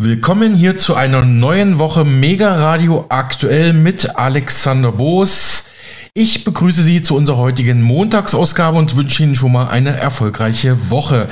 Willkommen 0.00 0.54
hier 0.54 0.78
zu 0.78 0.94
einer 0.94 1.24
neuen 1.24 1.80
Woche 1.80 2.04
Mega 2.04 2.54
Radio 2.54 3.06
aktuell 3.08 3.72
mit 3.72 4.14
Alexander 4.14 4.92
Boos. 4.92 5.70
Ich 6.14 6.44
begrüße 6.44 6.84
Sie 6.84 7.02
zu 7.02 7.16
unserer 7.16 7.38
heutigen 7.38 7.82
Montagsausgabe 7.82 8.78
und 8.78 8.94
wünsche 8.94 9.24
Ihnen 9.24 9.34
schon 9.34 9.50
mal 9.50 9.66
eine 9.66 9.96
erfolgreiche 9.96 10.92
Woche. 10.92 11.28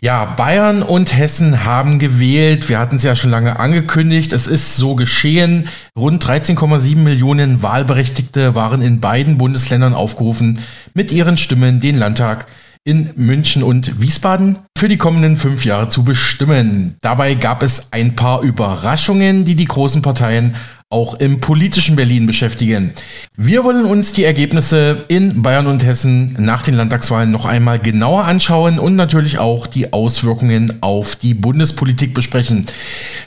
Ja, 0.00 0.24
Bayern 0.24 0.82
und 0.82 1.16
Hessen 1.16 1.64
haben 1.64 1.98
gewählt. 1.98 2.68
Wir 2.68 2.78
hatten 2.78 2.94
es 2.94 3.02
ja 3.02 3.16
schon 3.16 3.32
lange 3.32 3.58
angekündigt. 3.58 4.32
Es 4.32 4.46
ist 4.46 4.76
so 4.76 4.94
geschehen. 4.94 5.68
Rund 5.98 6.24
13,7 6.24 6.94
Millionen 6.98 7.60
Wahlberechtigte 7.60 8.54
waren 8.54 8.82
in 8.82 9.00
beiden 9.00 9.36
Bundesländern 9.36 9.94
aufgerufen, 9.94 10.60
mit 10.94 11.10
ihren 11.10 11.36
Stimmen 11.36 11.80
den 11.80 11.98
Landtag 11.98 12.46
in 12.84 13.10
München 13.16 13.64
und 13.64 14.00
Wiesbaden 14.00 14.60
für 14.78 14.88
die 14.88 14.98
kommenden 14.98 15.36
fünf 15.36 15.64
Jahre 15.64 15.88
zu 15.88 16.04
bestimmen. 16.04 16.96
Dabei 17.00 17.34
gab 17.34 17.62
es 17.62 17.88
ein 17.92 18.16
paar 18.16 18.42
Überraschungen, 18.42 19.44
die 19.44 19.54
die 19.54 19.64
großen 19.64 20.02
Parteien 20.02 20.54
auch 20.88 21.14
im 21.14 21.40
politischen 21.40 21.96
Berlin 21.96 22.26
beschäftigen. 22.26 22.92
Wir 23.36 23.64
wollen 23.64 23.86
uns 23.86 24.12
die 24.12 24.22
Ergebnisse 24.22 25.04
in 25.08 25.42
Bayern 25.42 25.66
und 25.66 25.84
Hessen 25.84 26.36
nach 26.38 26.62
den 26.62 26.74
Landtagswahlen 26.74 27.32
noch 27.32 27.44
einmal 27.44 27.80
genauer 27.80 28.24
anschauen 28.24 28.78
und 28.78 28.94
natürlich 28.94 29.38
auch 29.38 29.66
die 29.66 29.92
Auswirkungen 29.92 30.80
auf 30.82 31.16
die 31.16 31.34
Bundespolitik 31.34 32.14
besprechen. 32.14 32.66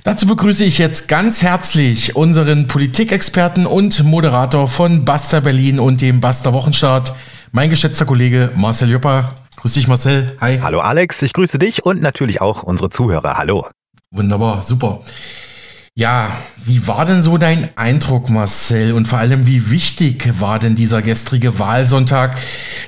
Dazu 0.05 0.25
begrüße 0.25 0.63
ich 0.63 0.77
jetzt 0.77 1.09
ganz 1.09 1.41
herzlich 1.41 2.15
unseren 2.15 2.67
Politikexperten 2.67 3.65
und 3.65 4.05
Moderator 4.05 4.69
von 4.69 5.03
Basta 5.03 5.41
Berlin 5.41 5.79
und 5.79 6.01
dem 6.01 6.21
Basta 6.21 6.53
Wochenstart, 6.53 7.13
mein 7.51 7.69
geschätzter 7.69 8.05
Kollege 8.05 8.51
Marcel 8.55 8.89
Jopper. 8.89 9.25
Grüß 9.59 9.73
dich, 9.73 9.89
Marcel. 9.89 10.37
Hi. 10.39 10.59
Hallo, 10.61 10.79
Alex. 10.79 11.21
Ich 11.21 11.33
grüße 11.33 11.59
dich 11.59 11.83
und 11.83 12.01
natürlich 12.01 12.39
auch 12.39 12.63
unsere 12.63 12.89
Zuhörer. 12.89 13.37
Hallo. 13.37 13.67
Wunderbar, 14.09 14.61
super. 14.61 15.01
Ja, 15.95 16.31
wie 16.63 16.87
war 16.87 17.05
denn 17.05 17.21
so 17.21 17.37
dein 17.37 17.77
Eindruck, 17.77 18.29
Marcel? 18.29 18.93
Und 18.93 19.09
vor 19.09 19.19
allem, 19.19 19.47
wie 19.47 19.69
wichtig 19.69 20.39
war 20.39 20.59
denn 20.59 20.75
dieser 20.75 21.01
gestrige 21.01 21.59
Wahlsonntag? 21.59 22.37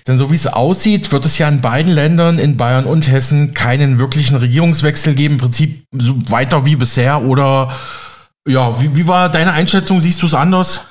Denn 0.08 0.18
so 0.18 0.32
wie 0.32 0.36
es 0.36 0.48
aussieht, 0.48 1.12
wird 1.12 1.26
es 1.26 1.38
ja 1.38 1.50
in 1.50 1.60
beiden 1.60 1.92
Ländern, 1.92 2.40
in 2.40 2.56
Bayern 2.56 2.86
und 2.86 3.12
Hessen, 3.12 3.54
keinen 3.54 4.00
wirklichen 4.00 4.38
Regierungswechsel 4.38 5.14
geben. 5.14 5.34
Im 5.34 5.42
Prinzip 5.42 5.84
so 5.92 6.16
weiter 6.32 6.64
wie 6.64 6.78
bisher. 6.78 7.22
Oder 7.24 7.70
ja, 8.48 8.82
wie, 8.82 8.96
wie 8.96 9.08
war 9.08 9.28
deine 9.28 9.52
Einschätzung? 9.52 10.00
Siehst 10.00 10.22
du 10.22 10.26
es 10.26 10.34
anders? 10.34 10.91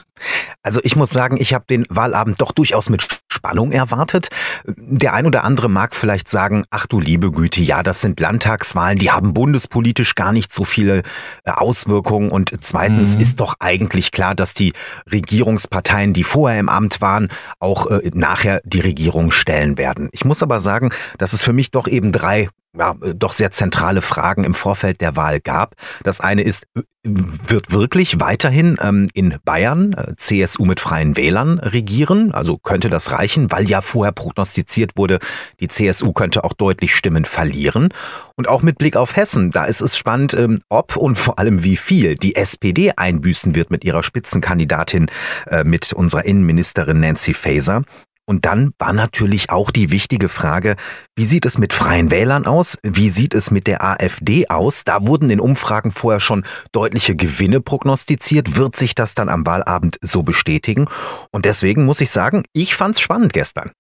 Also 0.62 0.80
ich 0.82 0.96
muss 0.96 1.10
sagen, 1.10 1.36
ich 1.40 1.54
habe 1.54 1.64
den 1.68 1.86
Wahlabend 1.88 2.40
doch 2.40 2.52
durchaus 2.52 2.90
mit 2.90 3.06
Spannung 3.28 3.72
erwartet. 3.72 4.28
Der 4.66 5.14
ein 5.14 5.27
oder 5.27 5.44
andere 5.44 5.68
mag 5.68 5.94
vielleicht 5.94 6.28
sagen, 6.28 6.64
ach 6.70 6.86
du 6.86 7.00
liebe 7.00 7.30
Güte, 7.30 7.62
ja, 7.62 7.82
das 7.82 8.00
sind 8.00 8.20
Landtagswahlen, 8.20 8.98
die 8.98 9.10
haben 9.10 9.34
bundespolitisch 9.34 10.14
gar 10.14 10.32
nicht 10.32 10.52
so 10.52 10.64
viele 10.64 11.02
äh, 11.44 11.50
Auswirkungen. 11.50 12.30
Und 12.30 12.52
zweitens 12.60 13.14
mhm. 13.14 13.20
ist 13.20 13.40
doch 13.40 13.54
eigentlich 13.60 14.12
klar, 14.12 14.34
dass 14.34 14.54
die 14.54 14.72
Regierungsparteien, 15.10 16.12
die 16.12 16.24
vorher 16.24 16.60
im 16.60 16.68
Amt 16.68 17.00
waren, 17.00 17.28
auch 17.58 17.86
äh, 17.86 18.10
nachher 18.14 18.60
die 18.64 18.80
Regierung 18.80 19.30
stellen 19.30 19.78
werden. 19.78 20.08
Ich 20.12 20.24
muss 20.24 20.42
aber 20.42 20.60
sagen, 20.60 20.90
dass 21.18 21.32
es 21.32 21.42
für 21.42 21.52
mich 21.52 21.70
doch 21.70 21.86
eben 21.86 22.12
drei 22.12 22.48
ja, 22.76 22.96
äh, 23.02 23.14
doch 23.14 23.32
sehr 23.32 23.50
zentrale 23.50 24.02
Fragen 24.02 24.44
im 24.44 24.54
Vorfeld 24.54 25.00
der 25.00 25.16
Wahl 25.16 25.40
gab. 25.40 25.74
Das 26.04 26.20
eine 26.20 26.42
ist, 26.42 26.66
wird 27.02 27.72
wirklich 27.72 28.20
weiterhin 28.20 28.77
ähm, 28.82 29.08
in 29.14 29.36
Bayern 29.44 29.94
äh, 29.94 30.14
CSU 30.16 30.66
mit 30.66 30.80
freien 30.80 31.16
Wählern 31.16 31.58
regieren? 31.58 32.32
Also 32.32 32.58
könnte 32.58 32.90
das 32.90 33.10
reichen, 33.10 33.50
weil 33.50 33.68
ja 33.68 33.80
vorher 33.80 34.12
prognostiziert 34.12 34.92
wurde, 34.96 35.18
die 35.60 35.68
CSU 35.68 36.12
könnte 36.12 36.44
auch 36.44 36.52
deutlich 36.52 36.94
Stimmen 36.94 37.24
verlieren. 37.24 37.88
Und 38.36 38.48
auch 38.48 38.62
mit 38.62 38.78
Blick 38.78 38.96
auf 38.96 39.16
Hessen, 39.16 39.50
da 39.50 39.64
ist 39.64 39.80
es 39.80 39.96
spannend, 39.96 40.34
ähm, 40.34 40.58
ob 40.68 40.96
und 40.96 41.16
vor 41.16 41.38
allem 41.38 41.64
wie 41.64 41.77
viel 41.77 42.14
die 42.16 42.36
SPD 42.36 42.92
einbüßen 42.94 43.55
wird 43.55 43.70
mit 43.70 43.84
ihrer 43.84 44.02
Spitzenkandidatin, 44.02 45.10
äh, 45.46 45.64
mit 45.64 45.92
unserer 45.92 46.24
Innenministerin 46.24 47.00
Nancy 47.00 47.34
Faeser. 47.34 47.82
Und 48.31 48.45
dann 48.45 48.70
war 48.79 48.92
natürlich 48.92 49.51
auch 49.51 49.73
die 49.73 49.91
wichtige 49.91 50.29
Frage, 50.29 50.77
wie 51.17 51.24
sieht 51.24 51.45
es 51.46 51.58
mit 51.58 51.74
freien 51.74 52.13
Wählern 52.13 52.46
aus? 52.46 52.79
Wie 52.85 53.08
sieht 53.08 53.35
es 53.35 53.51
mit 53.51 53.67
der 53.67 53.83
AfD 53.83 54.46
aus? 54.46 54.85
Da 54.85 55.05
wurden 55.05 55.30
in 55.30 55.41
Umfragen 55.41 55.91
vorher 55.91 56.20
schon 56.20 56.45
deutliche 56.70 57.17
Gewinne 57.17 57.61
prognostiziert. 57.61 58.57
Wird 58.57 58.77
sich 58.77 58.95
das 58.95 59.14
dann 59.14 59.29
am 59.29 59.45
Wahlabend 59.46 59.96
so 60.01 60.23
bestätigen? 60.23 60.86
Und 61.33 61.45
deswegen 61.45 61.85
muss 61.86 62.01
ich 62.01 62.13
sagen, 62.13 62.45
ich 62.52 62.77
fand 62.77 62.95
es 62.95 63.01
spannend 63.01 63.33
gestern. 63.33 63.73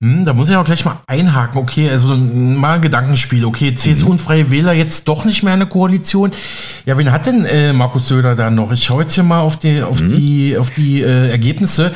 Hm, 0.00 0.24
da 0.24 0.32
muss 0.32 0.48
ich 0.48 0.56
auch 0.56 0.64
gleich 0.64 0.86
mal 0.86 1.02
einhaken. 1.06 1.60
Okay, 1.60 1.90
also 1.90 2.16
mal 2.16 2.76
ein 2.76 2.80
Gedankenspiel. 2.80 3.44
Okay, 3.44 3.74
CSU 3.74 4.06
mhm. 4.06 4.12
und 4.12 4.20
Freie 4.22 4.50
Wähler 4.50 4.72
jetzt 4.72 5.08
doch 5.08 5.26
nicht 5.26 5.42
mehr 5.42 5.52
eine 5.52 5.66
Koalition. 5.66 6.32
Ja, 6.86 6.96
wen 6.96 7.12
hat 7.12 7.26
denn 7.26 7.44
äh, 7.44 7.74
Markus 7.74 8.08
Söder 8.08 8.34
da 8.34 8.48
noch? 8.48 8.72
Ich 8.72 8.82
schaue 8.82 9.02
jetzt 9.02 9.12
hier 9.12 9.24
mal 9.24 9.40
auf 9.40 9.58
die, 9.58 9.82
auf 9.82 10.00
mhm. 10.00 10.16
die, 10.16 10.56
auf 10.56 10.70
die 10.70 11.02
äh, 11.02 11.28
Ergebnisse. 11.28 11.92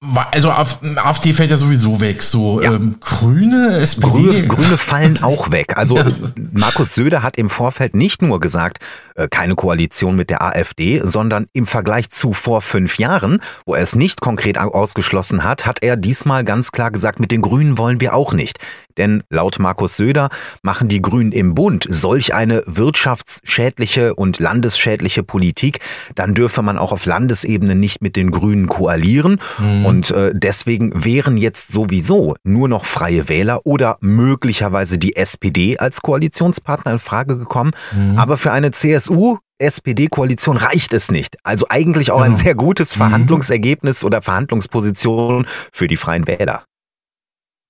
Also 0.00 0.50
AfD 0.50 1.32
fällt 1.32 1.50
ja 1.50 1.56
sowieso 1.56 2.00
weg. 2.00 2.22
So 2.22 2.62
ja. 2.62 2.74
ähm, 2.74 2.98
Grüne, 3.00 3.78
SPD. 3.78 4.08
Grüne, 4.08 4.46
Grüne 4.46 4.76
fallen 4.76 5.18
auch 5.22 5.50
weg. 5.50 5.76
Also 5.76 5.96
ja. 5.96 6.06
Markus 6.52 6.94
Söder 6.94 7.24
hat 7.24 7.36
im 7.36 7.50
Vorfeld 7.50 7.96
nicht 7.96 8.22
nur 8.22 8.38
gesagt, 8.38 8.78
äh, 9.16 9.26
keine 9.28 9.56
Koalition 9.56 10.14
mit 10.14 10.30
der 10.30 10.40
AfD, 10.40 11.00
sondern 11.02 11.46
im 11.52 11.66
Vergleich 11.66 12.10
zu 12.10 12.32
vor 12.32 12.62
fünf 12.62 12.98
Jahren, 12.98 13.40
wo 13.66 13.74
er 13.74 13.82
es 13.82 13.96
nicht 13.96 14.20
konkret 14.20 14.56
ausgeschlossen 14.56 15.42
hat, 15.42 15.66
hat 15.66 15.82
er 15.82 15.96
diesmal 15.96 16.44
ganz 16.44 16.70
klar 16.70 16.92
gesagt, 16.92 17.18
mit 17.18 17.32
den 17.32 17.42
Grünen 17.42 17.76
wollen 17.76 18.00
wir 18.00 18.14
auch 18.14 18.32
nicht. 18.32 18.58
Denn 18.98 19.22
laut 19.30 19.58
Markus 19.58 19.96
Söder 19.96 20.28
machen 20.62 20.88
die 20.88 21.00
Grünen 21.00 21.32
im 21.32 21.54
Bund 21.54 21.86
solch 21.88 22.34
eine 22.34 22.62
wirtschaftsschädliche 22.66 24.14
und 24.14 24.38
landesschädliche 24.38 25.22
Politik, 25.22 25.80
dann 26.14 26.34
dürfe 26.34 26.62
man 26.62 26.78
auch 26.78 26.92
auf 26.92 27.06
Landesebene 27.06 27.74
nicht 27.74 28.02
mit 28.02 28.16
den 28.16 28.30
Grünen 28.30 28.66
koalieren. 28.68 29.40
Mhm. 29.58 29.86
Und 29.88 30.10
äh, 30.10 30.32
deswegen 30.34 31.04
wären 31.04 31.36
jetzt 31.36 31.72
sowieso 31.72 32.34
nur 32.44 32.68
noch 32.68 32.84
freie 32.84 33.28
Wähler 33.28 33.66
oder 33.66 33.98
möglicherweise 34.00 34.98
die 34.98 35.16
SPD 35.16 35.78
als 35.78 36.00
Koalitionspartner 36.02 36.92
in 36.92 36.98
Frage 36.98 37.38
gekommen. 37.38 37.72
Mhm. 37.92 38.18
Aber 38.18 38.36
für 38.36 38.52
eine 38.52 38.70
CSU 38.70 39.38
SPD-Koalition 39.58 40.56
reicht 40.56 40.92
es 40.92 41.10
nicht. 41.10 41.36
Also 41.42 41.66
eigentlich 41.68 42.10
auch 42.10 42.22
genau. 42.22 42.30
ein 42.30 42.34
sehr 42.36 42.54
gutes 42.54 42.94
mhm. 42.94 42.98
Verhandlungsergebnis 42.98 44.04
oder 44.04 44.22
Verhandlungsposition 44.22 45.46
für 45.72 45.88
die 45.88 45.96
Freien 45.96 46.26
Wähler. 46.26 46.64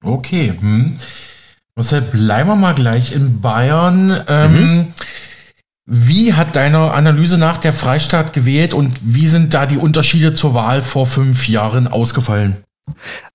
Okay. 0.05 0.53
Hm. 0.61 0.99
Deshalb 1.77 2.13
bleiben 2.13 2.49
wir 2.49 2.57
mal 2.57 2.75
gleich 2.75 3.13
in 3.13 3.41
Bayern. 3.41 4.21
Ähm, 4.29 4.53
mhm. 4.53 4.87
Wie 5.91 6.35
hat 6.35 6.55
deiner 6.55 6.93
Analyse 6.93 7.39
nach 7.39 7.57
der 7.57 7.73
Freistaat 7.73 8.35
gewählt 8.35 8.75
und 8.75 8.99
wie 9.01 9.27
sind 9.27 9.55
da 9.55 9.65
die 9.65 9.79
Unterschiede 9.79 10.35
zur 10.35 10.53
Wahl 10.53 10.83
vor 10.83 11.07
fünf 11.07 11.49
Jahren 11.49 11.89
ausgefallen? 11.89 12.59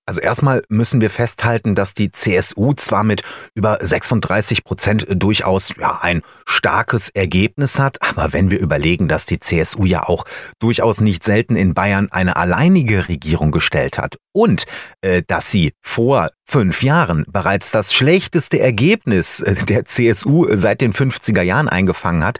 Also 0.06 0.20
erstmal 0.20 0.62
müssen 0.68 1.00
wir 1.00 1.10
festhalten, 1.10 1.74
dass 1.74 1.94
die 1.94 2.12
CSU 2.12 2.72
zwar 2.74 3.02
mit 3.02 3.24
über 3.56 3.78
36 3.80 4.62
Prozent 4.62 5.04
durchaus 5.10 5.74
ja, 5.80 5.98
ein 6.00 6.22
starkes 6.46 7.08
Ergebnis 7.08 7.80
hat, 7.80 8.00
aber 8.02 8.32
wenn 8.32 8.52
wir 8.52 8.60
überlegen, 8.60 9.08
dass 9.08 9.24
die 9.24 9.40
CSU 9.40 9.84
ja 9.84 10.04
auch 10.04 10.24
durchaus 10.60 11.00
nicht 11.00 11.24
selten 11.24 11.56
in 11.56 11.74
Bayern 11.74 12.12
eine 12.12 12.36
alleinige 12.36 13.08
Regierung 13.08 13.50
gestellt 13.50 13.98
hat 13.98 14.16
und 14.34 14.64
äh, 15.00 15.22
dass 15.26 15.50
sie 15.50 15.72
vor 15.80 16.28
fünf 16.44 16.82
Jahren 16.82 17.24
bereits 17.28 17.70
das 17.70 17.94
schlechteste 17.94 18.60
Ergebnis 18.60 19.40
äh, 19.40 19.54
der 19.54 19.86
CSU 19.86 20.46
seit 20.56 20.80
den 20.80 20.92
50er 20.92 21.42
Jahren 21.42 21.68
eingefangen 21.68 22.24
hat 22.24 22.38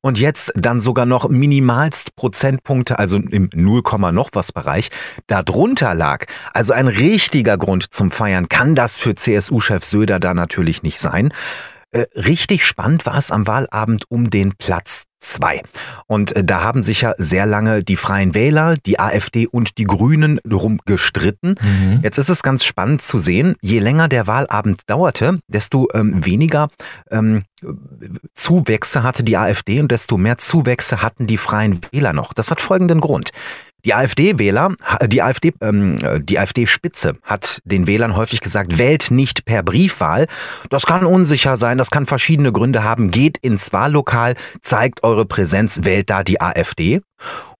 und 0.00 0.18
jetzt 0.18 0.52
dann 0.56 0.80
sogar 0.80 1.06
noch 1.06 1.28
minimalst 1.28 2.14
Prozentpunkte, 2.16 2.98
also 2.98 3.16
im 3.16 3.48
0, 3.54 3.82
noch 4.12 4.30
was 4.32 4.52
Bereich, 4.52 4.90
darunter 5.26 5.94
lag. 5.94 6.26
Also 6.52 6.72
ein 6.72 6.88
richtiger 6.88 7.56
Grund 7.56 7.94
zum 7.94 8.10
Feiern 8.10 8.48
kann 8.48 8.74
das 8.74 8.98
für 8.98 9.14
CSU-Chef 9.14 9.84
Söder 9.84 10.20
da 10.20 10.34
natürlich 10.34 10.82
nicht 10.82 10.98
sein. 10.98 11.32
Äh, 11.92 12.06
richtig 12.14 12.66
spannend 12.66 13.06
war 13.06 13.16
es 13.16 13.30
am 13.30 13.46
Wahlabend 13.46 14.04
um 14.10 14.30
den 14.30 14.54
Platz 14.56 15.05
2. 15.20 15.62
Und 16.06 16.34
äh, 16.34 16.44
da 16.44 16.62
haben 16.62 16.82
sich 16.82 17.02
ja 17.02 17.14
sehr 17.18 17.46
lange 17.46 17.82
die 17.82 17.96
Freien 17.96 18.34
Wähler, 18.34 18.74
die 18.84 19.00
AfD 19.00 19.46
und 19.46 19.78
die 19.78 19.84
Grünen 19.84 20.40
drum 20.44 20.80
gestritten. 20.84 21.56
Mhm. 21.60 22.00
Jetzt 22.02 22.18
ist 22.18 22.28
es 22.28 22.42
ganz 22.42 22.64
spannend 22.64 23.02
zu 23.02 23.18
sehen, 23.18 23.56
je 23.60 23.78
länger 23.78 24.08
der 24.08 24.26
Wahlabend 24.26 24.82
dauerte, 24.86 25.38
desto 25.48 25.88
ähm, 25.94 26.24
weniger 26.24 26.68
ähm, 27.10 27.42
Zuwächse 28.34 29.02
hatte 29.02 29.24
die 29.24 29.36
AfD 29.36 29.80
und 29.80 29.90
desto 29.90 30.18
mehr 30.18 30.38
Zuwächse 30.38 31.02
hatten 31.02 31.26
die 31.26 31.38
Freien 31.38 31.80
Wähler 31.90 32.12
noch. 32.12 32.34
Das 32.34 32.50
hat 32.50 32.60
folgenden 32.60 33.00
Grund. 33.00 33.30
Die 33.86 33.94
AfD-Wähler, 33.94 34.74
die 35.06 35.22
AfD, 35.22 35.52
ähm, 35.60 35.96
die 36.18 36.40
AfD-Spitze 36.40 37.14
hat 37.22 37.60
den 37.64 37.86
Wählern 37.86 38.16
häufig 38.16 38.40
gesagt, 38.40 38.78
wählt 38.78 39.12
nicht 39.12 39.44
per 39.44 39.62
Briefwahl. 39.62 40.26
Das 40.70 40.86
kann 40.86 41.06
unsicher 41.06 41.56
sein, 41.56 41.78
das 41.78 41.92
kann 41.92 42.04
verschiedene 42.04 42.50
Gründe 42.50 42.82
haben. 42.82 43.12
Geht 43.12 43.38
ins 43.38 43.72
Wahllokal, 43.72 44.34
zeigt 44.60 45.04
eure 45.04 45.24
Präsenz, 45.24 45.82
wählt 45.84 46.10
da 46.10 46.24
die 46.24 46.40
AfD. 46.40 47.00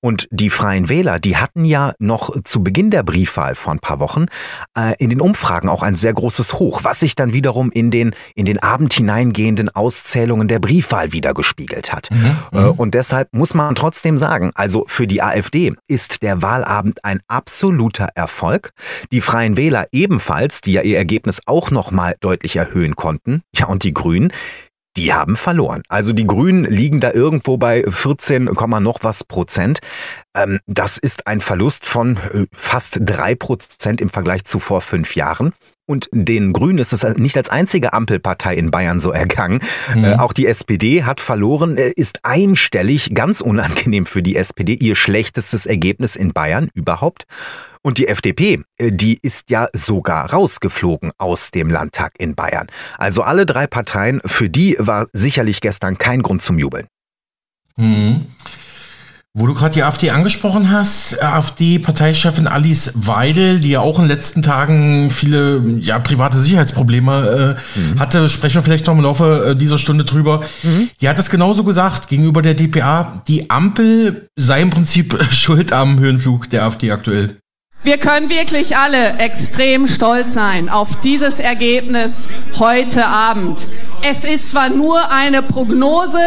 Und 0.06 0.28
die 0.30 0.50
Freien 0.50 0.88
Wähler, 0.88 1.18
die 1.18 1.36
hatten 1.36 1.64
ja 1.64 1.92
noch 1.98 2.40
zu 2.44 2.62
Beginn 2.62 2.92
der 2.92 3.02
Briefwahl 3.02 3.56
vor 3.56 3.72
ein 3.72 3.80
paar 3.80 3.98
Wochen 3.98 4.26
äh, 4.78 4.94
in 5.00 5.10
den 5.10 5.20
Umfragen 5.20 5.68
auch 5.68 5.82
ein 5.82 5.96
sehr 5.96 6.12
großes 6.12 6.60
Hoch, 6.60 6.84
was 6.84 7.00
sich 7.00 7.16
dann 7.16 7.32
wiederum 7.32 7.72
in 7.72 7.90
den, 7.90 8.14
in 8.36 8.44
den 8.44 8.62
Abend 8.62 8.92
hineingehenden 8.92 9.68
Auszählungen 9.68 10.46
der 10.46 10.60
Briefwahl 10.60 11.12
wiedergespiegelt 11.12 11.92
hat. 11.92 12.10
Mhm, 12.12 12.36
äh, 12.52 12.60
mhm. 12.60 12.70
und 12.70 12.94
deshalb 12.94 13.34
muss 13.34 13.52
man 13.54 13.74
trotzdem 13.74 14.16
sagen, 14.16 14.52
also 14.54 14.84
für 14.86 15.08
die 15.08 15.22
AfD 15.22 15.72
ist 15.88 16.22
der 16.22 16.40
Wahlabend 16.40 17.04
ein 17.04 17.18
absoluter 17.26 18.06
Erfolg. 18.14 18.70
Die 19.10 19.20
Freien 19.20 19.56
Wähler 19.56 19.88
ebenfalls, 19.90 20.60
die 20.60 20.74
ja 20.74 20.82
ihr 20.82 20.98
Ergebnis 20.98 21.40
auch 21.46 21.72
nochmal 21.72 22.14
deutlich 22.20 22.54
erhöhen 22.54 22.94
konnten. 22.94 23.42
Ja, 23.56 23.66
und 23.66 23.82
die 23.82 23.92
Grünen, 23.92 24.32
die 24.96 25.12
haben 25.12 25.36
verloren. 25.36 25.82
Also 25.88 26.12
die 26.12 26.26
Grünen 26.26 26.64
liegen 26.64 27.00
da 27.00 27.12
irgendwo 27.12 27.56
bei 27.56 27.84
14, 27.88 28.44
noch 28.80 28.98
was 29.02 29.24
Prozent. 29.24 29.80
Ähm, 30.34 30.60
das 30.66 30.98
ist 30.98 31.26
ein 31.26 31.40
Verlust 31.40 31.84
von 31.84 32.16
äh, 32.32 32.46
fast 32.52 32.98
drei 33.00 33.34
Prozent 33.34 34.00
im 34.00 34.08
Vergleich 34.08 34.44
zu 34.44 34.58
vor 34.58 34.80
fünf 34.80 35.16
Jahren. 35.16 35.52
Und 35.86 36.08
den 36.12 36.52
Grünen 36.52 36.78
ist 36.78 36.92
es 36.92 37.04
nicht 37.16 37.36
als 37.36 37.48
einzige 37.48 37.92
Ampelpartei 37.92 38.56
in 38.56 38.72
Bayern 38.72 38.98
so 38.98 39.12
ergangen. 39.12 39.60
Mhm. 39.94 40.04
Äh, 40.04 40.14
auch 40.16 40.32
die 40.32 40.46
SPD 40.46 41.04
hat 41.04 41.20
verloren, 41.20 41.76
äh, 41.76 41.92
ist 41.94 42.24
einstellig, 42.24 43.14
ganz 43.14 43.40
unangenehm 43.40 44.04
für 44.04 44.22
die 44.22 44.34
SPD, 44.34 44.74
ihr 44.74 44.96
schlechtestes 44.96 45.64
Ergebnis 45.64 46.16
in 46.16 46.32
Bayern 46.32 46.68
überhaupt. 46.74 47.24
Und 47.82 47.98
die 47.98 48.08
FDP, 48.08 48.64
äh, 48.78 48.90
die 48.90 49.20
ist 49.22 49.48
ja 49.48 49.68
sogar 49.72 50.32
rausgeflogen 50.32 51.12
aus 51.18 51.52
dem 51.52 51.70
Landtag 51.70 52.14
in 52.18 52.34
Bayern. 52.34 52.66
Also 52.98 53.22
alle 53.22 53.46
drei 53.46 53.68
Parteien, 53.68 54.20
für 54.26 54.50
die 54.50 54.76
war 54.80 55.06
sicherlich 55.12 55.60
gestern 55.60 55.96
kein 55.98 56.22
Grund 56.22 56.42
zum 56.42 56.58
Jubeln. 56.58 56.88
Mhm. 57.76 58.26
Wo 59.38 59.46
du 59.46 59.52
gerade 59.52 59.74
die 59.74 59.82
AfD 59.82 60.08
angesprochen 60.12 60.70
hast, 60.70 61.22
AfD-Parteichefin 61.22 62.46
Alice 62.46 62.94
Weidel, 63.06 63.60
die 63.60 63.68
ja 63.68 63.80
auch 63.80 63.98
in 63.98 64.04
den 64.04 64.16
letzten 64.16 64.40
Tagen 64.40 65.10
viele 65.10 65.62
ja, 65.78 65.98
private 65.98 66.38
Sicherheitsprobleme 66.38 67.56
äh, 67.76 67.78
mhm. 67.78 68.00
hatte, 68.00 68.30
sprechen 68.30 68.54
wir 68.54 68.62
vielleicht 68.62 68.86
noch 68.86 68.94
im 68.94 69.02
Laufe 69.02 69.48
äh, 69.48 69.54
dieser 69.54 69.76
Stunde 69.76 70.06
drüber. 70.06 70.40
Mhm. 70.62 70.88
Die 71.02 71.08
hat 71.10 71.18
es 71.18 71.28
genauso 71.28 71.64
gesagt 71.64 72.08
gegenüber 72.08 72.40
der 72.40 72.54
DPA, 72.54 73.22
die 73.28 73.50
Ampel 73.50 74.30
sei 74.36 74.62
im 74.62 74.70
Prinzip 74.70 75.14
schuld 75.30 75.70
am 75.70 75.98
Höhenflug 75.98 76.48
der 76.48 76.64
AfD 76.64 76.90
aktuell. 76.90 77.36
Wir 77.86 77.98
können 77.98 78.28
wirklich 78.30 78.76
alle 78.76 79.16
extrem 79.20 79.86
stolz 79.86 80.34
sein 80.34 80.68
auf 80.68 80.98
dieses 81.02 81.38
Ergebnis 81.38 82.28
heute 82.58 83.06
Abend. 83.06 83.64
Es 84.02 84.24
ist 84.24 84.50
zwar 84.50 84.70
nur 84.70 85.12
eine 85.12 85.40
Prognose, 85.40 86.18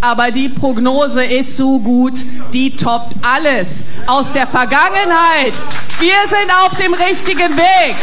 aber 0.00 0.30
die 0.30 0.48
Prognose 0.48 1.22
ist 1.22 1.58
so 1.58 1.80
gut, 1.80 2.14
die 2.54 2.78
toppt 2.78 3.12
alles 3.20 3.88
aus 4.06 4.32
der 4.32 4.46
Vergangenheit. 4.46 5.52
Wir 6.00 6.14
sind 6.30 6.50
auf 6.64 6.78
dem 6.82 6.94
richtigen 6.94 7.58
Weg. 7.58 7.94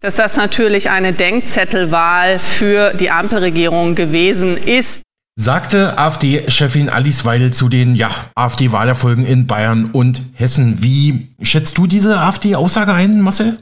Dass 0.00 0.16
das 0.16 0.34
natürlich 0.34 0.90
eine 0.90 1.12
Denkzettelwahl 1.12 2.40
für 2.40 2.94
die 2.94 3.12
Ampelregierung 3.12 3.94
gewesen 3.94 4.56
ist, 4.56 5.02
sagte 5.40 5.96
AfD-Chefin 5.96 6.90
Alice 6.90 7.24
Weidel 7.24 7.50
zu 7.50 7.70
den 7.70 7.94
ja, 7.94 8.10
AfD-Wahlerfolgen 8.34 9.24
in 9.24 9.46
Bayern 9.46 9.86
und 9.86 10.20
Hessen. 10.34 10.82
Wie 10.82 11.28
schätzt 11.40 11.78
du 11.78 11.86
diese 11.86 12.20
AfD-Aussage 12.20 12.92
ein, 12.92 13.22
Marcel? 13.22 13.58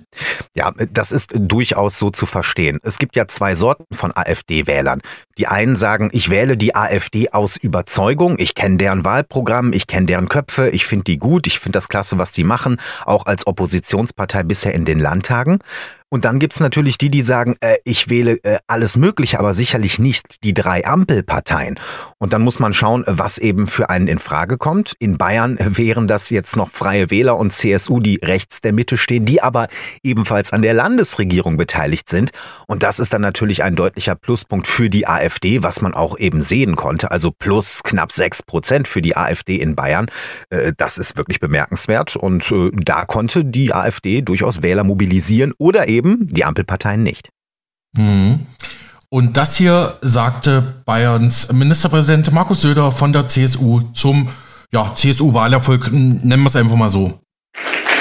Ja, 0.57 0.73
das 0.93 1.13
ist 1.13 1.31
durchaus 1.37 1.97
so 1.97 2.11
zu 2.11 2.27
verstehen. 2.27 2.81
Es 2.83 2.99
gibt 2.99 3.15
ja 3.15 3.29
zwei 3.29 3.55
Sorten 3.55 3.85
von 3.95 4.11
AfD-Wählern. 4.13 5.01
Die 5.39 5.47
einen 5.47 5.77
sagen, 5.77 6.11
ich 6.13 6.31
wähle 6.31 6.57
die 6.57 6.75
AfD 6.75 7.31
aus 7.31 7.57
Überzeugung, 7.57 8.37
ich 8.41 8.57
kenne 8.57 8.79
deren 8.79 9.05
Wahlprogramm, 9.05 9.73
ich 9.73 9.87
kenne 9.87 10.07
deren 10.07 10.29
Köpfe, 10.29 10.71
ich 10.71 10.85
finde 10.85 11.05
die 11.05 11.19
gut, 11.19 11.47
ich 11.47 11.61
finde 11.61 11.77
das 11.77 11.89
klasse, 11.89 12.19
was 12.19 12.33
die 12.33 12.43
machen, 12.43 12.79
auch 13.07 13.27
als 13.27 13.47
Oppositionspartei 13.47 14.43
bisher 14.43 14.75
in 14.75 14.85
den 14.85 14.99
Landtagen. 14.99 15.61
Und 16.11 16.25
dann 16.25 16.39
gibt's 16.39 16.61
natürlich 16.61 16.97
die, 16.97 17.11
die 17.11 17.23
sagen, 17.23 17.57
äh, 17.61 17.77
ich 17.85 18.09
wähle 18.09 18.43
äh, 18.43 18.59
alles 18.67 18.97
Mögliche, 18.97 19.39
aber 19.39 19.53
sicherlich 19.53 19.99
nicht 19.99 20.43
die 20.43 20.55
drei 20.55 20.87
Ampelparteien. 20.87 21.79
Und 22.19 22.33
dann 22.33 22.43
muss 22.43 22.59
man 22.59 22.75
schauen, 22.75 23.05
was 23.07 23.39
eben 23.39 23.67
für 23.67 23.91
einen 23.91 24.09
in 24.09 24.19
Frage 24.19 24.59
kommt. 24.59 24.95
In 24.99 25.19
Bayern 25.19 25.57
wären 25.61 26.09
das 26.09 26.31
jetzt 26.31 26.57
noch 26.57 26.71
Freie 26.71 27.11
Wähler 27.11 27.37
und 27.37 27.53
CSU, 27.53 28.01
die 28.01 28.19
rechts 28.23 28.61
der 28.61 28.73
Mitte 28.73 28.97
stehen, 28.97 29.25
die 29.25 29.41
aber 29.41 29.69
ebenfalls 30.03 30.53
an 30.53 30.63
der 30.63 30.75
Landesregierung 30.75 31.57
beteiligt 31.57 32.09
sind. 32.09 32.31
Und 32.67 32.83
das 32.83 32.99
ist 32.99 33.13
dann 33.13 33.23
natürlich 33.23 33.63
ein 33.63 33.77
deutlicher 33.77 34.17
Pluspunkt 34.17 34.67
für 34.67 34.91
die 34.91 35.07
AfD, 35.07 35.63
was 35.63 35.81
man 35.81 35.95
auch 35.95 36.19
eben 36.19 36.43
sehen 36.43 36.75
konnte. 36.75 37.11
Also 37.11 37.31
plus 37.31 37.83
knapp 37.85 38.11
sechs 38.11 38.43
Prozent 38.43 38.89
für 38.89 39.01
die 39.01 39.17
AfD 39.17 39.57
in 39.57 39.77
Bayern. 39.77 40.07
Äh, 40.51 40.73
das 40.77 40.99
ist 40.99 41.17
wirklich 41.17 41.39
bemerkenswert. 41.39 42.17
Und 42.17 42.51
äh, 42.51 42.71
da 42.75 43.05
konnte 43.05 43.45
die 43.45 43.73
AfD 43.73 44.23
durchaus 44.23 44.63
Wähler 44.63 44.83
mobilisieren 44.83 45.55
oder 45.59 45.89
eben 45.89 46.27
die 46.27 46.45
Ampelparteien 46.45 47.03
nicht. 47.03 47.31
Mhm. 47.97 48.47
Und 49.11 49.39
das 49.39 49.57
hier 49.57 49.97
sagte 50.03 50.63
Bayerns 50.85 51.51
Ministerpräsident 51.53 52.31
Markus 52.31 52.63
Söder 52.63 52.93
von 52.93 53.13
der 53.13 53.27
CSU 53.27 53.81
zum 53.95 54.29
ja, 54.71 54.95
CSU-Wahlerfolg, 54.95 55.91
nennen 55.91 56.43
wir 56.43 56.47
es 56.47 56.57
einfach 56.57 56.77
mal 56.77 56.91
so. 56.91 57.19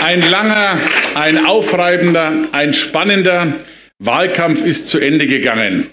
Ein 0.03 0.21
langer, 0.29 0.77
ein 1.15 1.45
aufreibender, 1.45 2.33
ein 2.51 2.73
spannender 2.73 3.53
Wahlkampf 3.99 4.61
ist 4.65 4.89
zu 4.89 4.99
Ende 4.99 5.27
gegangen. 5.27 5.87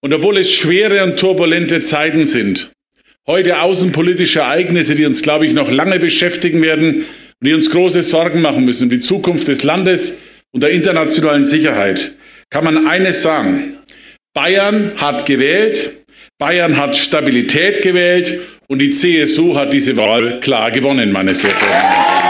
Und 0.00 0.12
obwohl 0.12 0.38
es 0.38 0.50
schwere 0.50 1.04
und 1.04 1.18
turbulente 1.18 1.80
Zeiten 1.82 2.24
sind, 2.24 2.72
heute 3.28 3.62
außenpolitische 3.62 4.40
Ereignisse, 4.40 4.96
die 4.96 5.06
uns, 5.06 5.22
glaube 5.22 5.46
ich, 5.46 5.54
noch 5.54 5.70
lange 5.70 6.00
beschäftigen 6.00 6.60
werden 6.62 7.04
und 7.40 7.46
die 7.46 7.54
uns 7.54 7.70
große 7.70 8.02
Sorgen 8.02 8.42
machen 8.42 8.64
müssen 8.64 8.84
um 8.84 8.90
die 8.90 8.98
Zukunft 8.98 9.46
des 9.46 9.62
Landes, 9.62 10.14
und 10.54 10.62
der 10.62 10.70
internationalen 10.70 11.44
Sicherheit 11.44 12.12
kann 12.50 12.64
man 12.64 12.86
eines 12.86 13.22
sagen. 13.22 13.78
Bayern 14.34 14.92
hat 14.96 15.26
gewählt, 15.26 16.04
Bayern 16.38 16.78
hat 16.78 16.96
Stabilität 16.96 17.82
gewählt 17.82 18.40
und 18.66 18.78
die 18.78 18.90
CSU 18.90 19.54
hat 19.54 19.72
diese 19.72 19.96
Wahl 19.98 20.40
klar 20.40 20.70
gewonnen, 20.70 21.12
meine 21.12 21.34
sehr 21.34 21.50
verehrten 21.50 22.22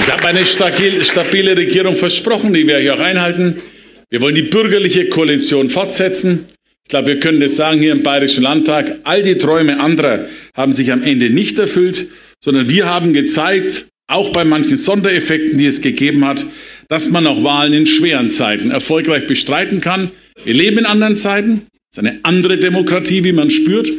Ich 0.00 0.10
habe 0.10 0.26
eine 0.28 0.46
stabile 0.46 1.56
Regierung 1.56 1.94
versprochen, 1.94 2.54
die 2.54 2.66
werde 2.66 2.84
ich 2.84 2.90
auch 2.90 3.00
einhalten. 3.00 3.60
Wir 4.08 4.22
wollen 4.22 4.34
die 4.34 4.42
bürgerliche 4.42 5.10
Koalition 5.10 5.68
fortsetzen. 5.68 6.46
Ich 6.84 6.90
glaube, 6.90 7.08
wir 7.08 7.20
können 7.20 7.40
das 7.40 7.56
sagen 7.56 7.80
hier 7.80 7.92
im 7.92 8.02
Bayerischen 8.02 8.42
Landtag. 8.42 9.00
All 9.04 9.22
die 9.22 9.36
Träume 9.36 9.78
anderer 9.78 10.26
haben 10.56 10.72
sich 10.72 10.90
am 10.90 11.02
Ende 11.02 11.28
nicht 11.28 11.58
erfüllt, 11.58 12.08
sondern 12.40 12.68
wir 12.68 12.86
haben 12.86 13.12
gezeigt, 13.12 13.86
auch 14.06 14.30
bei 14.30 14.44
manchen 14.44 14.76
Sondereffekten, 14.76 15.58
die 15.58 15.66
es 15.66 15.80
gegeben 15.80 16.26
hat, 16.26 16.44
dass 16.92 17.08
man 17.08 17.26
auch 17.26 17.42
Wahlen 17.42 17.72
in 17.72 17.86
schweren 17.86 18.30
Zeiten 18.30 18.70
erfolgreich 18.70 19.26
bestreiten 19.26 19.80
kann. 19.80 20.10
Wir 20.44 20.52
leben 20.52 20.76
in 20.76 20.84
anderen 20.84 21.16
Zeiten. 21.16 21.62
Es 21.90 21.96
ist 21.96 21.98
eine 22.00 22.20
andere 22.22 22.58
Demokratie, 22.58 23.24
wie 23.24 23.32
man 23.32 23.50
spürt. 23.50 23.90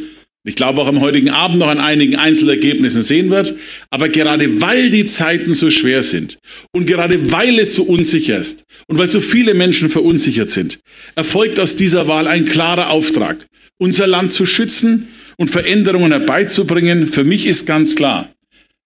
Ich 0.46 0.54
glaube 0.54 0.80
auch 0.80 0.86
am 0.86 1.00
heutigen 1.00 1.30
Abend 1.30 1.58
noch 1.58 1.66
an 1.66 1.80
einigen 1.80 2.14
Einzelergebnissen 2.14 3.02
sehen 3.02 3.30
wird. 3.30 3.56
Aber 3.90 4.08
gerade 4.08 4.60
weil 4.60 4.90
die 4.90 5.06
Zeiten 5.06 5.54
so 5.54 5.70
schwer 5.70 6.04
sind 6.04 6.38
und 6.72 6.86
gerade 6.86 7.32
weil 7.32 7.58
es 7.58 7.74
so 7.74 7.82
unsicher 7.82 8.38
ist 8.38 8.62
und 8.86 8.96
weil 8.96 9.08
so 9.08 9.20
viele 9.20 9.54
Menschen 9.54 9.88
verunsichert 9.88 10.50
sind, 10.50 10.78
erfolgt 11.16 11.58
aus 11.58 11.74
dieser 11.74 12.06
Wahl 12.06 12.28
ein 12.28 12.44
klarer 12.44 12.90
Auftrag, 12.90 13.44
unser 13.76 14.06
Land 14.06 14.30
zu 14.30 14.46
schützen 14.46 15.08
und 15.36 15.50
Veränderungen 15.50 16.12
herbeizubringen. 16.12 17.08
Für 17.08 17.24
mich 17.24 17.48
ist 17.48 17.66
ganz 17.66 17.96
klar, 17.96 18.33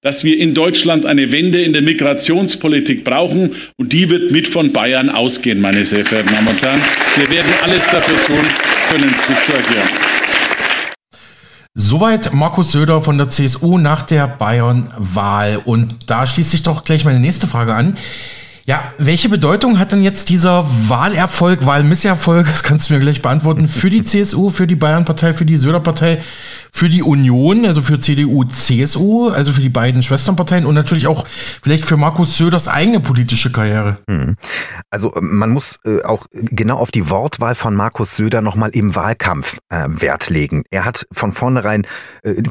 dass 0.00 0.22
wir 0.22 0.38
in 0.38 0.54
Deutschland 0.54 1.06
eine 1.06 1.32
Wende 1.32 1.60
in 1.60 1.72
der 1.72 1.82
Migrationspolitik 1.82 3.02
brauchen 3.02 3.56
und 3.78 3.92
die 3.92 4.08
wird 4.08 4.30
mit 4.30 4.46
von 4.46 4.72
Bayern 4.72 5.10
ausgehen, 5.10 5.60
meine 5.60 5.84
sehr 5.84 6.04
verehrten 6.04 6.34
Damen 6.34 6.48
und 6.48 6.62
Herren. 6.62 6.80
Wir 7.16 7.28
werden 7.28 7.52
alles 7.62 7.84
dafür 7.86 8.16
tun, 8.24 8.44
vernünftig 8.86 9.36
zu 9.44 9.52
agieren. 9.52 9.88
Soweit 11.74 12.32
Markus 12.32 12.72
Söder 12.72 13.00
von 13.00 13.18
der 13.18 13.28
CSU 13.28 13.78
nach 13.78 14.02
der 14.02 14.26
Bayern-Wahl. 14.26 15.60
Und 15.64 15.94
da 16.06 16.26
schließt 16.26 16.50
sich 16.50 16.62
doch 16.62 16.82
gleich 16.82 17.04
meine 17.04 17.20
nächste 17.20 17.46
Frage 17.46 17.74
an. 17.74 17.96
Ja, 18.66 18.92
welche 18.98 19.28
Bedeutung 19.28 19.78
hat 19.78 19.92
denn 19.92 20.02
jetzt 20.02 20.28
dieser 20.28 20.66
Wahlerfolg, 20.88 21.64
Wahlmisserfolg, 21.64 22.46
das 22.50 22.62
kannst 22.62 22.90
du 22.90 22.94
mir 22.94 23.00
gleich 23.00 23.22
beantworten, 23.22 23.66
für 23.66 23.90
die 23.90 24.04
CSU, 24.04 24.50
für 24.50 24.66
die 24.66 24.76
Bayern-Partei, 24.76 25.32
für 25.32 25.44
die 25.44 25.56
Söder-Partei, 25.56 26.18
für 26.72 26.88
die 26.88 27.02
Union, 27.02 27.66
also 27.66 27.82
für 27.82 27.98
CDU, 27.98 28.44
CSU, 28.44 29.28
also 29.28 29.52
für 29.52 29.60
die 29.60 29.68
beiden 29.68 30.02
Schwesternparteien 30.02 30.66
und 30.66 30.74
natürlich 30.74 31.06
auch 31.06 31.26
vielleicht 31.62 31.84
für 31.84 31.96
Markus 31.96 32.36
Söders 32.36 32.68
eigene 32.68 33.00
politische 33.00 33.52
Karriere. 33.52 33.96
Hm. 34.08 34.36
Also 34.90 35.12
äh, 35.14 35.20
man 35.20 35.50
muss 35.50 35.78
äh, 35.84 36.02
auch 36.02 36.26
genau 36.32 36.78
auf 36.78 36.90
die 36.90 37.10
Wortwahl 37.10 37.54
von 37.54 37.74
Markus 37.74 38.16
Söder 38.16 38.42
nochmal 38.42 38.70
im 38.70 38.94
Wahlkampf 38.94 39.58
äh, 39.68 39.86
Wert 39.88 40.30
legen. 40.30 40.64
Er 40.70 40.84
hat 40.84 41.06
von 41.12 41.32
vornherein 41.32 41.86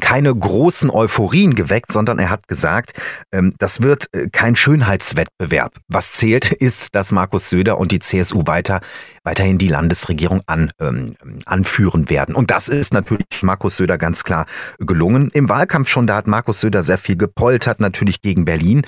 keine 0.00 0.34
großen 0.34 0.90
Euphorien 0.90 1.54
geweckt, 1.54 1.92
sondern 1.92 2.18
er 2.18 2.30
hat 2.30 2.48
gesagt, 2.48 2.92
ähm, 3.32 3.52
das 3.58 3.82
wird 3.82 4.06
kein 4.32 4.56
Schönheitswettbewerb. 4.56 5.72
Was 5.88 6.12
zählt, 6.12 6.52
ist, 6.58 6.94
dass 6.94 7.12
Markus 7.12 7.50
Söder 7.50 7.78
und 7.78 7.92
die 7.92 8.00
CSU 8.00 8.46
weiter 8.46 8.80
weiterhin 9.28 9.58
die 9.58 9.68
Landesregierung 9.68 10.40
an, 10.46 10.72
ähm, 10.80 11.14
anführen 11.44 12.08
werden. 12.08 12.34
Und 12.34 12.50
das 12.50 12.68
ist 12.70 12.94
natürlich 12.94 13.42
Markus 13.42 13.76
Söder 13.76 13.98
ganz 13.98 14.24
klar 14.24 14.46
gelungen. 14.78 15.30
Im 15.34 15.50
Wahlkampf 15.50 15.90
schon, 15.90 16.06
da 16.06 16.16
hat 16.16 16.26
Markus 16.26 16.60
Söder 16.60 16.82
sehr 16.82 16.96
viel 16.96 17.16
gepoltert, 17.16 17.78
natürlich 17.78 18.22
gegen 18.22 18.46
Berlin. 18.46 18.86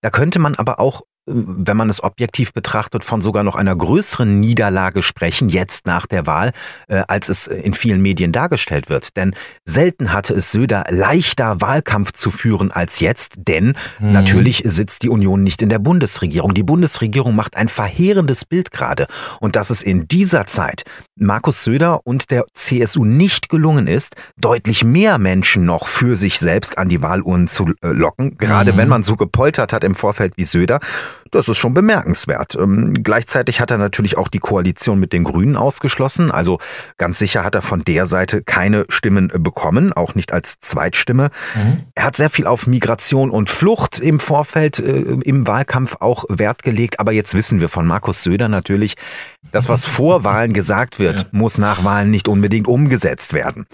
Da 0.00 0.10
könnte 0.10 0.38
man 0.38 0.54
aber 0.54 0.78
auch 0.78 1.02
wenn 1.26 1.76
man 1.76 1.88
es 1.88 2.02
objektiv 2.02 2.52
betrachtet, 2.52 3.04
von 3.04 3.20
sogar 3.20 3.44
noch 3.44 3.54
einer 3.54 3.76
größeren 3.76 4.40
Niederlage 4.40 5.02
sprechen, 5.02 5.48
jetzt 5.48 5.86
nach 5.86 6.06
der 6.06 6.26
Wahl, 6.26 6.50
äh, 6.88 7.02
als 7.06 7.28
es 7.28 7.46
in 7.46 7.74
vielen 7.74 8.02
Medien 8.02 8.32
dargestellt 8.32 8.88
wird. 8.88 9.16
Denn 9.16 9.34
selten 9.64 10.12
hatte 10.12 10.34
es 10.34 10.50
Söder 10.50 10.84
leichter 10.90 11.60
Wahlkampf 11.60 12.12
zu 12.12 12.30
führen 12.30 12.72
als 12.72 12.98
jetzt, 12.98 13.34
denn 13.36 13.74
mhm. 14.00 14.12
natürlich 14.12 14.62
sitzt 14.66 15.02
die 15.02 15.08
Union 15.08 15.44
nicht 15.44 15.62
in 15.62 15.68
der 15.68 15.78
Bundesregierung. 15.78 16.54
Die 16.54 16.64
Bundesregierung 16.64 17.36
macht 17.36 17.56
ein 17.56 17.68
verheerendes 17.68 18.44
Bild 18.44 18.72
gerade. 18.72 19.06
Und 19.40 19.54
dass 19.54 19.70
es 19.70 19.82
in 19.82 20.08
dieser 20.08 20.46
Zeit 20.46 20.82
Markus 21.16 21.62
Söder 21.62 22.00
und 22.04 22.30
der 22.32 22.46
CSU 22.54 23.04
nicht 23.04 23.48
gelungen 23.48 23.86
ist, 23.86 24.16
deutlich 24.40 24.82
mehr 24.82 25.18
Menschen 25.18 25.64
noch 25.64 25.86
für 25.86 26.16
sich 26.16 26.40
selbst 26.40 26.78
an 26.78 26.88
die 26.88 27.00
Wahluhren 27.00 27.46
zu 27.46 27.72
äh, 27.82 27.88
locken, 27.88 28.36
gerade 28.38 28.72
mhm. 28.72 28.76
wenn 28.76 28.88
man 28.88 29.02
so 29.04 29.14
gepoltert 29.14 29.72
hat 29.72 29.84
im 29.84 29.94
Vorfeld 29.94 30.36
wie 30.36 30.44
Söder, 30.44 30.80
das 31.30 31.48
ist 31.48 31.56
schon 31.56 31.74
bemerkenswert. 31.74 32.54
Ähm, 32.54 33.02
gleichzeitig 33.02 33.60
hat 33.60 33.70
er 33.70 33.78
natürlich 33.78 34.16
auch 34.16 34.28
die 34.28 34.38
Koalition 34.38 35.00
mit 35.00 35.12
den 35.12 35.24
Grünen 35.24 35.56
ausgeschlossen. 35.56 36.30
Also 36.30 36.58
ganz 36.98 37.18
sicher 37.18 37.44
hat 37.44 37.54
er 37.54 37.62
von 37.62 37.84
der 37.84 38.06
Seite 38.06 38.42
keine 38.42 38.84
Stimmen 38.88 39.32
bekommen, 39.38 39.92
auch 39.92 40.14
nicht 40.14 40.32
als 40.32 40.60
Zweitstimme. 40.60 41.30
Mhm. 41.54 41.84
Er 41.94 42.04
hat 42.04 42.16
sehr 42.16 42.30
viel 42.30 42.46
auf 42.46 42.66
Migration 42.66 43.30
und 43.30 43.50
Flucht 43.50 43.98
im 43.98 44.20
Vorfeld 44.20 44.78
äh, 44.78 44.92
im 44.92 45.46
Wahlkampf 45.46 45.96
auch 46.00 46.24
Wert 46.28 46.62
gelegt. 46.62 47.00
Aber 47.00 47.12
jetzt 47.12 47.34
wissen 47.34 47.60
wir 47.60 47.68
von 47.68 47.86
Markus 47.86 48.22
Söder 48.22 48.48
natürlich, 48.48 48.94
das, 49.50 49.68
was 49.68 49.86
vor 49.86 50.24
Wahlen 50.24 50.52
gesagt 50.52 50.98
wird, 50.98 51.20
ja. 51.20 51.26
muss 51.32 51.58
nach 51.58 51.84
Wahlen 51.84 52.10
nicht 52.10 52.28
unbedingt 52.28 52.68
umgesetzt 52.68 53.32
werden. 53.32 53.66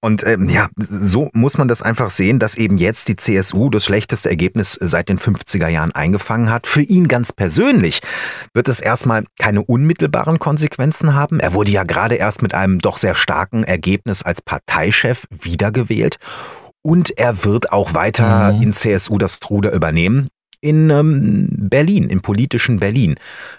Und 0.00 0.24
ähm, 0.24 0.48
ja, 0.48 0.68
so 0.76 1.28
muss 1.32 1.58
man 1.58 1.66
das 1.66 1.82
einfach 1.82 2.10
sehen, 2.10 2.38
dass 2.38 2.56
eben 2.56 2.78
jetzt 2.78 3.08
die 3.08 3.16
CSU 3.16 3.68
das 3.68 3.84
schlechteste 3.84 4.30
Ergebnis 4.30 4.78
seit 4.80 5.08
den 5.08 5.18
50er 5.18 5.66
Jahren 5.66 5.90
eingefangen 5.90 6.50
hat. 6.50 6.68
Für 6.68 6.82
ihn 6.82 7.08
ganz 7.08 7.32
persönlich 7.32 8.00
wird 8.54 8.68
es 8.68 8.78
erstmal 8.78 9.24
keine 9.40 9.62
unmittelbaren 9.64 10.38
Konsequenzen 10.38 11.14
haben. 11.14 11.40
Er 11.40 11.52
wurde 11.52 11.72
ja 11.72 11.82
gerade 11.82 12.14
erst 12.14 12.42
mit 12.42 12.54
einem 12.54 12.78
doch 12.78 12.96
sehr 12.96 13.16
starken 13.16 13.64
Ergebnis 13.64 14.22
als 14.22 14.40
Parteichef 14.40 15.24
wiedergewählt. 15.30 16.18
Und 16.82 17.18
er 17.18 17.44
wird 17.44 17.72
auch 17.72 17.94
weiter 17.94 18.52
mhm. 18.52 18.62
in 18.62 18.72
CSU 18.72 19.18
das 19.18 19.40
Ruder 19.50 19.72
übernehmen 19.72 20.28
in 20.60 20.90
ähm, 20.90 21.48
Berlin, 21.50 22.08
im 22.08 22.20
politischen 22.20 22.80
Berlin. 22.80 23.16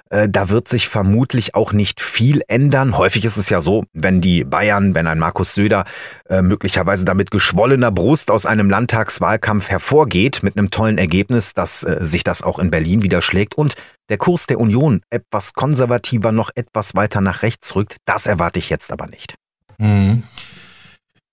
Äh, 0.10 0.28
da 0.30 0.50
wird 0.50 0.68
sich 0.68 0.88
vermutlich 0.88 1.56
auch 1.56 1.74
nicht 1.74 2.02
viel 2.02 2.42
ändern. 2.48 2.98
Häufig 2.98 3.26
ist 3.26 3.38
es 3.38 3.50
ja 3.50 3.62
so, 3.62 3.86
wenn 3.94 4.22
die 4.22 4.44
Bayern, 4.44 4.96
wenn 4.96 5.08
ein 5.08 5.20
Markus 5.20 5.54
Söder 5.54 5.86
äh, 6.30 6.42
möglicherweise 6.42 7.06
damit 7.06 7.32
geschwollener 7.32 7.92
Brust 7.92 8.32
aus 8.32 8.46
einem 8.46 8.70
Landtagswahlkampf 8.70 9.70
hervorgeht, 9.70 10.44
mit 10.44 10.58
einem 10.58 10.72
tollen 10.72 10.98
Ergebnis, 10.98 11.54
dass 11.54 11.84
äh, 11.84 12.00
sich 12.02 12.24
das 12.24 12.44
auch 12.44 12.60
in 12.60 12.72
Berlin 12.72 13.04
widerschlägt 13.04 13.56
und 13.56 13.76
der 14.10 14.18
Kurs 14.18 14.48
der 14.48 14.60
Union 14.60 15.02
etwas 15.10 15.54
konservativer, 15.54 16.32
noch 16.32 16.50
etwas 16.56 16.96
weiter 16.96 17.22
nach 17.22 17.44
rechts 17.44 17.76
rückt, 17.76 17.98
das 18.06 18.26
erwarte 18.26 18.60
ich 18.60 18.70
jetzt 18.70 18.92
aber 18.92 19.08
nicht. 19.08 19.36
Mhm. 19.78 20.24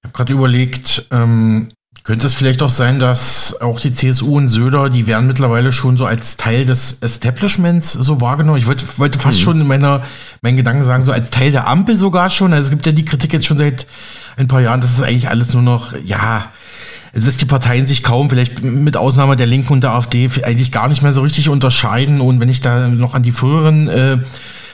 Ich 0.03 0.05
habe 0.05 0.13
gerade 0.13 0.33
überlegt, 0.35 1.09
ähm, 1.11 1.69
könnte 2.07 2.29
es 2.29 2.35
vielleicht 2.35 2.63
auch 2.63 2.71
sein, 2.71 3.01
dass 3.01 3.61
auch 3.61 3.81
die 3.81 3.93
CSU 3.93 4.37
und 4.37 4.47
Söder, 4.47 4.91
die 4.91 5.09
werden 5.09 5.27
mittlerweile 5.27 5.73
schon 5.73 5.97
so 5.97 6.07
als 6.07 6.37
Teil 6.37 6.65
des 6.65 6.99
Establishments 7.01 7.95
so 7.95 8.21
wahrgenommen? 8.21 8.59
Ich 8.59 8.69
wollte, 8.69 8.85
wollte 8.97 9.19
fast 9.19 9.39
mhm. 9.39 9.43
schon 9.43 9.61
in 9.63 9.67
meiner, 9.67 10.03
meinen 10.41 10.57
Gedanken 10.57 10.85
sagen, 10.85 11.03
so 11.03 11.11
als 11.11 11.31
Teil 11.31 11.51
der 11.51 11.67
Ampel 11.67 11.97
sogar 11.97 12.31
schon. 12.31 12.53
Also 12.53 12.67
es 12.67 12.71
gibt 12.71 12.87
ja 12.87 12.93
die 12.93 13.05
Kritik 13.05 13.33
jetzt 13.33 13.47
schon 13.47 13.59
seit 13.59 13.89
ein 14.37 14.47
paar 14.47 14.61
Jahren, 14.61 14.81
dass 14.81 14.93
es 14.93 15.03
eigentlich 15.03 15.29
alles 15.29 15.53
nur 15.53 15.63
noch, 15.63 15.95
ja, 16.05 16.45
es 17.13 17.27
ist 17.27 17.41
die 17.41 17.47
Parteien 17.47 17.87
sich 17.87 18.05
kaum, 18.05 18.31
vielleicht 18.31 18.63
mit 18.63 18.97
Ausnahme 18.97 19.35
der 19.35 19.47
Linken 19.47 19.73
und 19.73 19.81
der 19.81 19.91
AfD, 19.91 20.31
eigentlich 20.45 20.71
gar 20.71 20.87
nicht 20.87 21.03
mehr 21.03 21.13
so 21.13 21.23
richtig 21.23 21.49
unterscheiden. 21.49 22.21
Und 22.21 22.39
wenn 22.39 22.49
ich 22.49 22.61
da 22.61 22.87
noch 22.87 23.15
an 23.15 23.25
die 23.25 23.33
früheren 23.33 23.89
äh, 23.89 24.19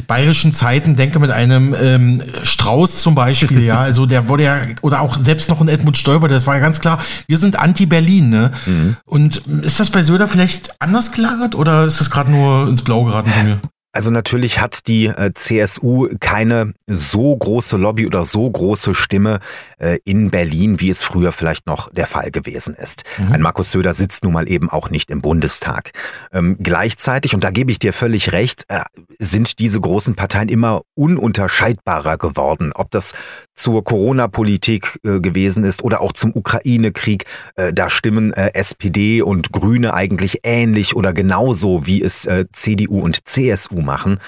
bayerischen 0.06 0.54
Zeiten 0.54 0.97
denke, 0.97 1.18
mit 1.18 1.30
einem 1.30 1.75
ähm, 1.80 2.23
Strauß 2.42 3.02
zum 3.02 3.14
Beispiel, 3.14 3.62
ja, 3.62 3.80
also 3.80 4.06
der 4.06 4.28
wurde 4.28 4.44
ja, 4.44 4.61
oder 4.82 5.00
auch 5.00 5.18
selbst 5.18 5.49
noch 5.49 5.61
ein 5.61 5.68
Edmund 5.68 5.97
Stoiber, 5.97 6.28
das 6.28 6.47
war 6.47 6.54
ja 6.54 6.61
ganz 6.61 6.80
klar, 6.80 6.99
wir 7.26 7.38
sind 7.38 7.59
anti-Berlin, 7.59 8.30
ne? 8.30 8.50
Mhm. 8.66 8.97
Und 9.04 9.37
ist 9.62 9.80
das 9.80 9.90
bei 9.90 10.02
Söder 10.02 10.26
vielleicht 10.26 10.80
anders 10.80 11.12
gelagert 11.12 11.54
oder 11.54 11.85
ist 11.85 12.00
das 12.00 12.11
gerade 12.11 12.30
nur 12.30 12.68
ins 12.68 12.82
Blau 12.82 13.04
geraten 13.04 13.30
von 13.30 13.44
mir? 13.44 13.61
Also 13.92 14.11
natürlich 14.11 14.58
hat 14.58 14.87
die 14.88 15.06
äh, 15.06 15.32
CSU 15.34 16.08
keine 16.18 16.72
so 16.87 17.37
große 17.37 17.76
Lobby 17.76 18.06
oder 18.06 18.25
so 18.25 18.50
große 18.50 18.94
Stimme 18.94 19.40
äh, 19.78 19.99
in 20.04 20.30
Berlin, 20.30 20.80
wie 20.80 20.88
es 20.88 21.02
früher 21.02 21.30
vielleicht 21.32 21.66
noch 21.66 21.90
der 21.90 22.06
Fall 22.06 22.30
gewesen 22.30 22.75
ist. 22.75 23.04
Mhm. 23.18 23.32
Ein 23.32 23.42
Markus 23.42 23.70
Söder 23.70 23.92
sitzt 23.92 24.25
nun 24.25 24.32
mal 24.32 24.50
eben 24.50 24.70
auch 24.70 24.88
nicht 24.88 25.11
im 25.11 25.20
Bundestag. 25.20 25.92
Ähm, 26.32 26.56
gleichzeitig, 26.58 27.34
und 27.34 27.44
da 27.44 27.50
gebe 27.50 27.70
ich 27.70 27.78
dir 27.78 27.92
völlig 27.92 28.32
recht, 28.32 28.64
äh, 28.68 28.80
sind 29.18 29.58
diese 29.58 29.80
großen 29.80 30.14
Parteien 30.14 30.49
immer 30.49 30.82
ununterscheidbarer 30.94 32.16
geworden. 32.16 32.72
Ob 32.75 32.90
das 32.90 33.12
zur 33.54 33.84
Corona-Politik 33.84 35.00
äh, 35.04 35.20
gewesen 35.20 35.64
ist 35.64 35.82
oder 35.82 36.00
auch 36.00 36.12
zum 36.12 36.34
Ukraine-Krieg, 36.34 37.26
äh, 37.56 37.72
da 37.72 37.90
stimmen 37.90 38.32
äh, 38.32 38.52
SPD 38.54 39.20
und 39.20 39.52
Grüne 39.52 39.92
eigentlich 39.92 40.40
ähnlich 40.42 40.96
oder 40.96 41.12
genauso, 41.12 41.87
wie 41.87 42.02
es 42.02 42.28
CDU 42.52 43.00
und 43.00 43.28
CSU 43.28 43.82
machen. 43.85 44.19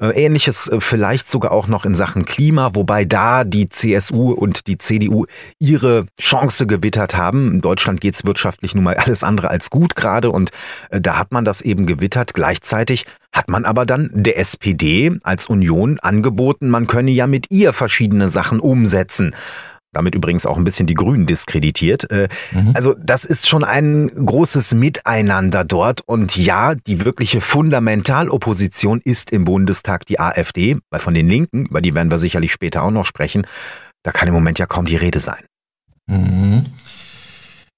Äh, 0.00 0.08
ähnliches 0.24 0.68
äh, 0.68 0.80
vielleicht 0.80 1.28
sogar 1.30 1.52
auch 1.52 1.68
noch 1.68 1.84
in 1.84 1.94
Sachen 1.94 2.24
Klima, 2.24 2.74
wobei 2.74 3.04
da 3.04 3.44
die 3.44 3.68
CSU 3.68 4.32
und 4.32 4.66
die 4.66 4.78
CDU 4.78 5.26
ihre 5.58 6.06
Chance 6.20 6.66
gewittert 6.66 7.16
haben. 7.16 7.52
In 7.52 7.60
Deutschland 7.60 8.00
geht 8.00 8.14
es 8.14 8.24
wirtschaftlich 8.24 8.74
nun 8.74 8.84
mal 8.84 8.96
alles 8.96 9.24
andere 9.24 9.50
als 9.50 9.70
gut 9.70 9.96
gerade 9.96 10.30
und 10.30 10.50
äh, 10.90 11.00
da 11.00 11.18
hat 11.18 11.32
man 11.32 11.44
das 11.44 11.62
eben 11.62 11.86
gewittert. 11.86 12.34
Gleichzeitig 12.34 13.06
hat 13.32 13.48
man 13.48 13.64
aber 13.64 13.86
dann 13.86 14.10
der 14.12 14.38
SPD 14.38 15.12
als 15.22 15.46
Union 15.46 15.98
angeboten, 16.00 16.68
man 16.68 16.86
könne 16.86 17.10
ja 17.10 17.26
mit 17.26 17.50
ihr 17.50 17.72
verschiedene 17.72 18.28
Sachen 18.28 18.60
umsetzen 18.60 19.34
damit 19.92 20.14
übrigens 20.14 20.46
auch 20.46 20.56
ein 20.56 20.64
bisschen 20.64 20.86
die 20.86 20.94
Grünen 20.94 21.26
diskreditiert. 21.26 22.10
Äh, 22.10 22.28
mhm. 22.52 22.72
Also 22.74 22.94
das 22.98 23.24
ist 23.24 23.48
schon 23.48 23.64
ein 23.64 24.08
großes 24.08 24.74
Miteinander 24.74 25.64
dort. 25.64 26.00
Und 26.06 26.36
ja, 26.36 26.74
die 26.74 27.04
wirkliche 27.04 27.40
Fundamentalopposition 27.40 29.00
ist 29.04 29.30
im 29.30 29.44
Bundestag 29.44 30.06
die 30.06 30.18
AfD, 30.18 30.78
weil 30.90 31.00
von 31.00 31.14
den 31.14 31.28
Linken, 31.28 31.66
über 31.66 31.80
die 31.80 31.94
werden 31.94 32.10
wir 32.10 32.18
sicherlich 32.18 32.52
später 32.52 32.82
auch 32.82 32.90
noch 32.90 33.04
sprechen, 33.04 33.46
da 34.02 34.12
kann 34.12 34.28
im 34.28 34.34
Moment 34.34 34.58
ja 34.58 34.66
kaum 34.66 34.86
die 34.86 34.96
Rede 34.96 35.20
sein. 35.20 35.44
Mhm. 36.06 36.64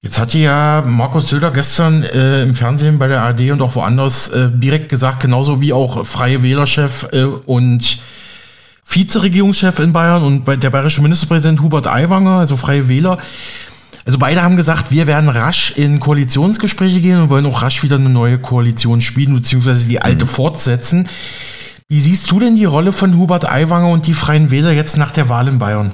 Jetzt 0.04 0.18
hat 0.18 0.35
ja 0.35 0.85
Markus 0.87 1.30
Söder 1.30 1.50
gestern 1.50 2.02
äh, 2.02 2.42
im 2.42 2.54
Fernsehen 2.54 2.99
bei 2.99 3.09
der 3.09 3.23
ARD 3.23 3.52
und 3.52 3.62
auch 3.62 3.75
woanders 3.75 4.28
äh, 4.28 4.50
direkt 4.52 4.90
gesagt, 4.90 5.21
genauso 5.21 5.62
wie 5.62 5.73
auch 5.73 6.04
Freie 6.04 6.42
Wählerchef 6.42 7.09
äh, 7.12 7.25
und 7.25 8.02
Vizeregierungschef 8.85 9.79
in 9.81 9.93
Bayern 9.93 10.23
und 10.23 10.62
der 10.62 10.71
bayerische 10.71 11.03
Ministerpräsident 11.03 11.61
Hubert 11.61 11.87
Aiwanger, 11.87 12.38
also 12.38 12.57
Freie 12.57 12.88
Wähler. 12.88 13.19
Also 14.07 14.19
beide 14.19 14.43
haben 14.43 14.57
gesagt, 14.57 14.91
wir 14.91 15.07
werden 15.07 15.31
rasch 15.31 15.73
in 15.76 15.99
Koalitionsgespräche 15.99 17.00
gehen 17.00 17.21
und 17.21 17.31
wollen 17.31 17.47
auch 17.47 17.62
rasch 17.62 17.83
wieder 17.83 17.97
eine 17.97 18.11
neue 18.11 18.38
Koalition 18.38 19.00
spielen, 19.00 19.35
beziehungsweise 19.35 19.87
die 19.87 20.03
alte 20.03 20.26
mhm. 20.26 20.29
fortsetzen. 20.29 21.09
Wie 21.88 22.00
siehst 22.00 22.31
du 22.31 22.41
denn 22.41 22.57
die 22.57 22.64
Rolle 22.64 22.93
von 22.93 23.17
Hubert 23.17 23.49
Aiwanger 23.49 23.88
und 23.88 24.07
die 24.07 24.14
Freien 24.14 24.50
Wähler 24.50 24.73
jetzt 24.73 24.97
nach 24.97 25.11
der 25.11 25.29
Wahl 25.29 25.49
in 25.49 25.59
Bayern? 25.59 25.93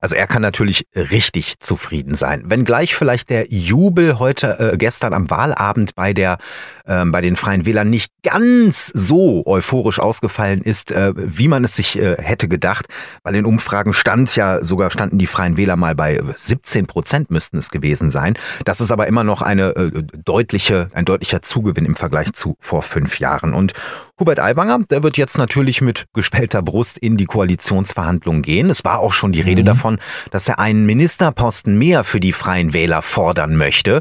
Also 0.00 0.14
er 0.14 0.26
kann 0.26 0.42
natürlich 0.42 0.86
richtig 0.94 1.60
zufrieden 1.60 2.14
sein. 2.14 2.42
Wenngleich 2.46 2.94
vielleicht 2.94 3.30
der 3.30 3.48
Jubel 3.48 4.18
heute, 4.18 4.72
äh, 4.72 4.76
gestern 4.76 5.14
am 5.14 5.30
Wahlabend 5.30 5.94
bei 5.94 6.12
der, 6.12 6.38
äh, 6.84 7.04
bei 7.06 7.20
den 7.20 7.36
Freien 7.36 7.66
Wählern 7.66 7.90
nicht 7.90 8.12
ganz 8.22 8.90
so 8.94 9.44
euphorisch 9.46 9.98
ausgefallen 9.98 10.62
ist, 10.62 10.92
äh, 10.92 11.12
wie 11.16 11.48
man 11.48 11.64
es 11.64 11.76
sich 11.76 11.98
äh, 11.98 12.16
hätte 12.20 12.48
gedacht. 12.48 12.86
Weil 13.22 13.36
in 13.36 13.44
Umfragen 13.44 13.92
stand 13.92 14.34
ja, 14.36 14.62
sogar 14.64 14.90
standen 14.90 15.18
die 15.18 15.26
Freien 15.26 15.56
Wähler 15.56 15.76
mal 15.76 15.94
bei 15.94 16.20
17 16.36 16.86
Prozent 16.86 17.30
müssten 17.30 17.58
es 17.58 17.70
gewesen 17.70 18.10
sein. 18.10 18.34
Das 18.64 18.80
ist 18.80 18.90
aber 18.90 19.06
immer 19.06 19.24
noch 19.24 19.42
eine 19.42 19.76
äh, 19.76 20.02
deutliche, 20.24 20.88
ein 20.94 21.04
deutlicher 21.04 21.42
Zugewinn 21.42 21.84
im 21.84 21.94
Vergleich 21.94 22.32
zu 22.32 22.56
vor 22.58 22.82
fünf 22.82 23.18
Jahren. 23.18 23.54
Und 23.54 23.72
Hubert 24.20 24.38
Aiwanger, 24.38 24.78
der 24.88 25.02
wird 25.02 25.16
jetzt 25.16 25.38
natürlich 25.38 25.80
mit 25.80 26.06
gespellter 26.14 26.62
Brust 26.62 26.98
in 26.98 27.16
die 27.16 27.24
Koalitionsverhandlungen 27.24 28.42
gehen. 28.42 28.70
Es 28.70 28.84
war 28.84 29.00
auch 29.00 29.10
schon 29.10 29.32
die 29.32 29.40
Rede 29.40 29.63
mhm. 29.64 29.68
davon, 29.68 29.98
dass 30.30 30.48
er 30.48 30.58
einen 30.58 30.86
Ministerposten 30.86 31.76
mehr 31.78 32.04
für 32.04 32.20
die 32.20 32.32
Freien 32.32 32.72
Wähler 32.72 33.02
fordern 33.02 33.56
möchte. 33.56 34.00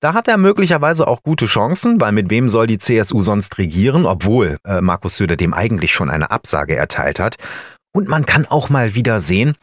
Da 0.00 0.12
hat 0.12 0.28
er 0.28 0.36
möglicherweise 0.36 1.08
auch 1.08 1.22
gute 1.22 1.46
Chancen, 1.46 2.00
weil 2.00 2.12
mit 2.12 2.28
wem 2.28 2.48
soll 2.48 2.66
die 2.66 2.78
CSU 2.78 3.22
sonst 3.22 3.56
regieren, 3.58 4.04
obwohl 4.04 4.58
äh, 4.66 4.80
Markus 4.80 5.16
Söder 5.16 5.36
dem 5.36 5.54
eigentlich 5.54 5.92
schon 5.94 6.10
eine 6.10 6.30
Absage 6.30 6.76
erteilt 6.76 7.18
hat. 7.18 7.36
Und 7.92 8.08
man 8.08 8.26
kann 8.26 8.44
auch 8.44 8.68
mal 8.68 8.94
wieder 8.94 9.20
sehen, 9.20 9.54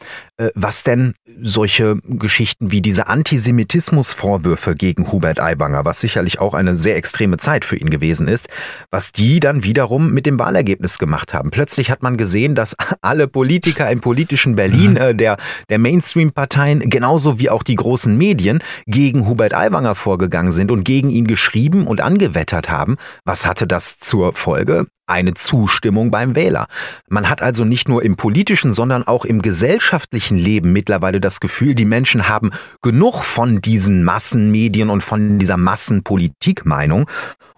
was 0.54 0.82
denn 0.82 1.14
solche 1.40 1.96
Geschichten 2.04 2.70
wie 2.70 2.82
diese 2.82 3.06
Antisemitismusvorwürfe 3.06 4.74
gegen 4.74 5.12
Hubert 5.12 5.40
Aiwanger, 5.40 5.84
was 5.84 6.00
sicherlich 6.00 6.40
auch 6.40 6.54
eine 6.54 6.74
sehr 6.74 6.96
extreme 6.96 7.36
Zeit 7.36 7.64
für 7.64 7.76
ihn 7.76 7.90
gewesen 7.90 8.26
ist, 8.26 8.48
was 8.90 9.12
die 9.12 9.38
dann 9.38 9.62
wiederum 9.62 10.12
mit 10.12 10.26
dem 10.26 10.38
Wahlergebnis 10.38 10.98
gemacht 10.98 11.34
haben. 11.34 11.50
Plötzlich 11.50 11.90
hat 11.90 12.02
man 12.02 12.16
gesehen, 12.16 12.54
dass 12.54 12.74
alle 13.00 13.28
Politiker 13.28 13.90
im 13.90 14.00
politischen 14.00 14.56
Berlin, 14.56 14.92
mhm. 14.92 14.96
äh, 14.96 15.14
der, 15.14 15.36
der 15.68 15.78
Mainstream-Parteien, 15.78 16.80
genauso 16.90 17.38
wie 17.38 17.50
auch 17.50 17.62
die 17.62 17.76
großen 17.76 18.16
Medien, 18.16 18.60
gegen 18.86 19.28
Hubert 19.28 19.54
Aiwanger 19.54 19.94
vorgegangen 19.94 20.52
sind 20.52 20.72
und 20.72 20.84
gegen 20.84 21.10
ihn 21.10 21.26
geschrieben 21.26 21.86
und 21.86 22.00
angewettert 22.00 22.70
haben. 22.70 22.96
Was 23.24 23.46
hatte 23.46 23.66
das 23.66 23.98
zur 23.98 24.32
Folge? 24.32 24.86
eine 25.06 25.34
Zustimmung 25.34 26.10
beim 26.10 26.34
Wähler. 26.34 26.66
Man 27.08 27.28
hat 27.28 27.42
also 27.42 27.64
nicht 27.64 27.88
nur 27.88 28.02
im 28.02 28.16
politischen, 28.16 28.72
sondern 28.72 29.02
auch 29.06 29.24
im 29.24 29.42
gesellschaftlichen 29.42 30.23
Leben 30.30 30.72
mittlerweile 30.72 31.20
das 31.20 31.40
Gefühl, 31.40 31.74
die 31.74 31.84
Menschen 31.84 32.28
haben 32.28 32.50
genug 32.82 33.22
von 33.22 33.60
diesen 33.60 34.04
Massenmedien 34.04 34.90
und 34.90 35.02
von 35.02 35.38
dieser 35.38 35.56
Massenpolitikmeinung. 35.56 37.08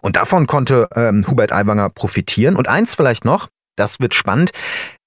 Und 0.01 0.17
davon 0.17 0.47
konnte 0.47 0.89
ähm, 0.95 1.27
Hubert 1.29 1.53
Aiwanger 1.53 1.91
profitieren. 1.91 2.57
Und 2.57 2.69
eins 2.69 2.95
vielleicht 2.95 3.25
noch, 3.25 3.49
das 3.77 4.01
wird 4.01 4.15
spannend. 4.15 4.51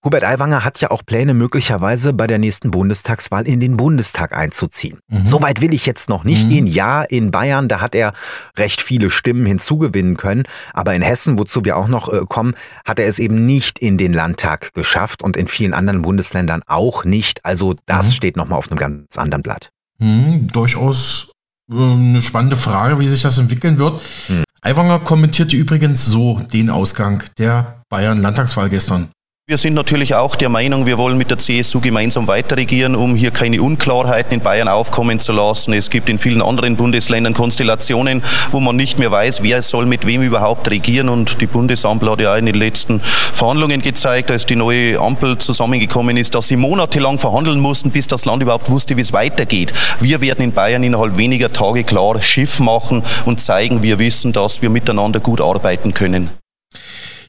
Hubert 0.06 0.24
Aiwanger 0.24 0.64
hat 0.64 0.80
ja 0.80 0.92
auch 0.92 1.06
Pläne, 1.06 1.34
möglicherweise 1.34 2.14
bei 2.14 2.26
der 2.26 2.38
nächsten 2.38 2.72
Bundestagswahl 2.72 3.46
in 3.46 3.60
den 3.60 3.76
Bundestag 3.76 4.34
einzuziehen. 4.34 5.00
Mhm. 5.10 5.26
Soweit 5.26 5.60
will 5.60 5.74
ich 5.74 5.86
jetzt 5.86 6.08
noch 6.08 6.24
nicht 6.24 6.46
mhm. 6.46 6.50
gehen. 6.50 6.68
Ja, 6.68 7.02
in 7.02 7.32
Bayern, 7.32 7.68
da 7.68 7.82
hat 7.82 7.96
er 7.96 8.14
recht 8.58 8.82
viele 8.82 9.10
Stimmen 9.10 9.46
hinzugewinnen 9.46 10.16
können. 10.16 10.44
Aber 10.74 10.96
in 10.96 11.02
Hessen, 11.02 11.38
wozu 11.38 11.66
wir 11.66 11.76
auch 11.76 11.90
noch 11.90 12.08
äh, 12.08 12.22
kommen, 12.30 12.54
hat 12.86 12.98
er 13.00 13.08
es 13.08 13.20
eben 13.20 13.46
nicht 13.46 13.78
in 13.78 13.98
den 13.98 14.14
Landtag 14.14 14.74
geschafft 14.74 15.22
und 15.22 15.36
in 15.36 15.50
vielen 15.50 15.74
anderen 15.74 16.02
Bundesländern 16.02 16.62
auch 16.66 17.04
nicht. 17.04 17.44
Also 17.44 17.76
das 17.86 18.08
mhm. 18.08 18.14
steht 18.14 18.38
nochmal 18.38 18.58
auf 18.58 18.72
einem 18.72 18.80
ganz 18.80 19.18
anderen 19.18 19.44
Blatt. 19.44 19.70
Mhm, 20.00 20.48
durchaus 20.48 21.34
äh, 21.70 21.76
eine 21.76 22.22
spannende 22.22 22.56
Frage, 22.56 23.00
wie 23.00 23.08
sich 23.10 23.22
das 23.22 23.38
entwickeln 23.38 23.78
wird. 23.78 24.02
Mhm. 24.30 24.44
Aiwanger 24.62 25.00
kommentierte 25.00 25.58
übrigens 25.58 26.06
so 26.06 26.40
den 26.40 26.70
Ausgang 26.70 27.24
der 27.38 27.82
Bayern-Landtagswahl 27.90 28.70
gestern. 28.70 29.10
Wir 29.50 29.58
sind 29.58 29.74
natürlich 29.74 30.14
auch 30.14 30.36
der 30.36 30.48
Meinung, 30.48 30.86
wir 30.86 31.00
wollen 31.00 31.18
mit 31.18 31.32
der 31.32 31.40
CSU 31.40 31.80
gemeinsam 31.80 32.28
weiter 32.28 32.56
regieren, 32.56 32.96
um 32.96 33.16
hier 33.16 33.32
keine 33.32 33.60
Unklarheiten 33.64 34.32
in 34.32 34.42
Bayern 34.42 34.68
aufkommen 34.68 35.20
zu 35.20 35.32
lassen. 35.32 35.74
Es 35.74 35.90
gibt 35.90 36.08
in 36.08 36.20
vielen 36.20 36.44
anderen 36.44 36.76
Bundesländern 36.76 37.34
Konstellationen, 37.34 38.22
wo 38.52 38.60
man 38.60 38.76
nicht 38.76 39.00
mehr 39.00 39.10
weiß, 39.10 39.42
wer 39.42 39.64
soll 39.64 39.88
mit 39.88 40.06
wem 40.06 40.22
überhaupt 40.22 40.70
regieren. 40.70 41.10
Und 41.10 41.42
die 41.42 41.48
Bundesampel 41.48 42.12
hat 42.12 42.22
ja 42.22 42.36
in 42.36 42.46
den 42.46 42.54
letzten 42.54 43.00
Verhandlungen 43.00 43.82
gezeigt, 43.82 44.30
als 44.30 44.46
die 44.46 44.56
neue 44.56 45.00
Ampel 45.00 45.40
zusammengekommen 45.40 46.16
ist, 46.16 46.36
dass 46.36 46.48
sie 46.48 46.56
monatelang 46.56 47.18
verhandeln 47.18 47.60
mussten, 47.60 47.90
bis 47.90 48.06
das 48.06 48.26
Land 48.26 48.44
überhaupt 48.44 48.70
wusste, 48.70 48.98
wie 48.98 49.02
es 49.02 49.14
weitergeht. 49.14 49.74
Wir 50.00 50.22
werden 50.22 50.44
in 50.44 50.52
Bayern 50.52 50.84
innerhalb 50.84 51.18
weniger 51.18 51.52
Tage 51.52 51.84
klar 51.84 52.22
Schiff 52.22 52.60
machen 52.60 53.02
und 53.26 53.42
zeigen, 53.42 53.82
wir 53.82 53.98
wissen, 53.98 54.32
dass 54.32 54.62
wir 54.62 54.70
miteinander 54.70 55.20
gut 55.20 55.42
arbeiten 55.42 55.96
können. 55.96 56.30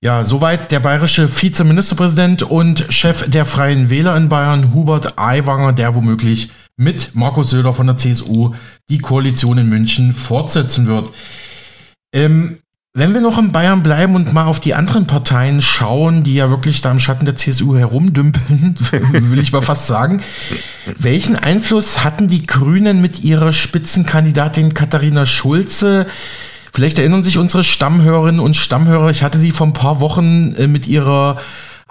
Ja, 0.03 0.25
soweit 0.25 0.71
der 0.71 0.81
bayerische 0.81 1.29
Vizeministerpräsident 1.29 2.43
und 2.43 2.87
Chef 2.89 3.29
der 3.29 3.45
Freien 3.45 3.91
Wähler 3.91 4.17
in 4.17 4.31
Bayern, 4.31 4.73
Hubert 4.73 5.19
Aiwanger, 5.19 5.75
der 5.75 5.95
womöglich 5.95 6.51
mit 6.79 7.15
Markus 7.15 7.51
Söder 7.51 7.75
von 7.75 7.87
der 7.87 7.99
CSU 7.99 8.55
die 8.89 8.97
Koalition 8.97 9.59
in 9.59 9.69
München 9.69 10.15
fortsetzen 10.15 10.87
wird. 10.87 11.13
Ähm, 12.15 12.61
wenn 12.95 13.13
wir 13.13 13.21
noch 13.21 13.39
in 13.39 13.53
Bayern 13.53 13.83
bleiben 13.83 14.15
und 14.15 14.33
mal 14.33 14.47
auf 14.47 14.59
die 14.59 14.73
anderen 14.73 15.07
Parteien 15.07 15.61
schauen, 15.61 16.23
die 16.23 16.35
ja 16.35 16.49
wirklich 16.49 16.81
da 16.81 16.91
im 16.91 16.99
Schatten 16.99 17.27
der 17.27 17.37
CSU 17.37 17.77
herumdümpeln, 17.77 18.77
will 19.13 19.39
ich 19.39 19.53
mal 19.53 19.61
fast 19.61 19.87
sagen, 19.87 20.23
welchen 20.97 21.37
Einfluss 21.37 22.03
hatten 22.03 22.27
die 22.27 22.47
Grünen 22.47 23.03
mit 23.03 23.23
ihrer 23.23 23.53
Spitzenkandidatin 23.53 24.73
Katharina 24.73 25.27
Schulze? 25.27 26.07
Vielleicht 26.73 26.99
erinnern 26.99 27.25
sich 27.25 27.39
unsere 27.39 27.65
Stammhörerinnen 27.65 28.41
und 28.41 28.57
Stammhörer, 28.57 29.11
ich 29.11 29.23
hatte 29.23 29.39
sie 29.39 29.51
vor 29.51 29.67
ein 29.67 29.73
paar 29.73 30.01
Wochen 30.01 30.55
äh, 30.55 30.67
mit 30.67 30.87
ihrer 30.87 31.37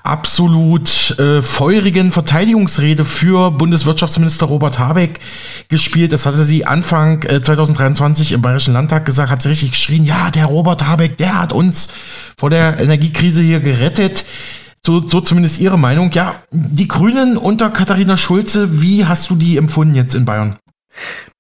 absolut 0.03 1.19
äh, 1.19 1.41
feurigen 1.41 2.11
Verteidigungsrede 2.11 3.03
für 3.05 3.51
Bundeswirtschaftsminister 3.51 4.45
Robert 4.45 4.79
Habeck 4.79 5.19
gespielt. 5.67 6.13
Das 6.13 6.25
hatte 6.25 6.43
sie 6.43 6.65
Anfang 6.65 7.23
äh, 7.23 7.41
2023 7.41 8.31
im 8.31 8.41
Bayerischen 8.41 8.73
Landtag 8.73 9.05
gesagt, 9.05 9.29
hat 9.29 9.41
sie 9.41 9.49
richtig 9.49 9.71
geschrien, 9.71 10.05
ja, 10.05 10.31
der 10.31 10.45
Robert 10.45 10.87
Habeck, 10.87 11.17
der 11.17 11.39
hat 11.39 11.53
uns 11.53 11.93
vor 12.37 12.49
der 12.49 12.79
Energiekrise 12.79 13.41
hier 13.41 13.59
gerettet. 13.59 14.25
So, 14.85 15.05
so 15.05 15.19
zumindest 15.19 15.59
ihre 15.59 15.77
Meinung. 15.77 16.11
Ja, 16.13 16.35
die 16.51 16.87
Grünen 16.87 17.35
unter 17.35 17.69
Katharina 17.69 18.15
Schulze, 18.15 18.81
wie 18.81 19.05
hast 19.05 19.29
du 19.29 19.35
die 19.35 19.57
empfunden 19.57 19.93
jetzt 19.93 20.15
in 20.15 20.23
Bayern? 20.23 20.57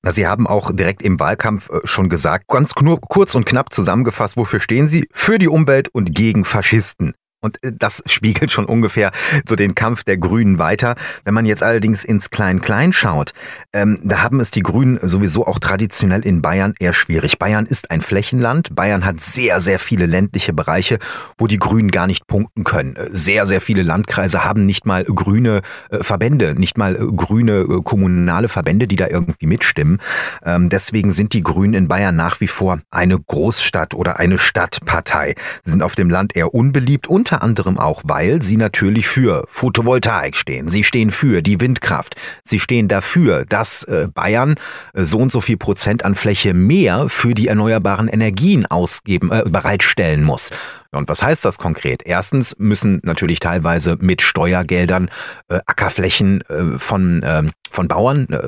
Sie 0.07 0.27
haben 0.27 0.47
auch 0.47 0.71
direkt 0.71 1.01
im 1.01 1.19
Wahlkampf 1.19 1.69
äh, 1.69 1.81
schon 1.83 2.09
gesagt, 2.09 2.47
ganz 2.47 2.73
kurz 2.73 3.35
und 3.35 3.45
knapp 3.45 3.73
zusammengefasst, 3.73 4.37
wofür 4.37 4.59
stehen 4.59 4.87
Sie? 4.87 5.07
Für 5.11 5.37
die 5.37 5.49
Umwelt 5.49 5.89
und 5.89 6.15
gegen 6.15 6.45
Faschisten. 6.45 7.13
Und 7.41 7.63
äh, 7.63 7.71
das 7.77 8.03
spiegelt 8.07 8.51
schon 8.51 8.65
ungefähr 8.65 9.11
so 9.47 9.55
den 9.55 9.75
Kampf 9.75 10.03
der 10.03 10.17
Grünen 10.17 10.59
weiter. 10.59 10.95
Wenn 11.23 11.33
man 11.33 11.45
jetzt 11.45 11.63
allerdings 11.63 12.03
ins 12.03 12.29
Klein-Klein 12.29 12.93
schaut, 12.93 13.33
ähm, 13.73 13.99
da 14.03 14.21
haben 14.21 14.39
es 14.39 14.51
die 14.51 14.63
Grünen 14.63 14.99
sowieso 15.01 15.47
auch 15.47 15.59
traditionell 15.59 16.25
in 16.25 16.41
Bayern 16.41 16.73
eher 16.79 16.93
schwierig. 16.93 17.39
Bayern 17.39 17.65
ist 17.65 17.91
ein 17.91 18.01
Flächenland. 18.01 18.75
Bayern 18.75 19.05
hat 19.05 19.21
sehr, 19.21 19.61
sehr 19.61 19.79
viele 19.79 20.05
ländliche 20.05 20.53
Bereiche, 20.53 20.99
wo 21.37 21.47
die 21.47 21.59
Grünen 21.59 21.91
gar 21.91 22.07
nicht 22.07 22.27
punkten 22.27 22.63
können. 22.63 22.95
Äh, 22.95 23.09
sehr, 23.11 23.45
sehr 23.45 23.61
viele 23.61 23.83
Landkreise 23.83 24.43
haben 24.43 24.65
nicht 24.65 24.85
mal 24.85 25.03
grüne 25.03 25.61
äh, 25.89 26.03
Verbände, 26.03 26.55
nicht 26.55 26.77
mal 26.77 26.95
äh, 26.95 26.99
grüne 27.15 27.59
äh, 27.59 27.81
kommunale 27.83 28.49
Verbände, 28.49 28.87
die 28.87 28.95
da 28.95 29.07
irgendwie 29.07 29.47
mitstimmen. 29.47 29.99
Ähm, 30.43 30.69
deswegen 30.69 31.11
sind 31.11 31.33
die 31.33 31.43
Grünen 31.43 31.73
in 31.73 31.87
Bayern 31.87 32.15
nach 32.15 32.41
wie 32.41 32.47
vor 32.47 32.79
eine 32.91 33.17
Großstadt 33.17 33.93
oder 33.93 34.19
eine 34.19 34.37
Stadtpartei. 34.37 35.35
Sie 35.63 35.71
sind 35.71 35.83
auf 35.83 35.95
dem 35.95 36.09
Land 36.09 36.35
eher 36.35 36.53
unbeliebt 36.53 37.07
und 37.07 37.28
unter 37.29 37.43
anderem 37.43 37.77
auch, 37.77 38.01
weil 38.05 38.41
sie 38.41 38.57
natürlich 38.57 39.07
für 39.07 39.45
Photovoltaik 39.49 40.35
stehen. 40.35 40.67
Sie 40.67 40.83
stehen 40.83 41.11
für 41.11 41.43
die 41.43 41.59
Windkraft. 41.59 42.15
Sie 42.43 42.59
stehen 42.59 42.87
dafür, 42.87 43.45
dass 43.45 43.83
äh, 43.83 44.07
Bayern 44.11 44.55
äh, 44.93 45.03
so 45.03 45.19
und 45.19 45.31
so 45.31 45.39
viel 45.39 45.57
Prozent 45.57 46.03
an 46.05 46.15
Fläche 46.15 46.55
mehr 46.55 47.07
für 47.07 47.35
die 47.35 47.47
erneuerbaren 47.47 48.07
Energien 48.07 48.65
ausgeben, 48.65 49.31
äh, 49.31 49.43
bereitstellen 49.47 50.23
muss. 50.23 50.49
Und 50.91 51.07
was 51.07 51.21
heißt 51.21 51.45
das 51.45 51.59
konkret? 51.59 52.01
Erstens 52.03 52.55
müssen 52.57 52.99
natürlich 53.03 53.39
teilweise 53.39 53.97
mit 53.99 54.23
Steuergeldern 54.23 55.09
äh, 55.47 55.59
Ackerflächen 55.67 56.41
äh, 56.49 56.79
von, 56.79 57.21
äh, 57.21 57.43
von 57.69 57.87
Bauern 57.87 58.27
äh, 58.29 58.39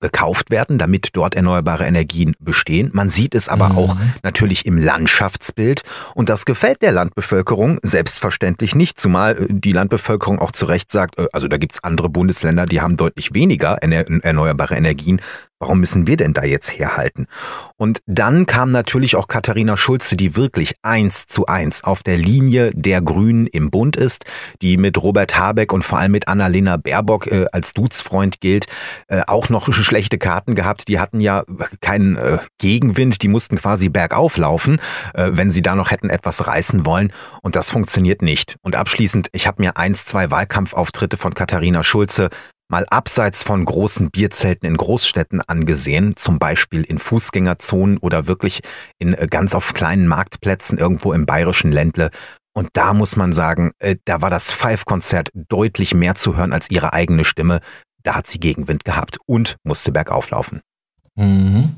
gekauft 0.00 0.50
werden, 0.50 0.78
damit 0.78 1.10
dort 1.14 1.34
erneuerbare 1.34 1.84
Energien 1.84 2.36
bestehen. 2.38 2.90
Man 2.92 3.10
sieht 3.10 3.34
es 3.34 3.48
aber 3.48 3.70
mhm. 3.70 3.78
auch 3.78 3.96
natürlich 4.22 4.66
im 4.66 4.78
Landschaftsbild 4.78 5.82
und 6.14 6.28
das 6.28 6.44
gefällt 6.44 6.80
der 6.82 6.92
Landbevölkerung 6.92 7.80
selbstverständlich 7.82 8.76
nicht, 8.76 9.00
zumal 9.00 9.32
äh, 9.36 9.46
die 9.48 9.72
Landbevölkerung 9.72 10.38
auch 10.38 10.52
zu 10.52 10.66
Recht 10.66 10.92
sagt, 10.92 11.18
äh, 11.18 11.26
also 11.32 11.48
da 11.48 11.56
gibt's 11.56 11.82
andere 11.82 12.08
Bundesländer, 12.08 12.66
die 12.66 12.80
haben 12.80 12.96
deutlich 12.96 13.34
weniger 13.34 13.78
erneuerbare 13.82 14.76
Energien 14.76 15.20
Warum 15.60 15.80
müssen 15.80 16.06
wir 16.06 16.16
denn 16.16 16.32
da 16.32 16.42
jetzt 16.42 16.78
herhalten? 16.78 17.26
Und 17.76 18.00
dann 18.06 18.46
kam 18.46 18.70
natürlich 18.70 19.14
auch 19.14 19.28
Katharina 19.28 19.76
Schulze, 19.76 20.16
die 20.16 20.34
wirklich 20.34 20.74
eins 20.80 21.26
zu 21.26 21.44
eins 21.44 21.84
auf 21.84 22.02
der 22.02 22.16
Linie 22.16 22.70
der 22.74 23.02
Grünen 23.02 23.46
im 23.46 23.70
Bund 23.70 23.94
ist, 23.94 24.24
die 24.62 24.78
mit 24.78 24.96
Robert 25.02 25.38
Habeck 25.38 25.74
und 25.74 25.84
vor 25.84 25.98
allem 25.98 26.12
mit 26.12 26.28
Annalena 26.28 26.78
Baerbock 26.78 27.26
äh, 27.26 27.44
als 27.52 27.74
Duzfreund 27.74 28.40
gilt, 28.40 28.66
äh, 29.08 29.20
auch 29.26 29.50
noch 29.50 29.70
schlechte 29.70 30.16
Karten 30.16 30.54
gehabt. 30.54 30.88
Die 30.88 30.98
hatten 30.98 31.20
ja 31.20 31.44
keinen 31.82 32.16
äh, 32.16 32.38
Gegenwind, 32.56 33.20
die 33.22 33.28
mussten 33.28 33.58
quasi 33.58 33.90
bergauf 33.90 34.38
laufen, 34.38 34.80
äh, 35.12 35.28
wenn 35.32 35.50
sie 35.50 35.60
da 35.60 35.74
noch 35.74 35.90
hätten 35.90 36.08
etwas 36.08 36.46
reißen 36.46 36.86
wollen. 36.86 37.12
Und 37.42 37.54
das 37.54 37.70
funktioniert 37.70 38.22
nicht. 38.22 38.56
Und 38.62 38.76
abschließend, 38.76 39.28
ich 39.32 39.46
habe 39.46 39.60
mir 39.60 39.76
eins, 39.76 40.06
zwei 40.06 40.30
Wahlkampfauftritte 40.30 41.18
von 41.18 41.34
Katharina 41.34 41.84
Schulze 41.84 42.30
mal 42.70 42.86
abseits 42.88 43.42
von 43.42 43.64
großen 43.64 44.10
Bierzelten 44.10 44.68
in 44.68 44.76
Großstädten 44.76 45.42
angesehen, 45.42 46.16
zum 46.16 46.38
Beispiel 46.38 46.82
in 46.82 46.98
Fußgängerzonen 46.98 47.98
oder 47.98 48.26
wirklich 48.26 48.60
in 48.98 49.12
äh, 49.14 49.26
ganz 49.28 49.54
auf 49.54 49.74
kleinen 49.74 50.06
Marktplätzen 50.06 50.78
irgendwo 50.78 51.12
im 51.12 51.26
bayerischen 51.26 51.72
Ländle. 51.72 52.10
Und 52.52 52.70
da 52.72 52.94
muss 52.94 53.16
man 53.16 53.32
sagen, 53.32 53.72
äh, 53.78 53.96
da 54.04 54.22
war 54.22 54.30
das 54.30 54.52
Five-Konzert 54.52 55.30
deutlich 55.34 55.94
mehr 55.94 56.14
zu 56.14 56.36
hören 56.36 56.52
als 56.52 56.70
ihre 56.70 56.92
eigene 56.92 57.24
Stimme. 57.24 57.60
Da 58.02 58.14
hat 58.14 58.26
sie 58.26 58.38
Gegenwind 58.38 58.84
gehabt 58.84 59.18
und 59.26 59.56
musste 59.64 59.92
bergauf 59.92 60.30
laufen. 60.30 60.60
Mhm. 61.16 61.76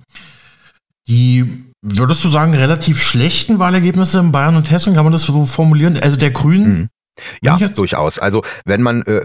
Die, 1.09 1.65
würdest 1.83 2.23
du 2.23 2.29
sagen, 2.29 2.55
relativ 2.55 3.03
schlechten 3.03 3.59
Wahlergebnisse 3.59 4.21
in 4.21 4.31
Bayern 4.31 4.57
und 4.57 4.71
Hessen, 4.71 4.95
kann 4.95 5.05
man 5.05 5.13
das 5.13 5.23
so 5.23 5.47
formulieren? 5.47 5.99
Also 6.01 6.17
der 6.17 6.31
Grünen, 6.31 6.79
mhm 6.79 6.89
Ja, 7.43 7.59
durchaus. 7.59 8.19
Also 8.19 8.43
wenn 8.65 8.83
man 8.83 9.03
äh, 9.03 9.21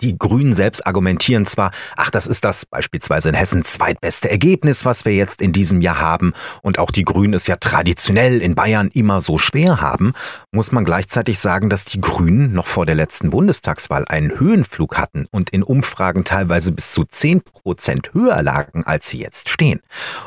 die 0.00 0.16
Grünen 0.16 0.54
selbst 0.54 0.86
argumentieren 0.86 1.44
zwar, 1.46 1.70
ach, 1.96 2.10
das 2.10 2.26
ist 2.26 2.44
das 2.44 2.66
beispielsweise 2.66 3.28
in 3.28 3.34
Hessen 3.34 3.64
zweitbeste 3.64 4.30
Ergebnis, 4.30 4.84
was 4.84 5.04
wir 5.04 5.14
jetzt 5.14 5.42
in 5.42 5.52
diesem 5.52 5.80
Jahr 5.80 5.98
haben, 5.98 6.32
und 6.62 6.78
auch 6.78 6.90
die 6.90 7.04
Grünen 7.04 7.34
es 7.34 7.46
ja 7.46 7.56
traditionell 7.56 8.40
in 8.40 8.54
Bayern 8.54 8.90
immer 8.92 9.20
so 9.20 9.38
schwer 9.38 9.80
haben, 9.80 10.12
muss 10.52 10.70
man 10.70 10.84
gleichzeitig 10.84 11.38
sagen, 11.40 11.68
dass 11.68 11.84
die 11.84 12.00
Grünen 12.00 12.52
noch 12.52 12.66
vor 12.66 12.86
der 12.86 12.94
letzten 12.94 13.30
Bundestagswahl 13.30 14.04
einen 14.08 14.38
Höhenflug 14.38 14.96
hatten 14.96 15.26
und 15.30 15.50
in 15.50 15.62
Umfragen 15.62 16.24
teilweise 16.24 16.72
bis 16.72 16.92
zu 16.92 17.04
10 17.04 17.42
Prozent 17.42 18.14
höher 18.14 18.42
lagen, 18.42 18.84
als 18.84 19.08
sie 19.08 19.18
jetzt 19.18 19.48
stehen. 19.48 19.80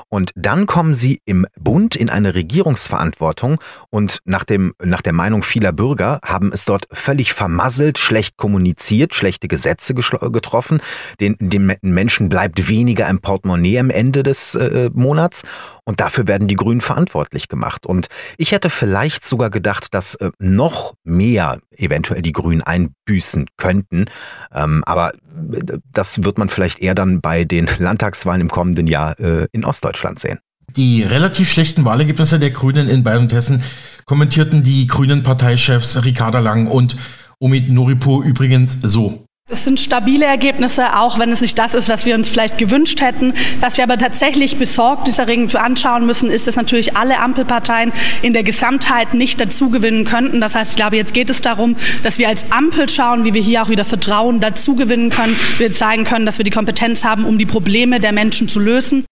Und 0.09 0.31
dann 0.35 0.65
kommen 0.65 0.93
sie 0.93 1.21
im 1.25 1.47
Bund 1.57 1.95
in 1.95 2.09
eine 2.09 2.35
Regierungsverantwortung 2.35 3.59
und 3.89 4.19
nach, 4.25 4.43
dem, 4.43 4.73
nach 4.83 5.01
der 5.01 5.13
Meinung 5.13 5.43
vieler 5.43 5.71
Bürger 5.71 6.19
haben 6.23 6.51
es 6.53 6.65
dort 6.65 6.88
völlig 6.91 7.33
vermasselt, 7.33 7.99
schlecht 7.99 8.37
kommuniziert, 8.37 9.13
schlechte 9.15 9.47
Gesetze 9.47 9.93
getroffen. 9.93 10.81
Den, 11.19 11.35
den 11.39 11.77
Menschen 11.81 12.29
bleibt 12.29 12.69
weniger 12.69 13.07
im 13.09 13.19
Portemonnaie 13.19 13.79
am 13.79 13.89
Ende 13.89 14.23
des 14.23 14.55
äh, 14.55 14.89
Monats. 14.93 15.43
Und 15.83 15.99
dafür 15.99 16.27
werden 16.27 16.47
die 16.47 16.55
Grünen 16.55 16.81
verantwortlich 16.81 17.47
gemacht. 17.47 17.85
Und 17.85 18.07
ich 18.37 18.51
hätte 18.51 18.69
vielleicht 18.69 19.25
sogar 19.25 19.49
gedacht, 19.49 19.93
dass 19.93 20.15
äh, 20.15 20.29
noch 20.39 20.93
mehr 21.03 21.59
eventuell 21.75 22.21
die 22.21 22.31
Grünen 22.31 22.61
einbüßen 22.61 23.47
könnten. 23.57 24.05
Ähm, 24.53 24.83
aber 24.85 25.13
äh, 25.13 25.79
das 25.91 26.23
wird 26.23 26.37
man 26.37 26.49
vielleicht 26.49 26.79
eher 26.79 26.95
dann 26.95 27.21
bei 27.21 27.43
den 27.43 27.69
Landtagswahlen 27.79 28.41
im 28.41 28.49
kommenden 28.49 28.87
Jahr 28.87 29.19
äh, 29.19 29.47
in 29.51 29.65
Ostdeutschland 29.65 30.19
sehen. 30.19 30.39
Die 30.75 31.01
relativ 31.03 31.49
schlechten 31.49 31.83
Wahlergebnisse 31.85 32.39
der 32.39 32.51
Grünen 32.51 32.87
in 32.89 33.03
Bayern 33.03 33.23
und 33.23 33.33
Hessen 33.33 33.63
kommentierten 34.09 34.63
die 34.63 34.87
grünen 34.87 35.21
Parteichefs 35.21 36.03
Ricarda 36.03 36.39
Lang 36.39 36.65
und 36.65 36.97
Omid 37.37 37.69
Noripur 37.69 38.23
übrigens 38.23 38.79
so. 38.81 39.23
Es 39.47 39.65
sind 39.65 39.79
stabile 39.79 40.25
Ergebnisse, 40.25 40.97
auch 40.97 41.19
wenn 41.19 41.31
es 41.31 41.41
nicht 41.41 41.59
das 41.59 41.75
ist, 41.75 41.89
was 41.89 42.07
wir 42.07 42.15
uns 42.15 42.27
vielleicht 42.27 42.57
gewünscht 42.57 43.01
hätten. 43.01 43.35
Was 43.59 43.77
wir 43.77 43.83
aber 43.83 43.99
tatsächlich 43.99 44.57
besorgt 44.57 45.07
dieser 45.07 45.27
anschauen 45.61 46.07
müssen, 46.07 46.31
ist, 46.31 46.47
dass 46.47 46.55
natürlich 46.55 46.97
alle 46.97 47.19
Ampelparteien 47.19 47.93
in 48.23 48.33
der 48.33 48.41
Gesamtheit 48.41 49.13
nicht 49.13 49.39
dazugewinnen 49.39 50.05
könnten. 50.05 50.41
Das 50.41 50.55
heißt, 50.55 50.71
ich 50.71 50.77
glaube, 50.77 50.95
jetzt 50.95 51.13
geht 51.13 51.29
es 51.29 51.41
darum, 51.41 51.75
dass 52.01 52.17
wir 52.17 52.29
als 52.29 52.51
Ampel 52.51 52.89
schauen, 52.89 53.25
wie 53.25 53.35
wir 53.35 53.43
hier 53.43 53.61
auch 53.61 53.69
wieder 53.69 53.85
Vertrauen 53.85 54.39
dazugewinnen 54.39 55.11
können. 55.11 55.35
Wir 55.59 55.71
zeigen 55.71 56.03
können, 56.03 56.25
dass 56.25 56.39
wir 56.39 56.45
die 56.45 56.51
Kompetenz 56.51 57.05
haben, 57.05 57.25
um 57.25 57.37
die 57.37 57.45
Probleme 57.45 57.99
der 57.99 58.11
Menschen 58.11 58.47
zu 58.47 58.59
lösen. 58.59 59.05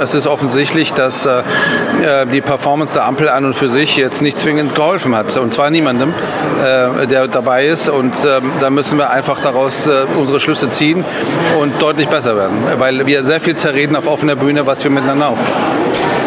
Es 0.00 0.14
ist 0.14 0.26
offensichtlich, 0.26 0.94
dass 0.94 1.26
äh, 1.26 1.40
äh, 2.02 2.24
die 2.24 2.40
Performance 2.40 2.94
der 2.94 3.04
Ampel 3.04 3.28
an 3.28 3.44
und 3.44 3.52
für 3.52 3.68
sich 3.68 3.94
jetzt 3.98 4.22
nicht 4.22 4.38
zwingend 4.38 4.74
geholfen 4.74 5.14
hat. 5.14 5.36
Und 5.36 5.52
zwar 5.52 5.68
niemandem, 5.68 6.14
äh, 6.64 7.06
der 7.06 7.28
dabei 7.28 7.66
ist. 7.66 7.90
Und 7.90 8.14
äh, 8.24 8.40
da 8.58 8.70
müssen 8.70 8.96
wir 8.96 9.10
einfach 9.10 9.42
daraus 9.42 9.86
äh, 9.86 10.06
unsere 10.16 10.40
Schlüsse 10.40 10.70
ziehen 10.70 11.04
und 11.60 11.82
deutlich 11.82 12.08
besser 12.08 12.36
werden. 12.36 12.56
Weil 12.78 13.04
wir 13.06 13.22
sehr 13.22 13.42
viel 13.42 13.54
zerreden 13.54 13.94
auf 13.94 14.06
offener 14.06 14.34
Bühne, 14.34 14.66
was 14.66 14.82
wir 14.82 14.90
miteinander 14.90 15.28
aufbauen. 15.28 16.21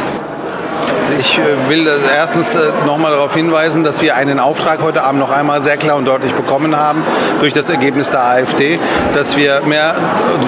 Ich 1.20 1.38
äh, 1.38 1.70
will 1.70 1.88
erstens 2.14 2.56
äh, 2.56 2.72
nochmal 2.86 3.12
darauf 3.12 3.34
hinweisen, 3.34 3.84
dass 3.84 4.02
wir 4.02 4.16
einen 4.16 4.40
Auftrag 4.40 4.82
heute 4.82 5.04
Abend 5.04 5.20
noch 5.20 5.30
einmal 5.30 5.62
sehr 5.62 5.78
klar 5.78 5.98
und 5.98 6.06
deutlich 6.06 6.34
bekommen 6.34 6.76
haben 6.76 7.04
durch 7.40 7.54
das 7.54 7.70
Ergebnis 7.70 8.12
der 8.12 8.24
AfD, 8.24 8.80
dass 9.14 9.38
wir 9.38 9.62
mehr, 9.66 9.96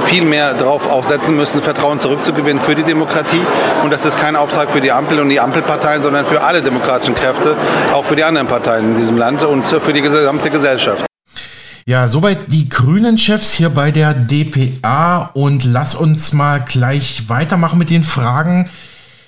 viel 0.03 0.23
mehr 0.23 0.53
darauf 0.55 0.89
auch 0.89 1.03
setzen 1.03 1.35
müssen, 1.35 1.61
Vertrauen 1.61 1.99
zurückzugewinnen 1.99 2.61
für 2.61 2.75
die 2.75 2.83
Demokratie. 2.83 3.41
Und 3.83 3.93
das 3.93 4.03
ist 4.05 4.19
kein 4.19 4.35
Auftrag 4.35 4.71
für 4.71 4.81
die 4.81 4.91
Ampel 4.91 5.19
und 5.19 5.29
die 5.29 5.39
Ampelparteien, 5.39 6.01
sondern 6.01 6.25
für 6.25 6.41
alle 6.41 6.61
demokratischen 6.61 7.15
Kräfte, 7.15 7.55
auch 7.93 8.05
für 8.05 8.15
die 8.15 8.23
anderen 8.23 8.47
Parteien 8.47 8.91
in 8.91 8.97
diesem 8.97 9.17
Land 9.17 9.43
und 9.43 9.67
für 9.67 9.93
die 9.93 10.01
gesamte 10.01 10.49
Gesellschaft. 10.49 11.05
Ja, 11.85 12.09
soweit 12.09 12.39
die 12.47 12.67
Grünen-Chefs 12.67 13.53
hier 13.53 13.69
bei 13.69 13.91
der 13.91 14.13
DPA 14.13 15.29
und 15.33 15.63
lass 15.63 15.95
uns 15.95 16.33
mal 16.33 16.59
gleich 16.59 17.29
weitermachen 17.29 17.79
mit 17.79 17.89
den 17.89 18.03
Fragen, 18.03 18.69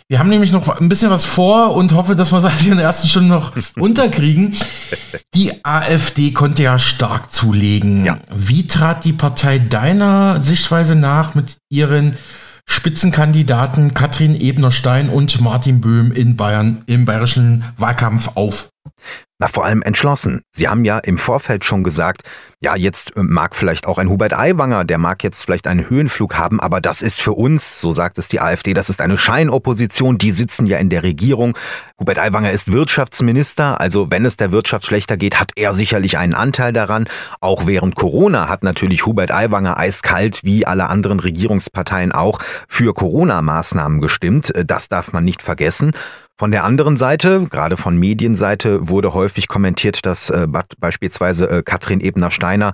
wir 0.09 0.17
haben 0.17 0.29
nämlich 0.29 0.51
noch 0.51 0.67
ein 0.79 0.89
bisschen 0.89 1.11
was 1.11 1.23
vor 1.23 1.75
und 1.75 1.93
hoffe, 1.93 2.15
dass 2.15 2.31
wir 2.31 2.41
das 2.41 2.65
in 2.65 2.77
der 2.77 2.85
ersten 2.85 3.07
Stunde 3.07 3.29
noch 3.29 3.53
unterkriegen. 3.77 4.55
Die 5.35 5.63
AfD 5.63 6.31
konnte 6.31 6.63
ja 6.63 6.79
stark 6.79 7.31
zulegen. 7.31 8.05
Ja. 8.05 8.17
Wie 8.35 8.65
trat 8.65 9.05
die 9.05 9.13
Partei 9.13 9.59
deiner 9.59 10.41
Sichtweise 10.41 10.95
nach 10.95 11.35
mit 11.35 11.57
ihren 11.69 12.17
Spitzenkandidaten 12.65 13.93
Katrin 13.93 14.39
Ebner-Stein 14.39 15.09
und 15.09 15.41
Martin 15.41 15.79
Böhm 15.79 16.11
in 16.11 16.35
Bayern 16.35 16.83
im 16.87 17.05
bayerischen 17.05 17.63
Wahlkampf 17.77 18.31
auf? 18.33 18.69
Na, 19.41 19.47
vor 19.47 19.63
allem 19.63 19.81
entschlossen. 19.81 20.41
Sie 20.51 20.67
haben 20.67 20.83
ja 20.83 20.99
im 20.99 21.17
Vorfeld 21.17 21.63
schon 21.63 21.81
gesagt, 21.81 22.23
ja, 22.59 22.75
jetzt 22.75 23.15
äh, 23.15 23.23
mag 23.23 23.55
vielleicht 23.55 23.87
auch 23.87 23.97
ein 23.97 24.09
Hubert 24.09 24.33
Aiwanger, 24.33 24.83
der 24.83 24.97
mag 24.97 25.23
jetzt 25.23 25.45
vielleicht 25.45 25.65
einen 25.65 25.89
Höhenflug 25.89 26.35
haben, 26.35 26.59
aber 26.59 26.81
das 26.81 27.01
ist 27.01 27.21
für 27.21 27.31
uns, 27.31 27.79
so 27.79 27.93
sagt 27.93 28.17
es 28.17 28.27
die 28.27 28.41
AfD, 28.41 28.73
das 28.73 28.89
ist 28.89 28.99
eine 28.99 29.17
Scheinopposition, 29.17 30.17
die 30.17 30.31
sitzen 30.31 30.67
ja 30.67 30.77
in 30.77 30.89
der 30.89 31.03
Regierung. 31.03 31.57
Hubert 31.97 32.19
Aiwanger 32.19 32.51
ist 32.51 32.69
Wirtschaftsminister, 32.69 33.79
also 33.79 34.11
wenn 34.11 34.25
es 34.25 34.35
der 34.35 34.51
Wirtschaft 34.51 34.85
schlechter 34.85 35.15
geht, 35.15 35.39
hat 35.39 35.51
er 35.55 35.73
sicherlich 35.73 36.17
einen 36.17 36.33
Anteil 36.33 36.73
daran. 36.73 37.07
Auch 37.39 37.65
während 37.65 37.95
Corona 37.95 38.49
hat 38.49 38.63
natürlich 38.63 39.05
Hubert 39.05 39.31
Aiwanger 39.31 39.77
eiskalt, 39.77 40.43
wie 40.43 40.65
alle 40.65 40.89
anderen 40.89 41.21
Regierungsparteien 41.21 42.11
auch, 42.11 42.39
für 42.67 42.93
Corona-Maßnahmen 42.93 44.01
gestimmt. 44.01 44.53
Äh, 44.53 44.65
das 44.65 44.89
darf 44.89 45.13
man 45.13 45.23
nicht 45.23 45.41
vergessen. 45.41 45.93
Von 46.39 46.51
der 46.51 46.63
anderen 46.63 46.95
Seite, 46.95 47.43
gerade 47.49 47.75
von 47.75 47.97
Medienseite, 47.97 48.87
wurde 48.87 49.13
häufig 49.13 49.49
kommentiert, 49.49 50.05
dass 50.05 50.29
äh, 50.29 50.47
beispielsweise 50.79 51.49
äh, 51.49 51.63
Katrin 51.63 51.99
Ebner-Steiner 51.99 52.71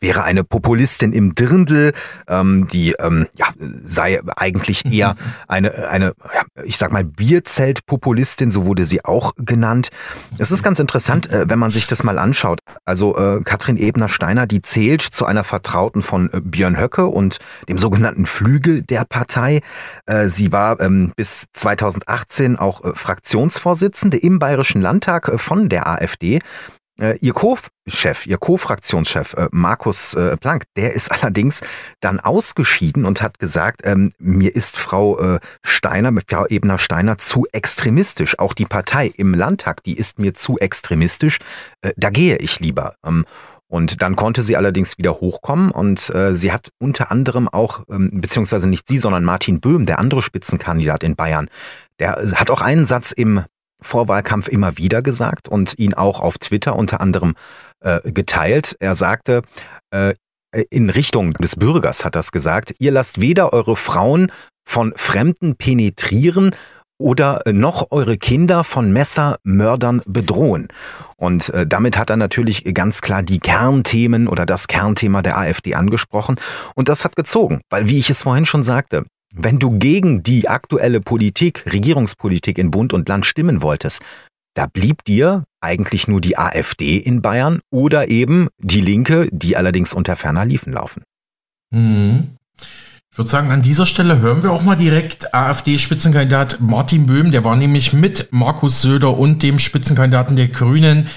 wäre 0.00 0.24
eine 0.24 0.44
Populistin 0.44 1.12
im 1.12 1.34
Dirndl, 1.34 1.92
ähm, 2.28 2.68
die 2.70 2.92
ähm, 2.98 3.26
ja, 3.36 3.46
sei 3.84 4.20
eigentlich 4.36 4.84
mhm. 4.84 4.92
eher 4.92 5.16
eine, 5.48 5.88
eine 5.88 6.12
ja, 6.34 6.42
ich 6.64 6.76
sag 6.76 6.92
mal, 6.92 7.04
Bierzelt-Populistin, 7.04 8.50
so 8.50 8.66
wurde 8.66 8.84
sie 8.84 9.04
auch 9.04 9.32
genannt. 9.36 9.88
Es 10.38 10.50
ist 10.50 10.62
ganz 10.62 10.78
interessant, 10.78 11.30
äh, 11.30 11.48
wenn 11.48 11.58
man 11.58 11.70
sich 11.70 11.86
das 11.86 12.04
mal 12.04 12.18
anschaut. 12.18 12.60
Also 12.84 13.16
äh, 13.16 13.42
Katrin 13.42 13.78
Ebner-Steiner, 13.78 14.46
die 14.46 14.62
zählt 14.62 15.02
zu 15.02 15.24
einer 15.24 15.44
Vertrauten 15.44 16.02
von 16.02 16.30
äh, 16.32 16.40
Björn 16.40 16.78
Höcke 16.78 17.06
und 17.06 17.38
dem 17.68 17.78
sogenannten 17.78 18.26
Flügel 18.26 18.82
der 18.82 19.04
Partei. 19.04 19.60
Äh, 20.04 20.28
sie 20.28 20.52
war 20.52 20.78
ähm, 20.80 21.12
bis 21.16 21.46
2018 21.54 22.56
auch 22.56 22.84
äh, 22.84 22.92
Fraktionsvorsitzende 22.94 24.18
im 24.18 24.38
Bayerischen 24.38 24.82
Landtag 24.82 25.28
äh, 25.28 25.38
von 25.38 25.68
der 25.68 25.88
AfD. 25.88 26.40
Äh, 27.00 27.18
ihr 27.18 27.32
Co-Chef, 27.32 28.26
ihr 28.26 28.38
Co-Fraktionschef 28.38 29.34
äh, 29.34 29.48
Markus 29.52 30.14
äh, 30.14 30.36
Planck, 30.36 30.64
der 30.76 30.94
ist 30.94 31.10
allerdings 31.22 31.60
dann 32.00 32.20
ausgeschieden 32.20 33.04
und 33.04 33.22
hat 33.22 33.38
gesagt, 33.38 33.82
ähm, 33.84 34.12
mir 34.18 34.54
ist 34.54 34.78
Frau 34.78 35.18
äh, 35.18 35.40
Steiner, 35.64 36.12
Frau 36.28 36.46
Ebner 36.46 36.78
Steiner 36.78 37.18
zu 37.18 37.46
extremistisch. 37.52 38.38
Auch 38.38 38.54
die 38.54 38.64
Partei 38.64 39.12
im 39.16 39.34
Landtag, 39.34 39.82
die 39.84 39.96
ist 39.96 40.18
mir 40.18 40.34
zu 40.34 40.58
extremistisch. 40.58 41.38
Äh, 41.82 41.92
da 41.96 42.10
gehe 42.10 42.36
ich 42.36 42.60
lieber. 42.60 42.94
Ähm, 43.04 43.24
und 43.68 44.00
dann 44.00 44.14
konnte 44.14 44.42
sie 44.42 44.56
allerdings 44.56 44.96
wieder 44.96 45.20
hochkommen 45.20 45.72
und 45.72 46.14
äh, 46.14 46.36
sie 46.36 46.52
hat 46.52 46.70
unter 46.78 47.10
anderem 47.10 47.48
auch, 47.48 47.80
ähm, 47.90 48.10
beziehungsweise 48.14 48.68
nicht 48.68 48.86
sie, 48.86 48.98
sondern 48.98 49.24
Martin 49.24 49.60
Böhm, 49.60 49.86
der 49.86 49.98
andere 49.98 50.22
Spitzenkandidat 50.22 51.02
in 51.02 51.16
Bayern, 51.16 51.48
der 51.98 52.12
hat 52.34 52.50
auch 52.50 52.60
einen 52.60 52.84
Satz 52.84 53.10
im 53.10 53.44
Vorwahlkampf 53.86 54.48
immer 54.48 54.76
wieder 54.76 55.00
gesagt 55.02 55.48
und 55.48 55.78
ihn 55.78 55.94
auch 55.94 56.20
auf 56.20 56.38
Twitter 56.38 56.76
unter 56.76 57.00
anderem 57.00 57.34
äh, 57.80 58.00
geteilt. 58.12 58.76
Er 58.80 58.94
sagte, 58.94 59.42
äh, 59.90 60.14
in 60.70 60.90
Richtung 60.90 61.32
des 61.34 61.56
Bürgers 61.56 62.04
hat 62.04 62.16
das 62.16 62.32
gesagt, 62.32 62.74
ihr 62.78 62.92
lasst 62.92 63.20
weder 63.20 63.52
eure 63.52 63.76
Frauen 63.76 64.30
von 64.66 64.92
Fremden 64.96 65.56
penetrieren 65.56 66.54
oder 66.98 67.42
noch 67.50 67.88
eure 67.90 68.16
Kinder 68.16 68.64
von 68.64 68.92
Messermördern 68.92 70.02
bedrohen. 70.06 70.68
Und 71.16 71.50
äh, 71.50 71.66
damit 71.66 71.98
hat 71.98 72.10
er 72.10 72.16
natürlich 72.16 72.64
ganz 72.74 73.00
klar 73.00 73.22
die 73.22 73.38
Kernthemen 73.38 74.28
oder 74.28 74.46
das 74.46 74.66
Kernthema 74.66 75.22
der 75.22 75.36
AfD 75.36 75.74
angesprochen. 75.74 76.36
Und 76.74 76.88
das 76.88 77.04
hat 77.04 77.16
gezogen, 77.16 77.60
weil 77.70 77.88
wie 77.88 77.98
ich 77.98 78.08
es 78.08 78.22
vorhin 78.22 78.46
schon 78.46 78.62
sagte, 78.62 79.04
wenn 79.36 79.58
du 79.58 79.78
gegen 79.78 80.22
die 80.22 80.48
aktuelle 80.48 81.00
Politik, 81.00 81.64
Regierungspolitik 81.70 82.58
in 82.58 82.70
Bund 82.70 82.92
und 82.92 83.08
Land 83.08 83.26
stimmen 83.26 83.62
wolltest, 83.62 84.00
da 84.54 84.66
blieb 84.66 85.04
dir 85.04 85.44
eigentlich 85.60 86.08
nur 86.08 86.22
die 86.22 86.38
AfD 86.38 86.96
in 86.96 87.20
Bayern 87.20 87.60
oder 87.70 88.08
eben 88.08 88.48
die 88.58 88.80
Linke, 88.80 89.28
die 89.30 89.56
allerdings 89.56 89.92
unter 89.92 90.16
ferner 90.16 90.46
Liefen 90.46 90.72
laufen. 90.72 91.02
Mhm. 91.70 92.30
Ich 93.12 93.18
würde 93.18 93.30
sagen, 93.30 93.50
an 93.50 93.62
dieser 93.62 93.86
Stelle 93.86 94.20
hören 94.20 94.42
wir 94.42 94.52
auch 94.52 94.62
mal 94.62 94.76
direkt 94.76 95.34
AfD-Spitzenkandidat 95.34 96.60
Martin 96.60 97.06
Böhm. 97.06 97.32
Der 97.32 97.44
war 97.44 97.56
nämlich 97.56 97.92
mit 97.92 98.28
Markus 98.30 98.82
Söder 98.82 99.16
und 99.16 99.42
dem 99.42 99.58
Spitzenkandidaten 99.58 100.36
der 100.36 100.48
Grünen 100.48 101.08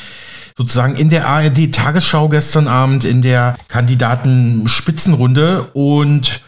sozusagen 0.57 0.95
in 0.95 1.09
der 1.09 1.27
ARD-Tagesschau 1.27 2.27
gestern 2.27 2.67
Abend 2.67 3.05
in 3.05 3.21
der 3.21 3.57
Kandidaten-Spitzenrunde 3.69 5.69
und 5.73 6.41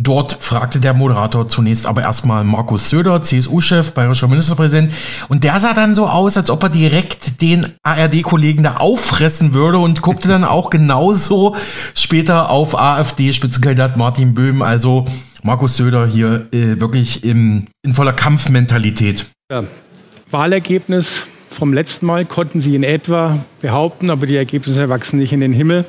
Dort 0.00 0.36
fragte 0.38 0.78
der 0.78 0.94
Moderator 0.94 1.48
zunächst 1.48 1.84
aber 1.84 2.02
erstmal 2.02 2.44
Markus 2.44 2.88
Söder, 2.88 3.20
CSU-Chef, 3.20 3.94
bayerischer 3.94 4.28
Ministerpräsident. 4.28 4.92
Und 5.28 5.42
der 5.42 5.58
sah 5.58 5.74
dann 5.74 5.96
so 5.96 6.06
aus, 6.06 6.36
als 6.36 6.50
ob 6.50 6.62
er 6.62 6.68
direkt 6.68 7.42
den 7.42 7.66
ARD-Kollegen 7.82 8.62
da 8.62 8.76
auffressen 8.76 9.54
würde 9.54 9.78
und 9.78 10.00
guckte 10.00 10.28
dann 10.28 10.44
auch 10.44 10.70
genauso 10.70 11.56
später 11.96 12.48
auf 12.48 12.78
AfD-Spitzenkandidat 12.78 13.96
Martin 13.96 14.34
Böhm. 14.34 14.62
Also 14.62 15.04
Markus 15.42 15.76
Söder 15.76 16.06
hier 16.06 16.46
äh, 16.52 16.78
wirklich 16.78 17.24
im, 17.24 17.66
in 17.82 17.92
voller 17.92 18.12
Kampfmentalität. 18.12 19.26
Ja. 19.50 19.64
Wahlergebnis 20.30 21.24
vom 21.48 21.74
letzten 21.74 22.06
Mal 22.06 22.24
konnten 22.24 22.60
Sie 22.60 22.76
in 22.76 22.84
etwa 22.84 23.40
behaupten, 23.60 24.10
aber 24.10 24.28
die 24.28 24.36
Ergebnisse 24.36 24.88
wachsen 24.88 25.18
nicht 25.18 25.32
in 25.32 25.40
den 25.40 25.52
Himmel 25.52 25.86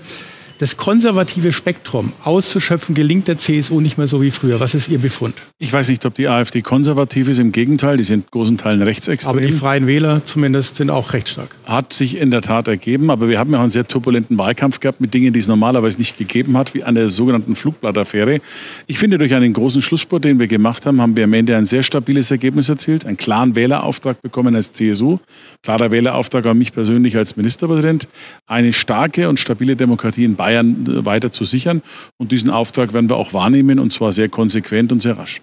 das 0.60 0.76
konservative 0.76 1.54
Spektrum 1.54 2.12
auszuschöpfen, 2.24 2.93
gelingt 2.93 3.30
der 3.30 3.38
CSU 3.38 3.80
nicht 3.80 3.98
mehr 3.98 4.08
so 4.08 4.22
wie 4.22 4.30
früher. 4.30 4.60
Was 4.60 4.74
ist 4.74 4.89
Ihr 4.89 5.00
Befund? 5.00 5.36
Ich 5.58 5.72
weiß 5.72 5.88
nicht, 5.88 6.06
ob 6.06 6.15
die 6.15 6.28
AfD 6.28 6.62
konservativ 6.62 7.30
ist. 7.30 7.39
Im 7.39 7.54
Gegenteil, 7.54 7.95
die 7.95 8.04
sind 8.04 8.30
großen 8.30 8.58
Teilen 8.58 8.82
rechtsextrem. 8.82 9.38
Aber 9.38 9.41
die 9.41 9.54
Freien 9.54 9.88
Wähler 9.88 10.22
zumindest 10.26 10.76
sind 10.76 10.89
auch 10.89 11.13
recht 11.13 11.30
stark. 11.30 11.56
Hat 11.63 11.93
sich 11.93 12.17
in 12.17 12.30
der 12.30 12.41
Tat 12.41 12.67
ergeben. 12.67 13.10
Aber 13.10 13.30
wir 13.30 13.39
haben 13.39 13.52
ja 13.52 13.58
auch 13.58 13.62
einen 13.62 13.69
sehr 13.69 13.88
turbulenten 13.88 14.38
Wahlkampf 14.38 14.82
gehabt 14.82 15.00
mit 15.00 15.13
Dingen, 15.13 15.32
die 15.32 15.39
es 15.39 15.48
normalerweise 15.48 15.98
nicht 15.98 16.17
gegeben 16.17 16.58
hat, 16.58 16.74
wie 16.74 16.84
eine 16.84 17.10
sogenannten 17.10 17.56
Flugblattaffäre. 17.56 18.41
Ich 18.86 19.00
finde, 19.00 19.17
durch 19.17 19.34
einen 19.34 19.54
großen 19.54 19.82
Schlussspurt, 19.82 20.26
den 20.26 20.39
wir 20.39 20.48
gemacht 20.48 20.86
haben, 20.86 21.02
haben 21.02 21.15
wir 21.15 21.24
am 21.24 21.34
Ende 21.34 21.56
ein 21.56 21.65
sehr 21.65 21.84
stabiles 21.84 22.32
Ergebnis 22.32 22.67
erzielt, 22.67 23.06
einen 23.06 23.15
klaren 23.15 23.56
Wählerauftrag 23.56 24.22
bekommen 24.22 24.54
als 24.58 24.74
CSU, 24.74 25.19
klarer 25.63 25.89
Wählerauftrag 25.91 26.45
an 26.48 26.58
mich 26.58 26.74
persönlich 26.74 27.15
als 27.15 27.38
Ministerpräsident, 27.38 28.10
eine 28.45 28.74
starke 28.74 29.30
und 29.30 29.39
stabile 29.39 29.78
Demokratie 29.78 30.26
in 30.26 30.36
Bayern 30.36 30.48
Bayern 30.49 30.85
äh, 30.88 31.05
weiter 31.05 31.31
zu 31.31 31.45
sichern. 31.45 31.81
Und 32.17 32.31
diesen 32.31 32.49
Auftrag 32.49 32.93
werden 32.93 33.09
wir 33.09 33.17
auch 33.17 33.33
wahrnehmen 33.33 33.79
und 33.79 33.93
zwar 33.93 34.12
sehr 34.12 34.29
konsequent 34.29 34.91
und 34.91 35.01
sehr 35.01 35.17
rasch. 35.17 35.41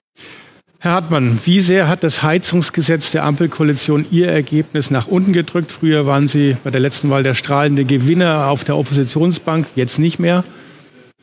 Herr 0.79 0.92
Hartmann, 0.92 1.38
wie 1.45 1.61
sehr 1.61 1.88
hat 1.88 2.03
das 2.03 2.23
Heizungsgesetz 2.23 3.11
der 3.11 3.25
Ampelkoalition 3.25 4.05
Ihr 4.11 4.29
Ergebnis 4.29 4.90
nach 4.90 5.07
unten 5.07 5.33
gedrückt? 5.33 5.73
Früher 5.73 6.07
waren 6.07 6.29
Sie 6.29 6.57
bei 6.64 6.71
der 6.71 6.81
letzten 6.81 7.09
Wahl 7.09 7.23
der 7.23 7.35
strahlende 7.35 7.85
Gewinner 7.85 8.49
auf 8.49 8.64
der 8.64 8.77
Oppositionsbank, 8.77 9.66
jetzt 9.75 9.99
nicht 9.99 10.19
mehr. 10.19 10.45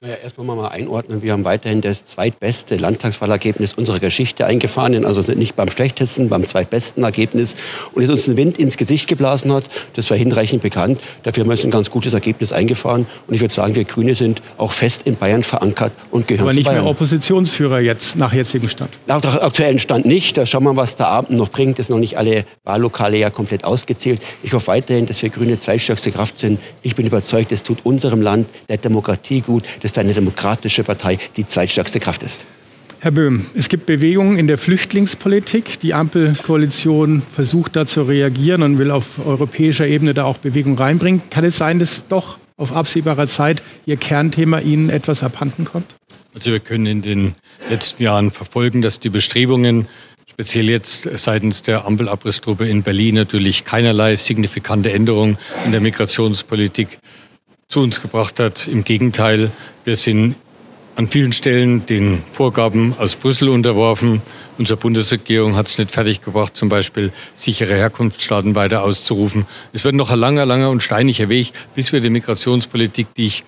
Naja, 0.03 0.15
erstmal 0.21 0.45
mal 0.45 0.67
einordnen. 0.67 1.21
Wir 1.21 1.31
haben 1.31 1.45
weiterhin 1.45 1.79
das 1.79 2.03
zweitbeste 2.03 2.75
Landtagswahlergebnis 2.75 3.73
unserer 3.75 4.01
Geschichte 4.01 4.45
eingefahren. 4.45 5.05
Also 5.05 5.21
nicht 5.31 5.55
beim 5.55 5.69
schlechtesten, 5.69 6.27
beim 6.27 6.45
zweitbesten 6.45 7.05
Ergebnis. 7.05 7.55
Und 7.93 8.01
jetzt 8.01 8.11
uns 8.11 8.27
ein 8.27 8.35
Wind 8.35 8.59
ins 8.59 8.75
Gesicht 8.75 9.07
geblasen 9.07 9.53
hat, 9.53 9.63
das 9.95 10.09
war 10.09 10.17
hinreichend 10.17 10.61
bekannt. 10.61 10.99
Dafür 11.23 11.45
haben 11.45 11.51
wir 11.51 11.63
ein 11.63 11.71
ganz 11.71 11.89
gutes 11.89 12.11
Ergebnis 12.11 12.51
eingefahren. 12.51 13.05
Und 13.27 13.33
ich 13.33 13.39
würde 13.39 13.53
sagen, 13.53 13.75
wir 13.75 13.85
Grüne 13.85 14.13
sind 14.13 14.41
auch 14.57 14.73
fest 14.73 15.03
in 15.05 15.15
Bayern 15.15 15.41
verankert 15.41 15.93
und 16.11 16.27
gehören 16.27 16.47
Aber 16.47 16.53
nicht 16.53 16.69
mehr 16.69 16.85
Oppositionsführer 16.85 17.79
jetzt, 17.79 18.17
nach 18.17 18.33
jetzigem 18.33 18.67
Stand? 18.67 18.89
Nach 19.07 19.23
aktuellen 19.23 19.79
Stand 19.79 20.05
nicht. 20.05 20.37
Da 20.37 20.45
schauen 20.45 20.63
wir, 20.63 20.75
was 20.75 20.97
der 20.97 21.07
Abend 21.07 21.37
noch 21.37 21.47
bringt. 21.47 21.79
Es 21.79 21.87
sind 21.87 21.95
noch 21.95 22.01
nicht 22.01 22.17
alle 22.17 22.43
Wahllokale 22.65 23.19
ja 23.19 23.29
komplett 23.29 23.63
ausgezählt. 23.63 24.21
Ich 24.43 24.51
hoffe 24.51 24.67
weiterhin, 24.67 25.05
dass 25.05 25.21
wir 25.21 25.29
Grüne 25.29 25.59
zweitstärkste 25.59 26.11
Kraft 26.11 26.39
sind. 26.39 26.59
Ich 26.81 26.97
bin 26.97 27.05
überzeugt, 27.05 27.53
es 27.53 27.63
tut 27.63 27.85
unserem 27.85 28.21
Land, 28.21 28.49
der 28.67 28.75
Demokratie 28.75 29.39
gut. 29.39 29.63
Das 29.81 29.92
ist 29.93 29.99
eine 29.99 30.13
demokratische 30.13 30.83
Partei 30.83 31.19
die 31.37 31.45
zweitstärkste 31.45 31.99
Kraft 31.99 32.23
ist. 32.23 32.45
Herr 32.99 33.11
Böhm, 33.11 33.45
es 33.53 33.69
gibt 33.69 33.85
Bewegungen 33.85 34.39
in 34.39 34.47
der 34.47 34.57
Flüchtlingspolitik. 34.57 35.79
Die 35.81 35.93
Ampelkoalition 35.93 37.21
versucht 37.21 37.75
da 37.75 37.85
zu 37.85 38.03
reagieren 38.03 38.63
und 38.63 38.77
will 38.79 38.89
auf 38.91 39.19
europäischer 39.23 39.85
Ebene 39.85 40.13
da 40.13 40.23
auch 40.23 40.37
Bewegung 40.37 40.77
reinbringen. 40.77 41.21
Kann 41.29 41.45
es 41.45 41.57
sein, 41.57 41.79
dass 41.79 42.07
doch 42.07 42.37
auf 42.57 42.71
absehbarer 42.75 43.27
Zeit 43.27 43.61
Ihr 43.85 43.97
Kernthema 43.97 44.59
Ihnen 44.59 44.89
etwas 44.89 45.21
abhanden 45.21 45.65
kommt? 45.65 45.93
Also 46.33 46.51
wir 46.51 46.59
können 46.59 46.85
in 46.87 47.01
den 47.01 47.35
letzten 47.69 48.01
Jahren 48.01 48.31
verfolgen, 48.31 48.81
dass 48.81 48.99
die 48.99 49.09
Bestrebungen, 49.09 49.87
speziell 50.27 50.69
jetzt 50.69 51.03
seitens 51.19 51.61
der 51.61 51.85
Ampelabrissgruppe 51.85 52.67
in 52.67 52.81
Berlin, 52.81 53.15
natürlich 53.15 53.65
keinerlei 53.65 54.15
signifikante 54.15 54.91
Änderungen 54.91 55.37
in 55.65 55.71
der 55.71 55.81
Migrationspolitik 55.81 56.97
zu 57.73 57.81
uns 57.81 58.01
gebracht 58.01 58.39
hat. 58.39 58.67
Im 58.67 58.83
Gegenteil, 58.83 59.49
wir 59.83 59.95
sind 59.95 60.35
an 60.95 61.07
vielen 61.07 61.31
Stellen 61.31 61.87
den 61.87 62.21
Vorgaben 62.29 62.93
aus 62.99 63.15
Brüssel 63.15 63.49
unterworfen. 63.49 64.21
Unsere 64.59 64.77
Bundesregierung 64.77 65.55
hat 65.55 65.67
es 65.67 65.79
nicht 65.79 65.89
fertiggebracht, 65.89 66.55
zum 66.55 66.69
Beispiel 66.69 67.11
sichere 67.33 67.73
Herkunftsstaaten 67.73 68.53
weiter 68.53 68.83
auszurufen. 68.83 69.47
Es 69.73 69.83
wird 69.83 69.95
noch 69.95 70.11
ein 70.11 70.19
langer, 70.19 70.45
langer 70.45 70.69
und 70.69 70.83
steiniger 70.83 71.29
Weg, 71.29 71.51
bis 71.73 71.91
wir 71.91 71.99
die 71.99 72.11
Migrationspolitik, 72.11 73.07
die 73.15 73.25
ich 73.25 73.43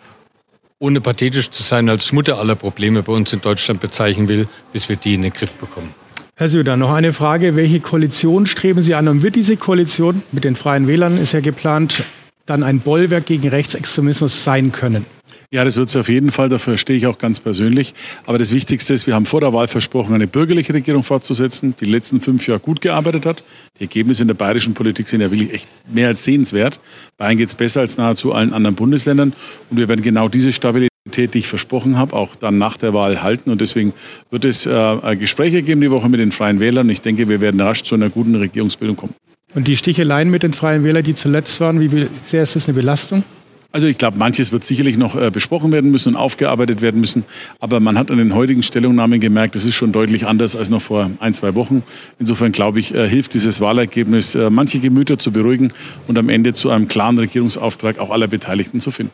ohne 0.79 1.01
pathetisch 1.01 1.51
zu 1.51 1.61
sein 1.61 1.87
als 1.87 2.11
Mutter 2.11 2.39
aller 2.39 2.55
Probleme 2.55 3.03
bei 3.03 3.13
uns 3.13 3.31
in 3.31 3.41
Deutschland 3.41 3.79
bezeichnen 3.79 4.27
will, 4.27 4.47
bis 4.73 4.89
wir 4.89 4.95
die 4.95 5.13
in 5.13 5.21
den 5.21 5.33
Griff 5.33 5.55
bekommen. 5.55 5.93
Herr 6.35 6.49
Söder, 6.49 6.77
noch 6.77 6.91
eine 6.91 7.13
Frage. 7.13 7.55
Welche 7.55 7.79
Koalition 7.79 8.47
streben 8.47 8.81
Sie 8.81 8.95
an? 8.95 9.07
Und 9.07 9.21
wird 9.21 9.35
diese 9.35 9.55
Koalition 9.55 10.23
mit 10.31 10.45
den 10.45 10.55
Freien 10.55 10.87
Wählern, 10.87 11.21
ist 11.21 11.33
ja 11.33 11.41
geplant, 11.41 12.03
dann 12.45 12.63
ein 12.63 12.79
Bollwerk 12.79 13.25
gegen 13.25 13.47
Rechtsextremismus 13.47 14.43
sein 14.43 14.71
können? 14.71 15.05
Ja, 15.51 15.63
das 15.63 15.77
wird 15.77 15.87
es 15.87 15.95
auf 15.95 16.09
jeden 16.09 16.31
Fall, 16.31 16.49
dafür 16.49 16.77
stehe 16.77 16.97
ich 16.97 17.07
auch 17.07 17.17
ganz 17.17 17.39
persönlich. 17.39 17.93
Aber 18.25 18.37
das 18.37 18.51
Wichtigste 18.51 18.93
ist, 18.93 19.07
wir 19.07 19.15
haben 19.15 19.25
vor 19.25 19.41
der 19.41 19.53
Wahl 19.53 19.67
versprochen, 19.67 20.13
eine 20.13 20.27
bürgerliche 20.27 20.73
Regierung 20.73 21.03
fortzusetzen, 21.03 21.75
die, 21.79 21.85
die 21.85 21.91
letzten 21.91 22.19
fünf 22.19 22.47
Jahre 22.47 22.59
gut 22.59 22.81
gearbeitet 22.81 23.25
hat. 23.25 23.43
Die 23.79 23.83
Ergebnisse 23.83 24.23
in 24.23 24.27
der 24.27 24.35
bayerischen 24.35 24.73
Politik 24.73 25.07
sind 25.07 25.21
ja 25.21 25.31
wirklich 25.31 25.53
echt 25.53 25.69
mehr 25.89 26.07
als 26.07 26.23
sehenswert. 26.23 26.79
Bayern 27.17 27.37
geht 27.37 27.49
es 27.49 27.55
besser 27.55 27.81
als 27.81 27.97
nahezu 27.97 28.33
allen 28.33 28.53
anderen 28.53 28.75
Bundesländern. 28.75 29.33
Und 29.69 29.77
wir 29.77 29.87
werden 29.87 30.01
genau 30.01 30.29
diese 30.29 30.51
Stabilität, 30.51 31.33
die 31.33 31.39
ich 31.39 31.47
versprochen 31.47 31.97
habe, 31.97 32.15
auch 32.15 32.35
dann 32.35 32.57
nach 32.57 32.77
der 32.77 32.93
Wahl 32.93 33.21
halten. 33.21 33.51
Und 33.51 33.61
deswegen 33.61 33.93
wird 34.31 34.45
es 34.45 34.65
äh, 34.65 35.15
Gespräche 35.15 35.61
geben 35.61 35.81
die 35.81 35.91
Woche 35.91 36.09
mit 36.09 36.19
den 36.19 36.31
Freien 36.31 36.59
Wählern. 36.59 36.89
Ich 36.89 37.01
denke, 37.01 37.29
wir 37.29 37.39
werden 37.39 37.61
rasch 37.61 37.83
zu 37.83 37.95
einer 37.95 38.09
guten 38.09 38.35
Regierungsbildung 38.35 38.97
kommen. 38.97 39.13
Und 39.55 39.67
die 39.67 39.77
Sticheleien 39.77 40.29
mit 40.29 40.43
den 40.43 40.53
Freien 40.53 40.83
Wählern, 40.83 41.03
die 41.03 41.15
zuletzt 41.15 41.59
waren, 41.61 41.79
wie 41.79 42.07
sehr 42.23 42.43
ist 42.43 42.57
das 42.57 42.67
eine 42.67 42.75
Belastung? 42.75 43.23
Also 43.71 43.87
ich 43.87 43.97
glaube, 43.97 44.17
manches 44.17 44.53
wird 44.53 44.63
sicherlich 44.63 44.97
noch 44.97 45.15
äh, 45.15 45.31
besprochen 45.31 45.71
werden 45.71 45.91
müssen 45.91 46.09
und 46.09 46.15
aufgearbeitet 46.15 46.81
werden 46.81 47.01
müssen. 47.01 47.25
Aber 47.59 47.81
man 47.81 47.97
hat 47.97 48.09
an 48.09 48.17
den 48.17 48.33
heutigen 48.33 48.63
Stellungnahmen 48.63 49.19
gemerkt, 49.19 49.55
das 49.55 49.65
ist 49.65 49.75
schon 49.75 49.91
deutlich 49.91 50.27
anders 50.27 50.55
als 50.55 50.69
noch 50.69 50.81
vor 50.81 51.09
ein, 51.19 51.33
zwei 51.33 51.55
Wochen. 51.55 51.83
Insofern 52.19 52.53
glaube 52.53 52.79
ich, 52.79 52.95
äh, 52.95 53.07
hilft 53.07 53.33
dieses 53.33 53.59
Wahlergebnis, 53.59 54.35
äh, 54.35 54.49
manche 54.49 54.79
Gemüter 54.79 55.19
zu 55.19 55.31
beruhigen 55.31 55.73
und 56.07 56.17
am 56.17 56.29
Ende 56.29 56.53
zu 56.53 56.69
einem 56.69 56.87
klaren 56.87 57.17
Regierungsauftrag 57.17 57.99
auch 57.99 58.11
aller 58.11 58.27
Beteiligten 58.27 58.79
zu 58.79 58.91
finden. 58.91 59.13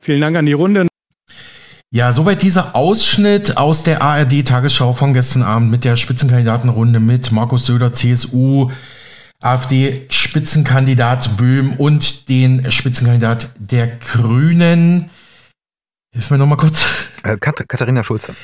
Vielen 0.00 0.20
Dank 0.20 0.36
an 0.36 0.44
die 0.44 0.52
Runde. 0.52 0.88
Ja, 1.90 2.12
soweit 2.12 2.42
dieser 2.42 2.74
Ausschnitt 2.74 3.56
aus 3.56 3.82
der 3.82 4.02
ARD-Tagesschau 4.02 4.94
von 4.94 5.14
gestern 5.14 5.42
Abend 5.42 5.70
mit 5.70 5.84
der 5.84 5.96
Spitzenkandidatenrunde 5.96 7.00
mit 7.00 7.32
Markus 7.32 7.66
Söder, 7.66 7.92
CSU, 7.92 8.70
AfD-Spitzenkandidat 9.42 11.36
Böhm 11.36 11.74
und 11.74 12.28
den 12.28 12.70
Spitzenkandidat 12.70 13.50
der 13.56 13.86
Grünen. 13.98 15.10
Hilf 16.12 16.30
mir 16.30 16.38
nochmal 16.38 16.58
kurz. 16.58 16.86
Äh, 17.22 17.36
Kat 17.38 17.68
Katharina 17.68 18.04
Schulze. 18.04 18.34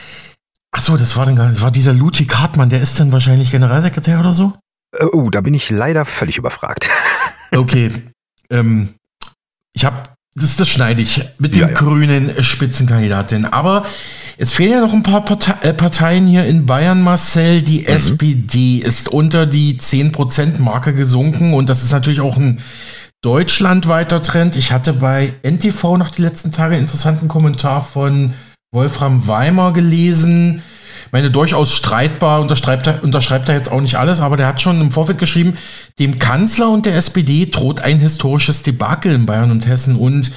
Achso, 0.71 0.97
das 0.97 1.17
war 1.17 1.27
dann 1.27 1.37
gar 1.37 1.49
das 1.49 1.63
war 1.63 1.71
dieser 1.71 1.93
Ludwig 1.93 2.35
Hartmann, 2.35 2.71
der 2.71 2.81
ist 2.81 3.01
dann 3.01 3.13
wahrscheinlich 3.13 3.51
Generalsekretär 3.51 4.21
oder 4.21 4.33
so? 4.33 4.55
Äh, 4.97 5.05
oh, 5.05 5.31
da 5.31 5.41
bin 5.41 5.55
ich 5.55 5.71
leider 5.71 6.05
völlig 6.05 6.37
überfragt. 6.37 6.89
okay. 7.53 7.91
Ähm, 8.51 8.95
ich 9.75 9.85
habe, 9.85 9.97
das, 10.35 10.57
das 10.57 10.69
schneide 10.69 11.03
ich 11.03 11.23
mit 11.39 11.55
dem 11.55 11.63
ja, 11.63 11.69
ja. 11.69 11.75
grünen 11.75 12.43
Spitzenkandidatin. 12.43 13.45
Aber 13.47 13.87
es 14.41 14.53
fehlen 14.53 14.73
ja 14.73 14.81
noch 14.81 14.93
ein 14.93 15.03
paar 15.03 15.25
äh, 15.63 15.75
Parteien 15.75 16.29
hier 16.29 16.47
in 16.47 16.65
Bayern, 16.65 17.03
Marcel. 17.03 17.61
Die 17.61 17.81
mhm. 17.81 17.87
SPD 17.87 18.77
ist 18.79 19.09
unter 19.09 19.47
die 19.47 19.79
10%-Marke 19.79 20.95
gesunken 20.95 21.55
und 21.55 21.69
das 21.69 21.83
ist 21.83 21.93
natürlich 21.93 22.21
auch 22.21 22.37
ein 22.37 22.61
deutschlandweiter 23.21 24.23
Trend. 24.23 24.55
Ich 24.55 24.71
hatte 24.71 24.93
bei 24.93 25.35
NTV 25.43 25.97
noch 25.97 26.13
die 26.13 26.23
letzten 26.23 26.53
Tage 26.53 26.75
einen 26.75 26.85
interessanten 26.85 27.27
Kommentar 27.27 27.85
von 27.85 28.33
Wolfram 28.71 29.27
Weimer 29.27 29.73
gelesen. 29.73 30.63
Ich 31.07 31.13
meine, 31.13 31.33
durchaus 31.33 31.73
streitbar, 31.73 32.41
unterschreibt 32.41 32.87
er, 32.87 33.03
unterschreibt 33.03 33.49
er 33.49 33.57
jetzt 33.57 33.73
auch 33.73 33.81
nicht 33.81 33.97
alles, 33.97 34.21
aber 34.21 34.37
der 34.37 34.47
hat 34.47 34.63
schon 34.63 34.81
im 34.81 34.93
Vorfeld 34.93 35.19
geschrieben, 35.19 35.57
dem 35.99 36.21
Kanzler 36.21 36.69
und 36.71 36.87
der 36.87 36.95
SPD 36.95 37.47
droht 37.47 37.81
ein 37.81 37.99
historisches 37.99 38.63
Debakel 38.63 39.13
in 39.13 39.27
Bayern 39.27 39.51
und 39.51 39.67
Hessen 39.67 39.97
und 39.97 40.31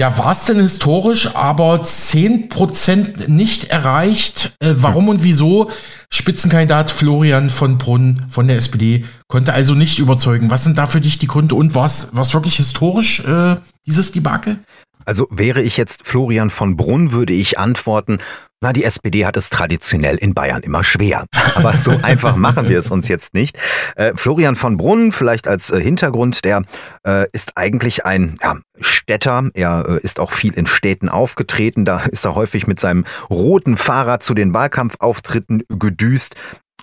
ja, 0.00 0.16
war 0.16 0.32
es 0.32 0.46
denn 0.46 0.58
historisch, 0.58 1.36
aber 1.36 1.82
10% 1.82 3.28
nicht 3.28 3.64
erreicht? 3.64 4.56
Äh, 4.58 4.72
warum 4.78 5.10
und 5.10 5.22
wieso? 5.22 5.70
Spitzenkandidat 6.10 6.90
Florian 6.90 7.50
von 7.50 7.76
Brunn 7.76 8.24
von 8.30 8.48
der 8.48 8.56
SPD 8.56 9.04
konnte 9.28 9.52
also 9.52 9.74
nicht 9.74 9.98
überzeugen. 9.98 10.48
Was 10.48 10.64
sind 10.64 10.78
da 10.78 10.86
für 10.86 11.02
dich 11.02 11.18
die 11.18 11.26
Gründe 11.26 11.54
und 11.54 11.74
war 11.74 11.84
es 11.84 12.32
wirklich 12.32 12.56
historisch, 12.56 13.20
äh, 13.26 13.56
dieses 13.86 14.10
Debakel? 14.10 14.60
Also 15.04 15.26
wäre 15.30 15.60
ich 15.60 15.76
jetzt 15.76 16.06
Florian 16.06 16.48
von 16.48 16.78
Brunn, 16.78 17.12
würde 17.12 17.34
ich 17.34 17.58
antworten, 17.58 18.20
na, 18.60 18.72
die 18.72 18.84
SPD 18.84 19.24
hat 19.24 19.36
es 19.36 19.48
traditionell 19.48 20.16
in 20.16 20.34
Bayern 20.34 20.62
immer 20.62 20.84
schwer. 20.84 21.24
Aber 21.54 21.76
so 21.76 21.92
einfach 22.02 22.36
machen 22.36 22.68
wir 22.68 22.78
es 22.78 22.90
uns 22.90 23.08
jetzt 23.08 23.34
nicht. 23.34 23.58
Äh, 23.96 24.12
Florian 24.14 24.56
von 24.56 24.76
Brunn, 24.76 25.12
vielleicht 25.12 25.48
als 25.48 25.70
äh, 25.70 25.80
Hintergrund, 25.80 26.44
der 26.44 26.62
äh, 27.06 27.26
ist 27.32 27.52
eigentlich 27.56 28.04
ein 28.04 28.36
ja, 28.42 28.58
Städter. 28.80 29.48
Er 29.54 29.86
äh, 29.88 30.00
ist 30.02 30.20
auch 30.20 30.32
viel 30.32 30.52
in 30.52 30.66
Städten 30.66 31.08
aufgetreten. 31.08 31.84
Da 31.84 32.00
ist 32.00 32.24
er 32.24 32.34
häufig 32.34 32.66
mit 32.66 32.78
seinem 32.78 33.04
roten 33.30 33.76
Fahrrad 33.76 34.22
zu 34.22 34.34
den 34.34 34.52
Wahlkampfauftritten 34.52 35.64
gedüst. 35.68 36.34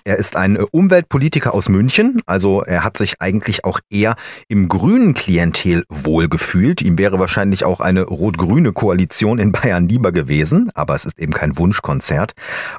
Er 0.08 0.16
ist 0.16 0.36
ein 0.36 0.56
äh, 0.56 0.64
Umweltpolitiker 0.72 1.52
aus 1.52 1.68
München, 1.68 2.22
also 2.24 2.62
er 2.62 2.82
hat 2.82 2.96
sich 2.96 3.20
eigentlich 3.20 3.66
auch 3.66 3.78
eher 3.90 4.16
im 4.48 4.70
grünen 4.70 5.12
Klientel 5.12 5.84
wohlgefühlt. 5.90 6.80
Ihm 6.80 6.96
wäre 6.96 7.18
wahrscheinlich 7.18 7.66
auch 7.66 7.80
eine 7.80 8.04
rot-grüne 8.04 8.72
Koalition 8.72 9.38
in 9.38 9.52
Bayern 9.52 9.86
lieber 9.86 10.10
gewesen, 10.10 10.70
aber 10.72 10.94
es 10.94 11.04
ist 11.04 11.18
eben 11.18 11.34
kein 11.34 11.58
Wunschkonzert. 11.58 12.32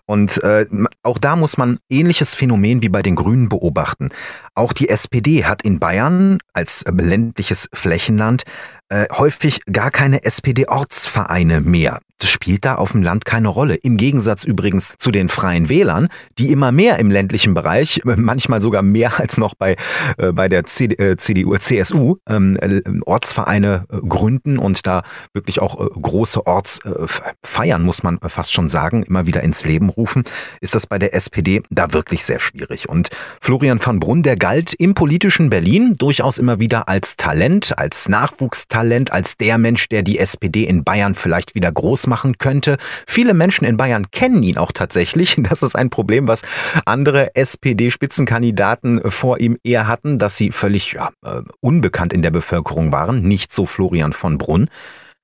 Und 0.07 0.41
äh, 0.43 0.65
auch 1.03 1.19
da 1.19 1.35
muss 1.35 1.59
man 1.59 1.77
ähnliches 1.87 2.33
Phänomen 2.33 2.81
wie 2.81 2.89
bei 2.89 3.03
den 3.03 3.15
Grünen 3.15 3.47
beobachten. 3.47 4.09
Auch 4.55 4.73
die 4.73 4.89
SPD 4.89 5.45
hat 5.45 5.61
in 5.61 5.77
Bayern 5.77 6.39
als 6.53 6.81
äh, 6.81 6.91
ländliches 6.91 7.69
Flächenland 7.73 8.41
äh, 8.89 9.05
häufig 9.11 9.61
gar 9.71 9.91
keine 9.91 10.23
SPD-Ortsvereine 10.23 11.61
mehr. 11.61 11.99
Das 12.21 12.29
spielt 12.29 12.65
da 12.65 12.75
auf 12.75 12.91
dem 12.91 13.01
Land 13.01 13.23
keine 13.23 13.47
Rolle. 13.47 13.75
Im 13.75 13.95
Gegensatz 13.95 14.43
übrigens 14.43 14.93
zu 14.97 15.09
den 15.09 15.29
Freien 15.29 15.69
Wählern, 15.69 16.09
die 16.37 16.51
immer 16.51 16.73
mehr 16.73 16.99
im 16.99 17.11
ländlichen 17.11 17.53
Bereich, 17.53 18.01
äh, 18.05 18.15
manchmal 18.17 18.59
sogar 18.59 18.81
mehr 18.81 19.19
als 19.19 19.37
noch 19.37 19.55
bei, 19.55 19.77
äh, 20.17 20.33
bei 20.33 20.49
der 20.49 20.65
CD, 20.65 20.95
äh, 20.95 21.15
CDU, 21.15 21.55
CSU, 21.57 22.17
ähm, 22.27 22.57
äh, 22.59 22.81
Ortsvereine 23.05 23.85
äh, 23.89 23.97
gründen 24.05 24.59
und 24.59 24.85
da 24.85 25.03
wirklich 25.33 25.61
auch 25.61 25.77
große 25.77 26.45
Ortsfeiern, 26.45 27.83
muss 27.83 28.03
man 28.03 28.19
fast 28.27 28.51
schon 28.51 28.67
sagen, 28.67 29.03
immer 29.03 29.25
wieder 29.25 29.41
ins 29.41 29.63
Leben 29.63 29.89
rufen, 29.89 30.23
ist 30.59 30.75
das 30.75 30.87
bei 30.87 30.99
der 30.99 31.15
SPD 31.15 31.61
da 31.69 31.93
wirklich 31.93 32.25
sehr 32.25 32.39
schwierig. 32.39 32.89
Und 32.89 33.09
Florian 33.39 33.79
van 33.83 34.01
Brunn, 34.01 34.23
der 34.23 34.35
galt 34.35 34.73
im 34.73 34.93
politischen 34.93 35.49
Berlin 35.49 35.95
durchaus 35.97 36.37
immer 36.37 36.59
wieder 36.59 36.89
als 36.89 37.15
Talent, 37.15 37.77
als 37.77 38.09
Nachwuchstalent, 38.09 38.78
als 39.11 39.37
der 39.37 39.57
Mensch, 39.57 39.89
der 39.89 40.03
die 40.03 40.19
SPD 40.19 40.63
in 40.63 40.83
Bayern 40.83 41.15
vielleicht 41.15 41.55
wieder 41.55 41.71
groß 41.71 42.07
machen 42.07 42.37
könnte. 42.37 42.77
Viele 43.07 43.33
Menschen 43.33 43.65
in 43.65 43.77
Bayern 43.77 44.11
kennen 44.11 44.43
ihn 44.43 44.57
auch 44.57 44.71
tatsächlich. 44.71 45.37
Das 45.49 45.63
ist 45.63 45.75
ein 45.75 45.89
Problem, 45.89 46.27
was 46.27 46.43
andere 46.85 47.35
SPD-Spitzenkandidaten 47.35 49.01
vor 49.09 49.39
ihm 49.39 49.57
eher 49.63 49.87
hatten, 49.87 50.19
dass 50.19 50.37
sie 50.37 50.51
völlig 50.51 50.91
ja, 50.91 51.09
äh, 51.25 51.41
unbekannt 51.59 52.13
in 52.13 52.21
der 52.21 52.29
Bevölkerung 52.29 52.91
waren. 52.91 53.23
Nicht 53.23 53.51
so 53.51 53.65
Florian 53.65 54.13
von 54.13 54.37
Brunn. 54.37 54.69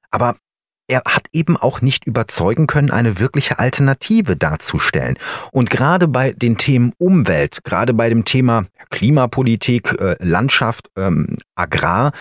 Aber 0.09 0.35
er 0.87 1.01
hat 1.07 1.25
eben 1.33 1.57
auch 1.57 1.81
nicht 1.81 2.05
überzeugen 2.05 2.67
können, 2.67 2.91
eine 2.91 3.19
wirkliche 3.19 3.59
Alternative 3.59 4.35
darzustellen. 4.35 5.17
Und 5.51 5.69
gerade 5.69 6.07
bei 6.07 6.31
den 6.31 6.57
Themen 6.57 6.93
Umwelt, 6.97 7.63
gerade 7.63 7.93
bei 7.93 8.09
dem 8.09 8.25
Thema 8.25 8.65
Klimapolitik, 8.91 9.99
äh, 9.99 10.15
Landschaft, 10.19 10.89
ähm, 10.95 11.37
Agrar, 11.55 12.11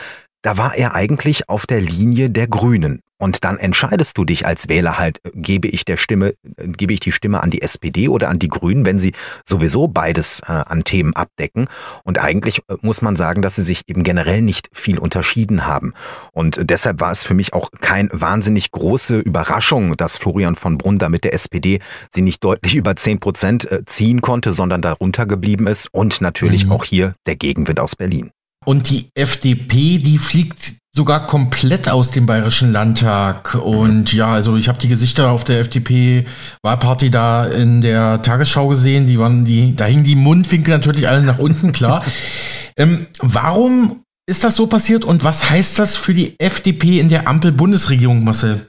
da 0.45 0.59
war 0.59 0.75
er 0.75 0.95
eigentlich 0.95 1.49
auf 1.49 1.67
der 1.67 1.81
Linie 1.81 2.29
der 2.29 2.47
Grünen. 2.47 3.01
Und 3.17 3.45
dann 3.45 3.57
entscheidest 3.59 4.19
du 4.19 4.27
dich 4.27 4.45
als 4.45 4.69
Wähler 4.69 4.99
halt, 4.99 5.19
äh, 5.25 5.31
gebe 5.35 5.69
ich 5.69 5.87
der 5.87 5.97
Stimme, 5.97 6.35
äh, 6.59 6.67
gebe 6.67 6.93
ich 6.93 7.01
die 7.01 7.13
Stimme 7.13 7.43
an 7.43 7.51
die 7.51 7.63
SPD 7.63 8.09
oder 8.09 8.29
an 8.29 8.39
die 8.39 8.49
Grünen, 8.49 8.85
wenn 8.85 8.99
sie 8.99 9.13
sowieso 9.47 9.89
beides 9.89 10.41
äh, 10.41 10.53
an 10.53 10.85
Themen 10.85 11.15
abdecken. 11.15 11.69
Und 12.03 12.19
eigentlich 12.19 12.59
äh, 12.69 12.77
muss 12.83 13.01
man 13.01 13.17
sagen, 13.17 13.41
dass 13.41 13.55
sie 13.57 13.63
sich 13.63 13.83
eben 13.87 14.03
generell 14.03 14.43
nicht 14.43 14.69
viel 14.75 14.99
unterschieden 14.99 15.67
haben. 15.67 15.95
Und 16.33 16.61
deshalb 16.69 17.01
war 17.01 17.13
es 17.13 17.25
für 17.25 17.33
mich 17.33 17.55
auch 17.55 17.71
kein 17.81 18.11
wahnsinnig 18.13 18.71
große 18.71 19.21
Überraschung, 19.21 19.97
dass 19.97 20.19
Florian 20.19 20.57
von 20.57 20.77
Brunn 20.77 20.99
da 20.99 21.09
mit 21.09 21.25
der 21.25 21.33
SPD 21.33 21.79
sie 22.11 22.23
nicht 22.23 22.45
deutlich 22.45 22.75
über 22.75 22.97
10 22.97 23.21
Prozent 23.21 23.69
ziehen 23.87 24.21
konnte, 24.21 24.53
sondern 24.53 24.83
darunter 24.83 25.25
geblieben 25.25 25.67
ist. 25.67 25.89
Und 25.93 26.21
natürlich 26.21 26.67
mhm. 26.67 26.73
auch 26.73 26.85
hier 26.85 27.15
der 27.25 27.37
Gegenwind 27.37 27.81
aus 27.81 27.97
Berlin. 27.97 28.34
Und 28.65 28.91
die 28.91 29.09
FDP, 29.15 29.99
die 29.99 30.19
fliegt 30.19 30.75
sogar 30.95 31.27
komplett 31.27 31.89
aus 31.89 32.13
dem 32.13 32.27
Bayerischen 32.27 32.73
Landtag. 32.73 33.57
Und 33.57 34.13
ja, 34.13 34.33
also 34.33 34.57
ich 34.57 34.69
habe 34.69 34.79
die 34.79 34.89
Gesichter 34.89 35.31
auf 35.31 35.45
der 35.45 35.61
FDP-Wahlparty 35.61 37.11
da 37.11 37.47
in 37.47 37.81
der 37.81 38.23
Tagesschau 38.23 38.69
gesehen. 38.69 39.07
Die 39.07 39.19
waren, 39.19 39.45
die, 39.45 39.75
da 39.75 39.87
hingen 39.87 40.05
die 40.05 40.15
Mundwinkel 40.15 40.73
natürlich 40.73 41.09
alle 41.09 41.23
nach 41.23 41.39
unten, 41.39 41.73
klar. 41.73 42.05
ähm, 42.77 43.07
warum 43.19 44.05
ist 44.27 44.45
das 44.45 44.57
so 44.57 44.67
passiert 44.67 45.05
und 45.05 45.23
was 45.23 45.51
heißt 45.51 45.79
das 45.79 45.97
für 45.97 46.15
die 46.15 46.39
FDP 46.39 46.99
in 47.01 47.09
der 47.09 47.29
Ampel-Bundesregierung, 47.29 48.25
Marcel? 48.25 48.69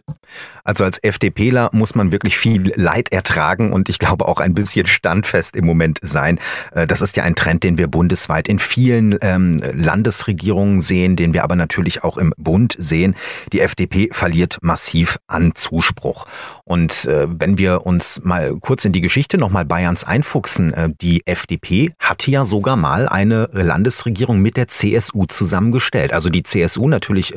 Also 0.66 0.84
als 0.84 0.98
FDPler 0.98 1.70
muss 1.74 1.94
man 1.94 2.12
wirklich 2.12 2.38
viel 2.38 2.74
Leid 2.76 3.12
ertragen 3.12 3.72
und 3.72 3.88
ich 3.88 4.00
glaube 4.00 4.28
auch 4.28 4.40
ein 4.40 4.56
bisschen 4.56 4.88
standfest 4.88 5.56
im 5.56 5.66
Moment 5.66 6.00
sein. 6.02 6.40
Äh, 6.72 6.88
das 6.88 7.02
ist 7.02 7.16
ja 7.16 7.24
ein 7.24 7.36
Trend, 7.36 7.64
den 7.64 7.78
wir 7.78 7.88
bundesweit 7.88 8.48
in 8.48 8.58
vielen 8.58 9.18
ähm, 9.22 9.62
Landesregierungen 9.74 10.82
sehen, 10.82 11.16
den 11.16 11.34
wir 11.34 11.44
aber 11.44 11.56
natürlich 11.56 12.04
auch 12.04 12.18
im 12.18 12.34
Bund 12.38 12.76
sehen. 12.80 13.16
Die 13.54 13.62
FDP 13.62 14.10
verliert 14.12 14.58
massiv 14.62 15.18
an 15.28 15.54
Zuspruch. 15.54 16.26
Und 16.64 17.06
äh, 17.06 17.28
wenn 17.30 17.60
wir 17.60 17.86
uns 17.86 18.22
mal 18.24 18.58
kurz 18.60 18.86
in 18.86 18.92
die 18.92 19.02
Geschichte 19.02 19.38
nochmal 19.38 19.66
Bayerns 19.66 20.04
einfuchsen, 20.04 20.74
äh, 20.74 20.90
die 21.00 21.28
FDP 21.28 21.94
hatte 22.00 22.32
ja 22.32 22.44
sogar 22.44 22.76
mal 22.76 23.08
eine 23.08 23.50
Landesregierung 23.52 24.42
mit 24.42 24.58
der 24.58 24.68
CSU 24.68 25.26
zusammengestellt. 25.28 26.12
Also 26.12 26.30
die 26.30 26.42
CSU 26.42 26.88
natürlich 26.88 27.36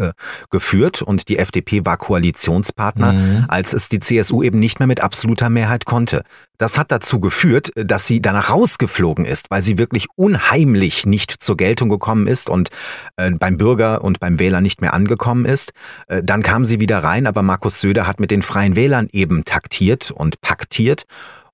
geführt 0.50 1.02
und 1.02 1.28
die 1.28 1.38
FDP 1.38 1.84
war 1.84 1.96
Koalitionspartner 1.96 3.12
mhm. 3.12 3.17
Als 3.48 3.72
es 3.72 3.88
die 3.88 4.00
CSU 4.00 4.42
eben 4.42 4.58
nicht 4.58 4.78
mehr 4.78 4.86
mit 4.86 5.00
absoluter 5.00 5.50
Mehrheit 5.50 5.84
konnte. 5.84 6.22
Das 6.58 6.78
hat 6.78 6.90
dazu 6.90 7.20
geführt, 7.20 7.70
dass 7.76 8.06
sie 8.06 8.20
danach 8.20 8.50
rausgeflogen 8.50 9.24
ist, 9.24 9.50
weil 9.50 9.62
sie 9.62 9.78
wirklich 9.78 10.06
unheimlich 10.16 11.06
nicht 11.06 11.30
zur 11.30 11.56
Geltung 11.56 11.88
gekommen 11.88 12.26
ist 12.26 12.50
und 12.50 12.70
äh, 13.16 13.30
beim 13.30 13.56
Bürger 13.56 14.02
und 14.02 14.18
beim 14.18 14.38
Wähler 14.38 14.60
nicht 14.60 14.80
mehr 14.80 14.94
angekommen 14.94 15.44
ist. 15.44 15.72
Äh, 16.08 16.22
dann 16.24 16.42
kam 16.42 16.66
sie 16.66 16.80
wieder 16.80 17.04
rein, 17.04 17.26
aber 17.26 17.42
Markus 17.42 17.80
Söder 17.80 18.06
hat 18.06 18.18
mit 18.18 18.30
den 18.30 18.42
Freien 18.42 18.74
Wählern 18.76 19.08
eben 19.12 19.44
taktiert 19.44 20.10
und 20.10 20.40
paktiert. 20.40 21.04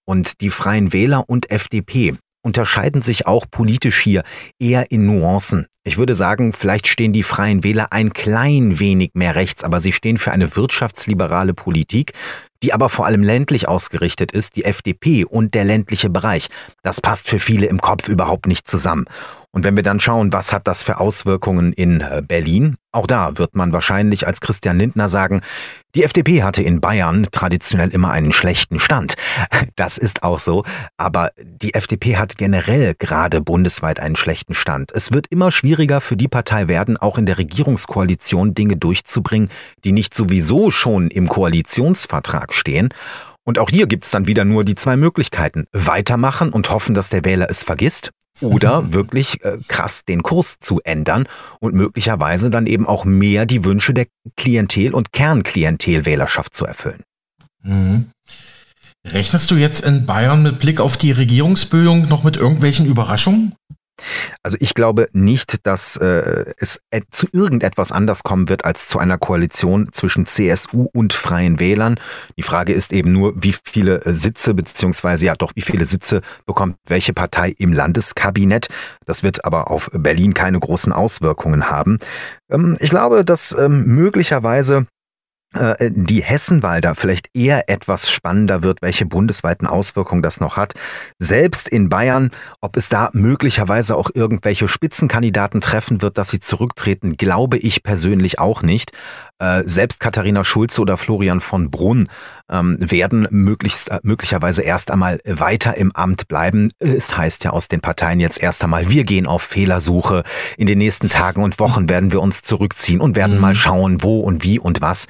Und 0.06 0.42
die 0.42 0.50
Freien 0.50 0.92
Wähler 0.92 1.24
und 1.28 1.50
FDP 1.50 2.14
unterscheiden 2.44 3.02
sich 3.02 3.26
auch 3.26 3.46
politisch 3.50 4.00
hier 4.00 4.22
eher 4.58 4.90
in 4.90 5.06
Nuancen. 5.06 5.66
Ich 5.82 5.98
würde 5.98 6.14
sagen, 6.14 6.52
vielleicht 6.52 6.86
stehen 6.86 7.12
die 7.12 7.22
Freien 7.22 7.64
Wähler 7.64 7.88
ein 7.92 8.12
klein 8.12 8.78
wenig 8.78 9.10
mehr 9.14 9.34
rechts, 9.34 9.64
aber 9.64 9.80
sie 9.80 9.92
stehen 9.92 10.16
für 10.16 10.32
eine 10.32 10.56
wirtschaftsliberale 10.56 11.52
Politik, 11.52 12.12
die 12.62 12.72
aber 12.72 12.88
vor 12.88 13.04
allem 13.04 13.22
ländlich 13.22 13.68
ausgerichtet 13.68 14.32
ist, 14.32 14.56
die 14.56 14.64
FDP 14.64 15.24
und 15.24 15.54
der 15.54 15.64
ländliche 15.64 16.08
Bereich. 16.08 16.48
Das 16.82 17.00
passt 17.00 17.28
für 17.28 17.38
viele 17.38 17.66
im 17.66 17.80
Kopf 17.80 18.08
überhaupt 18.08 18.46
nicht 18.46 18.66
zusammen. 18.66 19.04
Und 19.50 19.64
wenn 19.64 19.76
wir 19.76 19.82
dann 19.82 20.00
schauen, 20.00 20.32
was 20.32 20.52
hat 20.52 20.66
das 20.66 20.82
für 20.82 20.98
Auswirkungen 20.98 21.72
in 21.72 22.00
äh, 22.00 22.22
Berlin, 22.26 22.76
auch 22.90 23.06
da 23.06 23.38
wird 23.38 23.54
man 23.54 23.72
wahrscheinlich 23.72 24.26
als 24.26 24.40
Christian 24.40 24.78
Lindner 24.78 25.08
sagen, 25.08 25.42
die 25.94 26.02
FDP 26.02 26.42
hatte 26.42 26.62
in 26.62 26.80
Bayern 26.80 27.26
traditionell 27.30 27.90
immer 27.90 28.10
einen 28.10 28.32
schlechten 28.32 28.80
Stand. 28.80 29.14
Das 29.76 29.98
ist 29.98 30.22
auch 30.22 30.38
so, 30.38 30.64
aber 30.96 31.30
die 31.42 31.74
FDP 31.74 32.16
hat 32.16 32.36
generell 32.36 32.94
gerade 32.96 33.40
bundesweit 33.40 33.98
einen 33.98 34.14
schlechten 34.14 34.54
Stand. 34.54 34.92
Es 34.92 35.10
wird 35.12 35.26
immer 35.30 35.50
schwieriger 35.50 36.00
für 36.00 36.16
die 36.16 36.28
Partei 36.28 36.68
werden, 36.68 36.96
auch 36.96 37.18
in 37.18 37.26
der 37.26 37.38
Regierungskoalition 37.38 38.54
Dinge 38.54 38.76
durchzubringen, 38.76 39.48
die 39.84 39.92
nicht 39.92 40.14
sowieso 40.14 40.70
schon 40.70 41.08
im 41.08 41.28
Koalitionsvertrag 41.28 42.52
stehen. 42.52 42.90
Und 43.42 43.58
auch 43.58 43.70
hier 43.70 43.86
gibt 43.86 44.04
es 44.04 44.10
dann 44.10 44.26
wieder 44.26 44.44
nur 44.44 44.64
die 44.64 44.76
zwei 44.76 44.96
Möglichkeiten. 44.96 45.66
Weitermachen 45.72 46.50
und 46.50 46.70
hoffen, 46.70 46.94
dass 46.94 47.08
der 47.08 47.24
Wähler 47.24 47.50
es 47.50 47.64
vergisst 47.64 48.10
oder 48.40 48.92
wirklich 48.92 49.44
äh, 49.44 49.58
krass 49.68 50.04
den 50.04 50.22
Kurs 50.22 50.56
zu 50.60 50.80
ändern 50.84 51.26
und 51.60 51.74
möglicherweise 51.74 52.50
dann 52.50 52.66
eben 52.66 52.86
auch 52.86 53.04
mehr 53.04 53.46
die 53.46 53.64
Wünsche 53.64 53.94
der 53.94 54.06
Klientel- 54.36 54.94
und 54.94 55.12
Kernklientelwählerschaft 55.12 56.54
zu 56.54 56.64
erfüllen. 56.64 57.02
Mhm. 57.62 58.10
Rechnest 59.06 59.50
du 59.50 59.56
jetzt 59.56 59.84
in 59.84 60.06
Bayern 60.06 60.42
mit 60.42 60.58
Blick 60.58 60.80
auf 60.80 60.96
die 60.96 61.12
Regierungsbildung 61.12 62.08
noch 62.08 62.24
mit 62.24 62.36
irgendwelchen 62.36 62.86
Überraschungen? 62.86 63.54
Also 64.42 64.56
ich 64.60 64.74
glaube 64.74 65.08
nicht, 65.12 65.66
dass 65.66 65.96
äh, 65.96 66.52
es 66.58 66.80
zu 67.10 67.26
irgendetwas 67.32 67.92
anders 67.92 68.22
kommen 68.22 68.48
wird 68.48 68.64
als 68.64 68.88
zu 68.88 68.98
einer 68.98 69.18
Koalition 69.18 69.88
zwischen 69.92 70.26
CSU 70.26 70.88
und 70.92 71.12
Freien 71.12 71.60
Wählern. 71.60 71.98
Die 72.36 72.42
Frage 72.42 72.72
ist 72.72 72.92
eben 72.92 73.12
nur, 73.12 73.32
wie 73.42 73.54
viele 73.64 74.04
äh, 74.04 74.14
Sitze 74.14 74.54
beziehungsweise 74.54 75.26
ja 75.26 75.34
doch 75.34 75.52
wie 75.54 75.62
viele 75.62 75.84
Sitze 75.84 76.20
bekommt 76.46 76.76
welche 76.86 77.12
Partei 77.12 77.54
im 77.58 77.72
Landeskabinett. 77.72 78.68
Das 79.06 79.22
wird 79.22 79.44
aber 79.44 79.70
auf 79.70 79.90
Berlin 79.92 80.34
keine 80.34 80.60
großen 80.60 80.92
Auswirkungen 80.92 81.70
haben. 81.70 81.98
Ähm, 82.50 82.76
ich 82.80 82.90
glaube, 82.90 83.24
dass 83.24 83.56
ähm, 83.58 83.84
möglicherweise 83.86 84.86
die 85.80 86.22
Hessenwahl 86.22 86.80
vielleicht 86.94 87.28
eher 87.34 87.68
etwas 87.68 88.10
spannender 88.10 88.62
wird, 88.62 88.82
welche 88.82 89.06
bundesweiten 89.06 89.66
Auswirkungen 89.66 90.22
das 90.22 90.40
noch 90.40 90.56
hat. 90.56 90.74
Selbst 91.18 91.68
in 91.68 91.88
Bayern, 91.88 92.30
ob 92.60 92.76
es 92.76 92.88
da 92.88 93.10
möglicherweise 93.12 93.96
auch 93.96 94.10
irgendwelche 94.12 94.68
Spitzenkandidaten 94.68 95.60
treffen 95.60 96.02
wird, 96.02 96.18
dass 96.18 96.30
sie 96.30 96.40
zurücktreten, 96.40 97.16
glaube 97.16 97.58
ich 97.58 97.82
persönlich 97.82 98.38
auch 98.38 98.62
nicht. 98.62 98.92
Äh, 99.40 99.62
selbst 99.66 99.98
Katharina 99.98 100.44
Schulze 100.44 100.80
oder 100.80 100.96
Florian 100.96 101.40
von 101.40 101.70
Brunn 101.70 102.04
ähm, 102.48 102.76
werden 102.78 103.26
möglichst, 103.30 103.90
äh, 103.90 103.98
möglicherweise 104.04 104.62
erst 104.62 104.92
einmal 104.92 105.18
weiter 105.24 105.76
im 105.76 105.90
Amt 105.92 106.28
bleiben. 106.28 106.70
Es 106.78 107.16
heißt 107.16 107.42
ja 107.42 107.50
aus 107.50 107.66
den 107.66 107.80
Parteien 107.80 108.20
jetzt 108.20 108.40
erst 108.40 108.62
einmal, 108.62 108.90
wir 108.90 109.02
gehen 109.02 109.26
auf 109.26 109.42
Fehlersuche. 109.42 110.22
In 110.56 110.66
den 110.66 110.78
nächsten 110.78 111.08
Tagen 111.08 111.42
und 111.42 111.58
Wochen 111.58 111.88
werden 111.88 112.12
wir 112.12 112.20
uns 112.20 112.42
zurückziehen 112.42 113.00
und 113.00 113.16
werden 113.16 113.34
mhm. 113.34 113.40
mal 113.40 113.54
schauen, 113.56 114.02
wo 114.04 114.20
und 114.20 114.44
wie 114.44 114.60
und 114.60 114.80
was. 114.80 115.06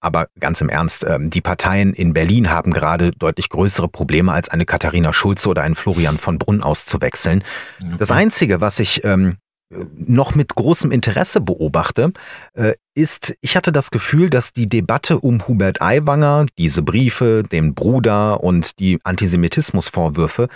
Aber 0.00 0.28
ganz 0.38 0.60
im 0.60 0.68
Ernst, 0.68 1.06
ähm, 1.08 1.30
die 1.30 1.40
Parteien 1.40 1.94
in 1.94 2.12
Berlin 2.12 2.50
haben 2.50 2.72
gerade 2.72 3.10
deutlich 3.12 3.48
größere 3.48 3.88
Probleme, 3.88 4.32
als 4.32 4.50
eine 4.50 4.66
Katharina 4.66 5.14
Schulze 5.14 5.48
oder 5.48 5.62
einen 5.62 5.74
Florian 5.74 6.18
von 6.18 6.38
Brunn 6.38 6.62
auszuwechseln. 6.62 7.42
Das 7.98 8.10
Einzige, 8.10 8.60
was 8.60 8.78
ich 8.78 9.02
ähm, 9.04 9.36
noch 9.94 10.34
mit 10.34 10.54
großem 10.54 10.90
Interesse 10.90 11.40
beobachte, 11.40 12.12
äh, 12.54 12.74
ist, 12.94 13.34
ich 13.40 13.56
hatte 13.56 13.72
das 13.72 13.90
Gefühl, 13.90 14.30
dass 14.30 14.52
die 14.52 14.66
Debatte 14.66 15.20
um 15.20 15.46
Hubert 15.46 15.80
Aiwanger, 15.80 16.46
diese 16.58 16.82
Briefe, 16.82 17.44
den 17.50 17.74
Bruder 17.74 18.42
und 18.42 18.78
die 18.78 18.98
Antisemitismusvorwürfe 19.04 20.48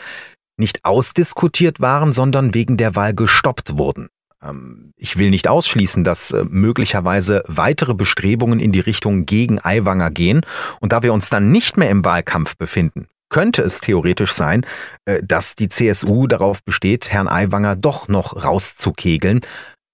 nicht 0.57 0.85
ausdiskutiert 0.85 1.81
waren, 1.81 2.12
sondern 2.12 2.55
wegen 2.55 2.77
der 2.77 2.97
Wahl 2.97 3.15
gestoppt 3.15 3.79
wurden. 3.79 4.09
Ähm, 4.43 4.93
ich 4.97 5.17
will 5.17 5.31
nicht 5.31 5.49
ausschließen, 5.49 6.05
dass 6.05 6.33
äh, 6.33 6.45
möglicherweise 6.49 7.43
weitere 7.47 7.95
Bestrebungen 7.95 8.61
in 8.61 8.73
die 8.73 8.81
Richtung 8.81 9.27
gegen 9.27 9.59
Aiwanger 9.65 10.11
gehen. 10.11 10.43
Und 10.81 10.93
da 10.93 11.03
wir 11.03 11.12
uns 11.12 11.31
dann 11.31 11.51
nicht 11.51 11.77
mehr 11.77 11.91
im 11.91 12.05
Wahlkampf 12.05 12.57
befinden, 12.57 13.09
könnte 13.35 13.62
es 13.62 13.80
theoretisch 13.80 14.30
sein, 14.30 14.64
äh, 15.07 15.20
dass 15.20 15.57
die 15.57 15.68
CSU 15.68 16.28
darauf 16.28 16.62
besteht, 16.62 17.11
Herrn 17.11 17.26
Aiwanger 17.26 17.74
doch 17.74 18.07
noch 18.07 18.45
rauszukegeln. 18.45 19.41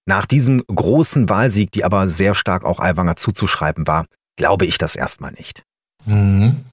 Nach 0.05 0.27
diesem 0.27 0.61
großen 0.67 1.27
Wahlsieg, 1.27 1.71
die 1.71 1.83
aber 1.83 2.07
sehr 2.07 2.35
stark 2.35 2.65
auch 2.65 2.79
Aiwanger 2.79 3.15
zuzuschreiben 3.15 3.87
war, 3.87 4.05
glaube 4.37 4.67
ich 4.67 4.77
das 4.77 4.95
erstmal 4.95 5.31
nicht. 5.31 5.63
Mhm. 6.05 6.65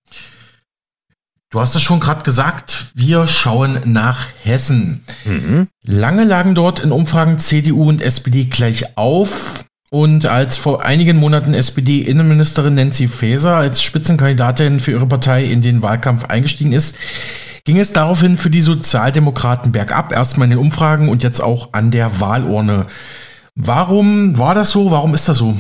Du 1.50 1.58
hast 1.58 1.74
es 1.74 1.80
schon 1.80 2.00
gerade 2.00 2.22
gesagt, 2.22 2.88
wir 2.92 3.26
schauen 3.26 3.80
nach 3.86 4.26
Hessen. 4.42 5.06
Mhm. 5.24 5.68
Lange 5.86 6.24
lagen 6.24 6.54
dort 6.54 6.80
in 6.80 6.92
Umfragen 6.92 7.38
CDU 7.38 7.88
und 7.88 8.02
SPD 8.02 8.44
gleich 8.44 8.98
auf. 8.98 9.64
Und 9.91 10.26
als 10.26 10.59
vor 10.59 10.84
einigen 10.84 11.16
Monaten 11.16 11.55
SPD-Innenministerin 11.55 12.74
Nancy 12.74 13.09
Faeser 13.09 13.57
als 13.57 13.82
Spitzenkandidatin 13.82 14.80
für 14.80 14.91
ihre 14.91 15.07
Partei 15.07 15.45
in 15.45 15.62
den 15.62 15.82
Wahlkampf 15.82 16.26
eingestiegen 16.26 16.72
ist, 16.72 16.97
ging 17.64 17.78
es 17.78 17.95
daraufhin 17.95 18.36
für 18.36 18.51
die 18.51 18.61
Sozialdemokraten 18.61 19.72
bergab. 19.72 20.12
Erstmal 20.12 20.45
in 20.47 20.51
den 20.51 20.59
Umfragen 20.59 21.09
und 21.09 21.22
jetzt 21.22 21.41
auch 21.41 21.70
an 21.72 21.91
der 21.91 22.20
Wahlurne. 22.20 22.86
Warum 23.55 24.36
war 24.39 24.55
das 24.55 24.70
so? 24.70 24.91
Warum 24.91 25.14
ist 25.14 25.28
das 25.28 25.39
so? 25.39 25.57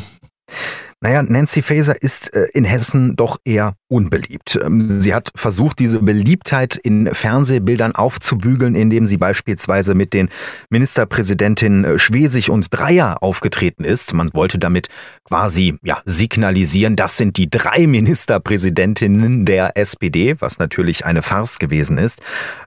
Naja, 1.00 1.22
Nancy 1.22 1.62
Faeser 1.62 2.02
ist 2.02 2.34
äh, 2.34 2.48
in 2.54 2.64
Hessen 2.64 3.14
doch 3.14 3.38
eher 3.44 3.74
unbeliebt. 3.86 4.58
Ähm, 4.60 4.90
sie 4.90 5.14
hat 5.14 5.30
versucht, 5.36 5.78
diese 5.78 6.00
Beliebtheit 6.00 6.76
in 6.76 7.14
Fernsehbildern 7.14 7.94
aufzubügeln, 7.94 8.74
indem 8.74 9.06
sie 9.06 9.16
beispielsweise 9.16 9.94
mit 9.94 10.12
den 10.12 10.28
Ministerpräsidentinnen 10.70 11.84
äh, 11.84 11.98
Schwesig 12.00 12.50
und 12.50 12.66
Dreier 12.70 13.22
aufgetreten 13.22 13.84
ist. 13.84 14.12
Man 14.12 14.30
wollte 14.34 14.58
damit 14.58 14.88
quasi 15.22 15.78
ja, 15.84 16.00
signalisieren, 16.04 16.96
das 16.96 17.16
sind 17.16 17.36
die 17.36 17.48
drei 17.48 17.86
Ministerpräsidentinnen 17.86 19.46
der 19.46 19.76
SPD, 19.76 20.34
was 20.40 20.58
natürlich 20.58 21.06
eine 21.06 21.22
Farce 21.22 21.60
gewesen 21.60 21.96
ist. 21.96 22.20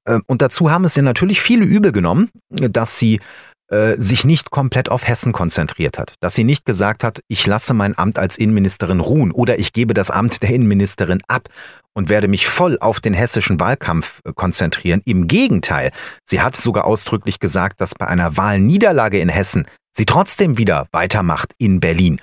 Ähm, 0.07 0.23
und 0.27 0.41
dazu 0.41 0.71
haben 0.71 0.85
es 0.85 0.95
ihr 0.95 1.03
natürlich 1.03 1.41
viele 1.41 1.65
übel 1.65 1.91
genommen, 1.91 2.29
dass 2.49 2.97
sie 2.97 3.19
äh, 3.71 3.95
sich 3.97 4.25
nicht 4.25 4.51
komplett 4.51 4.89
auf 4.89 5.07
Hessen 5.07 5.31
konzentriert 5.31 5.97
hat. 5.97 6.15
Dass 6.19 6.35
sie 6.35 6.43
nicht 6.43 6.65
gesagt 6.65 7.03
hat, 7.03 7.21
ich 7.27 7.47
lasse 7.47 7.73
mein 7.73 7.97
Amt 7.97 8.19
als 8.19 8.37
Innenministerin 8.37 8.99
ruhen 8.99 9.31
oder 9.31 9.59
ich 9.59 9.73
gebe 9.73 9.93
das 9.93 10.11
Amt 10.11 10.41
der 10.43 10.49
Innenministerin 10.49 11.21
ab 11.27 11.47
und 11.93 12.09
werde 12.09 12.27
mich 12.27 12.47
voll 12.47 12.77
auf 12.79 12.99
den 12.99 13.13
hessischen 13.13 13.59
Wahlkampf 13.59 14.19
äh, 14.25 14.33
konzentrieren. 14.33 15.01
Im 15.05 15.27
Gegenteil, 15.27 15.91
sie 16.25 16.41
hat 16.41 16.55
sogar 16.55 16.85
ausdrücklich 16.85 17.39
gesagt, 17.39 17.81
dass 17.81 17.95
bei 17.95 18.07
einer 18.07 18.37
Wahlniederlage 18.37 19.19
in 19.19 19.29
Hessen 19.29 19.65
sie 19.93 20.05
trotzdem 20.05 20.57
wieder 20.57 20.87
weitermacht 20.91 21.53
in 21.57 21.79
Berlin 21.79 22.19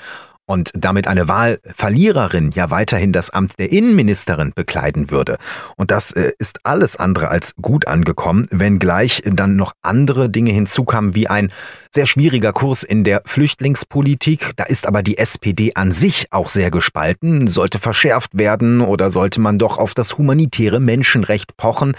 und 0.49 0.71
damit 0.75 1.07
eine 1.07 1.29
Wahlverliererin 1.29 2.51
ja 2.53 2.71
weiterhin 2.71 3.13
das 3.13 3.31
Amt 3.31 3.59
der 3.59 3.71
Innenministerin 3.71 4.53
bekleiden 4.55 5.11
würde. 5.11 5.37
Und 5.77 5.91
das 5.91 6.11
äh, 6.13 6.33
ist 6.39 6.65
alles 6.65 6.97
andere 6.97 7.29
als 7.29 7.55
gut 7.61 7.87
angekommen, 7.87 8.47
wenngleich 8.51 9.23
dann 9.27 9.57
noch 9.57 9.73
andere 9.83 10.31
Dinge 10.31 10.51
hinzukamen, 10.51 11.15
wie 11.15 11.29
ein 11.29 11.53
sehr 11.95 12.07
schwieriger 12.07 12.53
Kurs 12.53 12.83
in 12.83 13.05
der 13.05 13.23
Flüchtlingspolitik. 13.27 14.53
Da 14.57 14.65
ist 14.65 14.87
aber 14.87 15.03
die 15.03 15.19
SPD 15.19 15.75
an 15.75 15.93
sich 15.93 16.29
auch 16.31 16.49
sehr 16.49 16.71
gespalten. 16.71 17.47
Sollte 17.47 17.79
verschärft 17.79 18.39
werden 18.39 18.81
oder 18.81 19.11
sollte 19.11 19.41
man 19.41 19.59
doch 19.59 19.77
auf 19.77 19.93
das 19.93 20.17
humanitäre 20.17 20.81
Menschenrecht 20.81 21.57
pochen? 21.59 21.95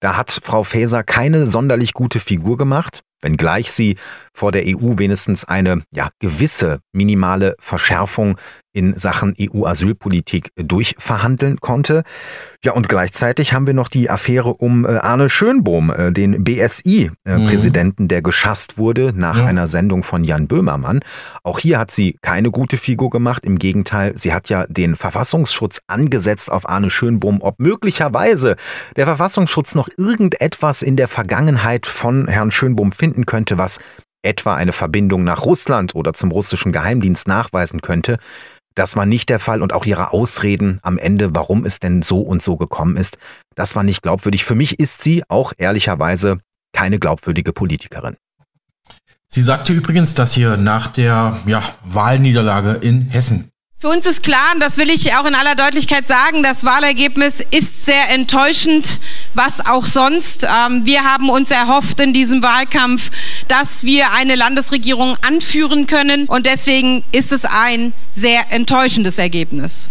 Da 0.00 0.16
hat 0.16 0.40
Frau 0.42 0.64
Faeser 0.64 1.02
keine 1.02 1.46
sonderlich 1.46 1.92
gute 1.92 2.18
Figur 2.18 2.56
gemacht 2.56 3.02
wenngleich 3.22 3.70
sie 3.72 3.96
vor 4.32 4.52
der 4.52 4.64
EU 4.66 4.98
wenigstens 4.98 5.44
eine 5.44 5.82
ja, 5.94 6.10
gewisse 6.20 6.80
minimale 6.92 7.56
Verschärfung 7.58 8.36
in 8.72 8.96
Sachen 8.96 9.34
EU-Asylpolitik 9.38 10.52
durchverhandeln 10.56 11.58
konnte. 11.60 12.04
Ja, 12.64 12.72
und 12.72 12.88
gleichzeitig 12.88 13.52
haben 13.52 13.66
wir 13.66 13.74
noch 13.74 13.88
die 13.88 14.10
Affäre 14.10 14.54
um 14.54 14.84
äh, 14.84 14.98
Arne 14.98 15.30
Schönbohm, 15.30 15.90
äh, 15.90 16.12
den 16.12 16.44
BSI-Präsidenten, 16.44 18.02
äh, 18.02 18.04
mhm. 18.04 18.08
der 18.08 18.22
geschasst 18.22 18.78
wurde 18.78 19.12
nach 19.14 19.38
ja. 19.38 19.46
einer 19.46 19.66
Sendung 19.66 20.02
von 20.02 20.24
Jan 20.24 20.46
Böhmermann. 20.46 21.00
Auch 21.42 21.58
hier 21.58 21.78
hat 21.78 21.90
sie 21.90 22.16
keine 22.22 22.50
gute 22.50 22.76
Figur 22.76 23.10
gemacht. 23.10 23.44
Im 23.44 23.58
Gegenteil, 23.58 24.12
sie 24.16 24.32
hat 24.32 24.48
ja 24.48 24.66
den 24.68 24.94
Verfassungsschutz 24.94 25.80
angesetzt 25.86 26.52
auf 26.52 26.68
Arne 26.68 26.90
Schönbohm, 26.90 27.38
ob 27.40 27.58
möglicherweise 27.58 28.56
der 28.96 29.06
Verfassungsschutz 29.06 29.74
noch 29.74 29.88
irgendetwas 29.96 30.82
in 30.82 30.96
der 30.96 31.08
Vergangenheit 31.08 31.86
von 31.86 32.28
Herrn 32.28 32.50
Schönbohm 32.50 32.92
finden 32.92 33.26
könnte, 33.26 33.58
was 33.58 33.78
etwa 34.22 34.54
eine 34.54 34.72
Verbindung 34.72 35.24
nach 35.24 35.44
Russland 35.44 35.94
oder 35.94 36.12
zum 36.12 36.30
russischen 36.30 36.72
Geheimdienst 36.72 37.26
nachweisen 37.26 37.80
könnte. 37.80 38.18
Das 38.74 38.96
war 38.96 39.06
nicht 39.06 39.28
der 39.28 39.40
Fall 39.40 39.62
und 39.62 39.72
auch 39.72 39.84
ihre 39.84 40.12
Ausreden 40.12 40.78
am 40.82 40.96
Ende, 40.98 41.34
warum 41.34 41.64
es 41.64 41.80
denn 41.80 42.02
so 42.02 42.20
und 42.20 42.42
so 42.42 42.56
gekommen 42.56 42.96
ist, 42.96 43.18
das 43.54 43.74
war 43.74 43.82
nicht 43.82 44.02
glaubwürdig. 44.02 44.44
Für 44.44 44.54
mich 44.54 44.78
ist 44.78 45.02
sie 45.02 45.22
auch 45.28 45.52
ehrlicherweise 45.58 46.38
keine 46.72 46.98
glaubwürdige 46.98 47.52
Politikerin. 47.52 48.16
Sie 49.26 49.42
sagte 49.42 49.72
übrigens, 49.72 50.14
dass 50.14 50.34
hier 50.34 50.56
nach 50.56 50.88
der 50.88 51.38
ja, 51.46 51.62
Wahlniederlage 51.84 52.72
in 52.72 53.02
Hessen 53.02 53.50
für 53.80 53.88
uns 53.88 54.06
ist 54.06 54.22
klar, 54.22 54.52
und 54.54 54.60
das 54.60 54.76
will 54.76 54.90
ich 54.90 55.14
auch 55.14 55.24
in 55.24 55.34
aller 55.34 55.54
Deutlichkeit 55.54 56.06
sagen, 56.06 56.42
das 56.42 56.64
Wahlergebnis 56.64 57.40
ist 57.40 57.86
sehr 57.86 58.10
enttäuschend, 58.10 59.00
was 59.32 59.66
auch 59.66 59.86
sonst. 59.86 60.44
Ähm, 60.44 60.84
wir 60.84 61.02
haben 61.04 61.30
uns 61.30 61.50
erhofft 61.50 61.98
in 62.00 62.12
diesem 62.12 62.42
Wahlkampf, 62.42 63.10
dass 63.48 63.84
wir 63.84 64.12
eine 64.12 64.34
Landesregierung 64.34 65.16
anführen 65.26 65.86
können 65.86 66.26
und 66.26 66.44
deswegen 66.44 67.04
ist 67.12 67.32
es 67.32 67.46
ein 67.46 67.94
sehr 68.12 68.52
enttäuschendes 68.52 69.18
Ergebnis. 69.18 69.88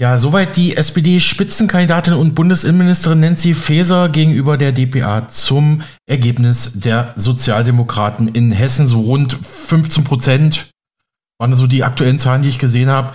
Ja, 0.00 0.16
soweit 0.16 0.56
die 0.56 0.74
SPD-Spitzenkandidatin 0.74 2.14
und 2.14 2.34
Bundesinnenministerin 2.34 3.20
Nancy 3.20 3.52
Faeser 3.52 4.08
gegenüber 4.08 4.56
der 4.56 4.72
DPA 4.72 5.28
zum 5.28 5.82
Ergebnis 6.06 6.72
der 6.76 7.12
Sozialdemokraten 7.16 8.28
in 8.28 8.52
Hessen. 8.52 8.86
So 8.86 9.00
rund 9.00 9.32
15 9.32 10.04
Prozent 10.04 10.70
waren 11.38 11.56
so 11.56 11.66
die 11.66 11.84
aktuellen 11.84 12.18
Zahlen, 12.18 12.42
die 12.42 12.48
ich 12.48 12.58
gesehen 12.58 12.90
habe. 12.90 13.12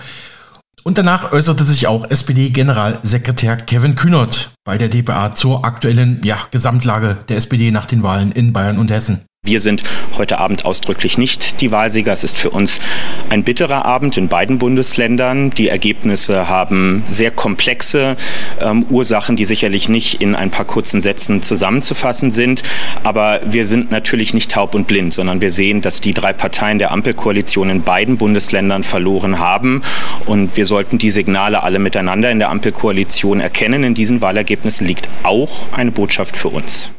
Und 0.82 0.98
danach 0.98 1.32
äußerte 1.32 1.64
sich 1.64 1.86
auch 1.86 2.10
SPD-Generalsekretär 2.10 3.56
Kevin 3.56 3.94
Kühnert 3.94 4.52
bei 4.64 4.76
der 4.76 4.88
DPA 4.88 5.34
zur 5.34 5.64
aktuellen 5.64 6.20
ja, 6.24 6.38
Gesamtlage 6.50 7.16
der 7.28 7.38
SPD 7.38 7.70
nach 7.70 7.86
den 7.86 8.02
Wahlen 8.02 8.32
in 8.32 8.52
Bayern 8.52 8.78
und 8.78 8.90
Hessen. 8.90 9.22
Wir 9.46 9.60
sind 9.60 9.82
heute 10.16 10.38
Abend 10.38 10.64
ausdrücklich 10.64 11.18
nicht 11.18 11.60
die 11.60 11.70
Wahlsieger. 11.70 12.12
Es 12.12 12.24
ist 12.24 12.38
für 12.38 12.48
uns 12.48 12.80
ein 13.28 13.44
bitterer 13.44 13.84
Abend 13.84 14.16
in 14.16 14.28
beiden 14.28 14.56
Bundesländern. 14.56 15.50
Die 15.50 15.68
Ergebnisse 15.68 16.48
haben 16.48 17.04
sehr 17.10 17.30
komplexe 17.30 18.16
ähm, 18.58 18.86
Ursachen, 18.88 19.36
die 19.36 19.44
sicherlich 19.44 19.90
nicht 19.90 20.22
in 20.22 20.34
ein 20.34 20.50
paar 20.50 20.64
kurzen 20.64 21.02
Sätzen 21.02 21.42
zusammenzufassen 21.42 22.30
sind. 22.30 22.62
Aber 23.02 23.42
wir 23.44 23.66
sind 23.66 23.90
natürlich 23.90 24.32
nicht 24.32 24.50
taub 24.50 24.74
und 24.74 24.86
blind, 24.86 25.12
sondern 25.12 25.42
wir 25.42 25.50
sehen, 25.50 25.82
dass 25.82 26.00
die 26.00 26.14
drei 26.14 26.32
Parteien 26.32 26.78
der 26.78 26.90
Ampelkoalition 26.90 27.68
in 27.68 27.82
beiden 27.82 28.16
Bundesländern 28.16 28.82
verloren 28.82 29.40
haben. 29.40 29.82
Und 30.24 30.56
wir 30.56 30.64
sollten 30.64 30.96
die 30.96 31.10
Signale 31.10 31.62
alle 31.62 31.80
miteinander 31.80 32.30
in 32.30 32.38
der 32.38 32.48
Ampelkoalition 32.48 33.40
erkennen. 33.40 33.84
In 33.84 33.92
diesen 33.92 34.22
Wahlergebnissen 34.22 34.86
liegt 34.86 35.10
auch 35.22 35.70
eine 35.70 35.90
Botschaft 35.90 36.34
für 36.34 36.48
uns. 36.48 36.92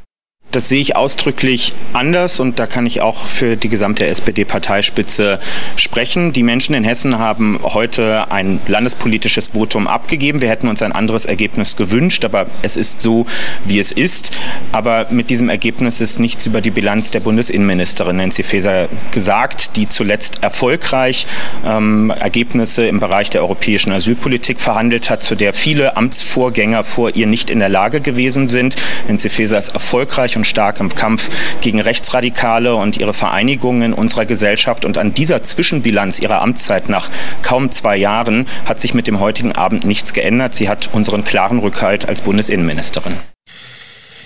Das 0.55 0.69
sehe 0.69 0.79
ich 0.79 0.95
ausdrücklich 0.95 1.73
anders 1.91 2.39
und 2.39 2.59
da 2.59 2.65
kann 2.65 2.85
ich 2.85 3.01
auch 3.01 3.25
für 3.25 3.57
die 3.57 3.67
gesamte 3.67 4.05
SPD-Parteispitze 4.05 5.37
sprechen. 5.75 6.31
Die 6.31 6.43
Menschen 6.43 6.73
in 6.75 6.85
Hessen 6.85 7.19
haben 7.19 7.59
heute 7.61 8.31
ein 8.31 8.61
landespolitisches 8.65 9.49
Votum 9.49 9.85
abgegeben. 9.85 10.39
Wir 10.39 10.47
hätten 10.47 10.69
uns 10.69 10.81
ein 10.81 10.93
anderes 10.93 11.25
Ergebnis 11.25 11.75
gewünscht, 11.75 12.23
aber 12.23 12.47
es 12.61 12.77
ist 12.77 13.01
so, 13.01 13.25
wie 13.65 13.79
es 13.79 13.91
ist. 13.91 14.31
Aber 14.71 15.07
mit 15.09 15.29
diesem 15.29 15.49
Ergebnis 15.49 15.99
ist 15.99 16.19
nichts 16.19 16.45
über 16.45 16.61
die 16.61 16.71
Bilanz 16.71 17.11
der 17.11 17.19
Bundesinnenministerin 17.19 18.15
Nancy 18.15 18.43
Faeser 18.43 18.87
gesagt, 19.11 19.75
die 19.75 19.89
zuletzt 19.89 20.41
erfolgreich 20.41 21.27
ähm, 21.65 22.13
Ergebnisse 22.17 22.87
im 22.87 23.01
Bereich 23.01 23.29
der 23.29 23.41
europäischen 23.41 23.91
Asylpolitik 23.91 24.61
verhandelt 24.61 25.09
hat, 25.09 25.21
zu 25.21 25.35
der 25.35 25.51
viele 25.51 25.97
Amtsvorgänger 25.97 26.85
vor 26.85 27.13
ihr 27.13 27.27
nicht 27.27 27.49
in 27.49 27.59
der 27.59 27.67
Lage 27.67 27.99
gewesen 27.99 28.47
sind. 28.47 28.77
Nancy 29.09 29.27
Faeser 29.27 29.59
ist 29.59 29.73
erfolgreich 29.73 30.37
und 30.37 30.44
stark 30.45 30.79
im 30.79 30.93
Kampf 30.93 31.29
gegen 31.61 31.81
Rechtsradikale 31.81 32.75
und 32.75 32.97
ihre 32.97 33.13
Vereinigung 33.13 33.81
in 33.81 33.93
unserer 33.93 34.25
Gesellschaft. 34.25 34.85
Und 34.85 34.97
an 34.97 35.13
dieser 35.13 35.43
Zwischenbilanz 35.43 36.19
ihrer 36.19 36.41
Amtszeit 36.41 36.89
nach 36.89 37.09
kaum 37.41 37.71
zwei 37.71 37.97
Jahren 37.97 38.47
hat 38.65 38.79
sich 38.79 38.93
mit 38.93 39.07
dem 39.07 39.19
heutigen 39.19 39.51
Abend 39.51 39.83
nichts 39.83 40.13
geändert. 40.13 40.55
Sie 40.55 40.69
hat 40.69 40.89
unseren 40.93 41.23
klaren 41.23 41.59
Rückhalt 41.59 42.07
als 42.07 42.21
Bundesinnenministerin. 42.21 43.17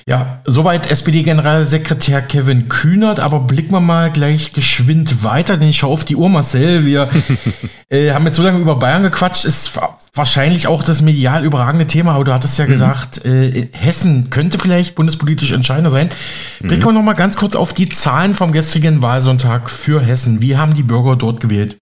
Ja, 0.10 0.42
soweit 0.44 0.90
SPD-Generalsekretär 0.90 2.24
Kevin 2.24 2.68
Kühnert, 2.68 3.20
aber 3.20 3.42
blicken 3.42 3.74
wir 3.74 3.80
mal 3.80 4.12
gleich 4.12 4.54
geschwind 4.54 5.24
weiter, 5.24 5.56
denn 5.56 5.70
ich 5.70 5.78
schaue 5.78 5.92
auf 5.94 6.04
die 6.04 6.16
Uhr, 6.16 6.30
Marcel. 6.30 6.84
Wir 6.84 7.08
äh, 7.90 8.10
haben 8.10 8.26
jetzt 8.26 8.38
so 8.38 8.42
lange 8.42 8.58
über 8.58 8.78
Bayern 8.78 9.04
gequatscht, 9.04 9.46
ist 9.46 9.80
wahrscheinlich 10.16 10.66
auch 10.66 10.82
das 10.82 11.04
medial 11.04 11.46
überragende 11.46 11.86
Thema, 11.86 12.14
aber 12.14 12.24
du 12.24 12.34
hattest 12.34 12.58
ja 12.58 12.66
mhm. 12.66 12.70
gesagt, 12.70 13.24
äh, 13.24 13.68
Hessen 13.72 14.32
könnte 14.32 14.58
vielleicht 14.58 14.96
bundespolitisch 14.96 15.52
entscheidender 15.52 15.92
sein. 15.92 16.10
Blicken 16.60 16.86
wir 16.86 16.92
noch 16.92 17.04
mal 17.04 17.14
ganz 17.14 17.38
kurz 17.38 17.56
auf 17.56 17.74
die 17.74 17.90
Zahlen 17.90 18.34
vom 18.34 18.52
gestrigen 18.52 19.04
Wahlsonntag 19.04 19.70
für 19.70 20.02
Hessen. 20.02 20.42
Wie 20.42 20.58
haben 20.58 20.74
die 20.74 20.82
Bürger 20.82 21.18
dort 21.18 21.40
gewählt? 21.40 21.78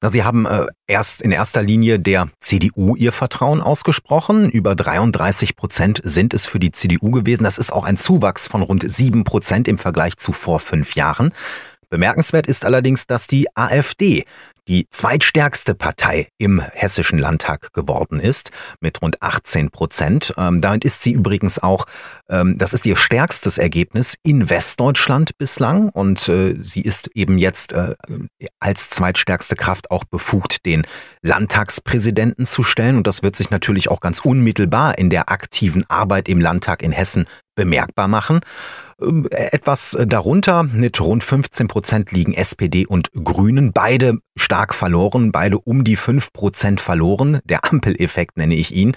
Na, 0.00 0.08
Sie 0.08 0.24
haben 0.24 0.46
äh, 0.46 0.66
erst 0.86 1.22
in 1.22 1.32
erster 1.32 1.62
Linie 1.62 1.98
der 1.98 2.28
CDU 2.40 2.96
ihr 2.96 3.12
Vertrauen 3.12 3.60
ausgesprochen. 3.60 4.50
Über 4.50 4.74
33 4.74 5.56
Prozent 5.56 6.00
sind 6.04 6.34
es 6.34 6.46
für 6.46 6.58
die 6.58 6.72
CDU 6.72 7.10
gewesen. 7.10 7.44
Das 7.44 7.58
ist 7.58 7.72
auch 7.72 7.84
ein 7.84 7.96
Zuwachs 7.96 8.46
von 8.46 8.62
rund 8.62 8.90
sieben 8.90 9.24
Prozent 9.24 9.68
im 9.68 9.78
Vergleich 9.78 10.16
zu 10.16 10.32
vor 10.32 10.60
fünf 10.60 10.94
Jahren. 10.94 11.32
Bemerkenswert 11.90 12.46
ist 12.46 12.64
allerdings, 12.64 13.06
dass 13.06 13.26
die 13.26 13.48
AfD 13.56 14.24
die 14.70 14.86
zweitstärkste 14.88 15.74
Partei 15.74 16.28
im 16.38 16.60
Hessischen 16.60 17.18
Landtag 17.18 17.72
geworden 17.72 18.20
ist, 18.20 18.52
mit 18.78 19.02
rund 19.02 19.20
18 19.20 19.70
Prozent. 19.70 20.32
Ähm, 20.36 20.60
damit 20.60 20.84
ist 20.84 21.02
sie 21.02 21.10
übrigens 21.10 21.58
auch, 21.58 21.86
ähm, 22.28 22.56
das 22.56 22.72
ist 22.72 22.86
ihr 22.86 22.96
stärkstes 22.96 23.58
Ergebnis 23.58 24.14
in 24.22 24.48
Westdeutschland 24.48 25.36
bislang 25.38 25.88
und 25.88 26.28
äh, 26.28 26.54
sie 26.56 26.82
ist 26.82 27.10
eben 27.16 27.36
jetzt 27.36 27.72
äh, 27.72 27.96
als 28.60 28.90
zweitstärkste 28.90 29.56
Kraft 29.56 29.90
auch 29.90 30.04
befugt, 30.04 30.64
den 30.64 30.86
Landtagspräsidenten 31.20 32.46
zu 32.46 32.62
stellen 32.62 32.96
und 32.96 33.08
das 33.08 33.24
wird 33.24 33.34
sich 33.34 33.50
natürlich 33.50 33.90
auch 33.90 33.98
ganz 33.98 34.20
unmittelbar 34.20 34.98
in 34.98 35.10
der 35.10 35.30
aktiven 35.30 35.84
Arbeit 35.90 36.28
im 36.28 36.40
Landtag 36.40 36.84
in 36.84 36.92
Hessen 36.92 37.26
bemerkbar 37.56 38.06
machen. 38.06 38.40
Ähm, 39.00 39.26
etwas 39.30 39.96
darunter 40.06 40.62
mit 40.62 41.00
rund 41.00 41.24
15 41.24 41.68
Prozent 41.68 42.12
liegen 42.12 42.32
SPD 42.32 42.86
und 42.86 43.10
Grünen, 43.12 43.72
beide 43.72 44.18
stark 44.36 44.74
verloren, 44.74 45.32
beide 45.32 45.58
um 45.58 45.84
die 45.84 45.96
5 45.96 46.32
Prozent 46.32 46.80
verloren. 46.80 47.40
Der 47.44 47.64
Ampeleffekt 47.64 48.36
nenne 48.36 48.54
ich 48.54 48.74
ihn. 48.74 48.96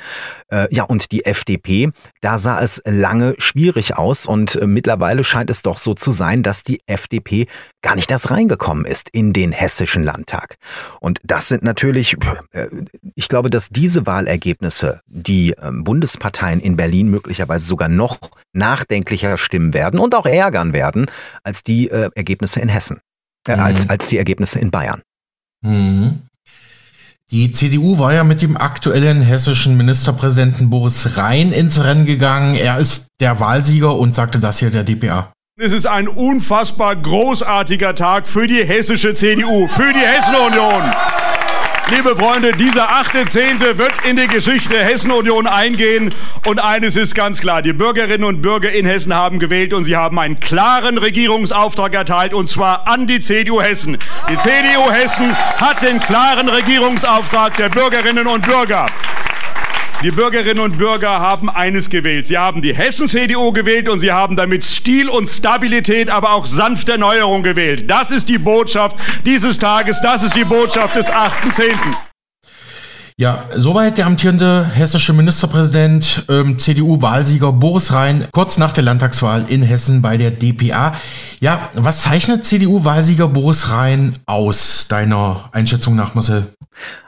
Äh, 0.50 0.74
ja, 0.74 0.84
und 0.84 1.12
die 1.12 1.26
FDP, 1.26 1.90
da 2.22 2.38
sah 2.38 2.62
es 2.62 2.82
lange 2.86 3.36
schwierig 3.38 3.98
aus 3.98 4.26
und 4.26 4.56
äh, 4.56 4.68
mittlerweile 4.68 5.24
scheint 5.24 5.50
es 5.50 5.62
doch 5.62 5.78
so 5.78 5.94
zu 5.94 6.12
sein, 6.12 6.44
dass 6.44 6.64
die 6.64 6.82
FDP 6.88 7.48
gar 7.82 7.96
nicht 7.96 8.10
erst 8.12 8.32
reingekommen 8.32 8.86
ist 8.86 9.10
in 9.10 9.34
den 9.34 9.52
hessischen 9.52 10.04
Landtag. 10.04 10.56
Und 11.00 11.20
das 11.24 11.50
sind 11.50 11.64
natürlich, 11.64 12.16
äh, 12.52 12.68
ich 13.16 13.28
glaube, 13.28 13.50
dass 13.50 13.70
diese 13.70 14.06
Wahlergebnisse 14.06 15.02
die 15.08 15.56
ähm, 15.62 15.84
Bundesparteien 15.84 16.62
in 16.62 16.76
Berlin 16.76 17.10
möglicherweise 17.10 17.66
sogar 17.66 17.90
noch 17.90 18.20
nachdenklicher 18.54 19.38
stimmen 19.38 19.74
werden 19.74 19.93
und 20.00 20.16
auch 20.16 20.26
ärgern 20.26 20.74
werden 20.74 21.10
als 21.44 21.64
die 21.64 21.90
äh, 21.90 22.10
Ergebnisse 22.16 22.60
in 22.60 22.70
Hessen, 22.70 23.00
äh, 23.48 23.56
mhm. 23.56 23.62
als, 23.62 23.90
als 23.90 24.08
die 24.08 24.18
Ergebnisse 24.18 24.60
in 24.60 24.72
Bayern. 24.72 25.02
Mhm. 25.62 26.22
Die 27.32 27.52
CDU 27.52 27.98
war 27.98 28.14
ja 28.14 28.24
mit 28.24 28.42
dem 28.42 28.58
aktuellen 28.58 29.22
hessischen 29.22 29.76
Ministerpräsidenten 29.76 30.70
Boris 30.70 31.18
Rhein 31.18 31.52
ins 31.52 31.84
Rennen 31.84 32.06
gegangen. 32.06 32.56
Er 32.56 32.78
ist 32.78 33.08
der 33.20 33.40
Wahlsieger 33.40 33.98
und 33.98 34.14
sagte 34.14 34.40
das 34.40 34.60
hier 34.60 34.70
der 34.70 34.84
DPA. 34.84 35.32
Es 35.60 35.72
ist 35.72 35.88
ein 35.88 36.08
unfassbar 36.08 36.96
großartiger 36.96 37.96
Tag 37.96 38.28
für 38.28 38.48
die 38.48 38.64
hessische 38.64 39.14
CDU, 39.14 39.68
für 39.68 39.94
die 39.94 40.00
Hessen-Union. 40.00 41.23
Liebe 41.90 42.16
Freunde, 42.16 42.54
dieser 42.54 42.90
achte 42.90 43.26
Zehnte 43.26 43.78
wird 43.78 43.94
in 44.08 44.16
die 44.16 44.28
Geschichte 44.28 44.78
Hessen-Union 44.78 45.48
eingehen. 45.48 46.14
Und 46.46 46.60
eines 46.60 46.96
ist 46.96 47.14
ganz 47.14 47.42
klar, 47.42 47.62
die 47.62 47.74
Bürgerinnen 47.74 48.24
und 48.24 48.42
Bürger 48.42 48.72
in 48.72 48.86
Hessen 48.86 49.14
haben 49.14 49.38
gewählt 49.38 49.74
und 49.74 49.84
sie 49.84 49.96
haben 49.96 50.18
einen 50.18 50.40
klaren 50.40 50.98
Regierungsauftrag 50.98 51.94
erteilt, 51.94 52.34
und 52.34 52.48
zwar 52.48 52.88
an 52.88 53.06
die 53.06 53.20
CDU 53.20 53.62
Hessen. 53.62 53.98
Die 54.30 54.38
CDU 54.38 54.92
Hessen 54.92 55.36
hat 55.36 55.82
den 55.82 56.00
klaren 56.00 56.48
Regierungsauftrag 56.48 57.58
der 57.58 57.70
Bürgerinnen 57.70 58.28
und 58.28 58.46
Bürger. 58.46 58.88
Die 60.04 60.12
Bürgerinnen 60.12 60.60
und 60.60 60.78
Bürger 60.78 61.22
haben 61.22 61.50
eines 61.50 61.90
gewählt. 61.90 62.28
Sie 62.28 62.38
haben 62.38 62.62
die 62.62 62.76
Hessen-CDU 62.76 63.54
gewählt 63.54 63.88
und 63.88 64.00
sie 64.00 64.12
haben 64.12 64.36
damit 64.36 64.66
Stil 64.66 65.08
und 65.08 65.30
Stabilität, 65.30 66.10
aber 66.10 66.34
auch 66.34 66.46
sanfte 66.46 66.94
Erneuerung 66.94 67.42
gewählt. 67.42 67.90
Das 67.90 68.12
ist 68.12 68.28
die 68.28 68.38
Botschaft 68.38 68.98
dieses 69.26 69.60
Tages, 69.60 70.02
das 70.02 70.22
ist 70.22 70.36
die 70.36 70.44
Botschaft 70.44 70.98
des 70.98 71.10
8.10. 71.10 71.72
Ja, 73.16 73.46
soweit 73.56 73.98
der 73.98 74.08
amtierende 74.08 74.66
hessische 74.66 75.14
Ministerpräsident, 75.14 76.26
ähm, 76.28 76.60
CDU-Wahlsieger 76.60 77.54
Boris 77.54 77.94
Rhein, 77.94 78.26
kurz 78.34 78.58
nach 78.58 78.74
der 78.74 78.84
Landtagswahl 78.84 79.46
in 79.48 79.62
Hessen 79.62 80.02
bei 80.02 80.18
der 80.18 80.32
DPA. 80.32 80.96
Ja, 81.40 81.70
was 81.76 82.02
zeichnet 82.02 82.46
CDU-Wahlsieger 82.46 83.30
Boris 83.30 83.72
Rhein 83.72 84.14
aus, 84.26 84.88
deiner 84.90 85.46
Einschätzung 85.54 85.96
nach, 85.96 86.14
Marcel? 86.14 86.54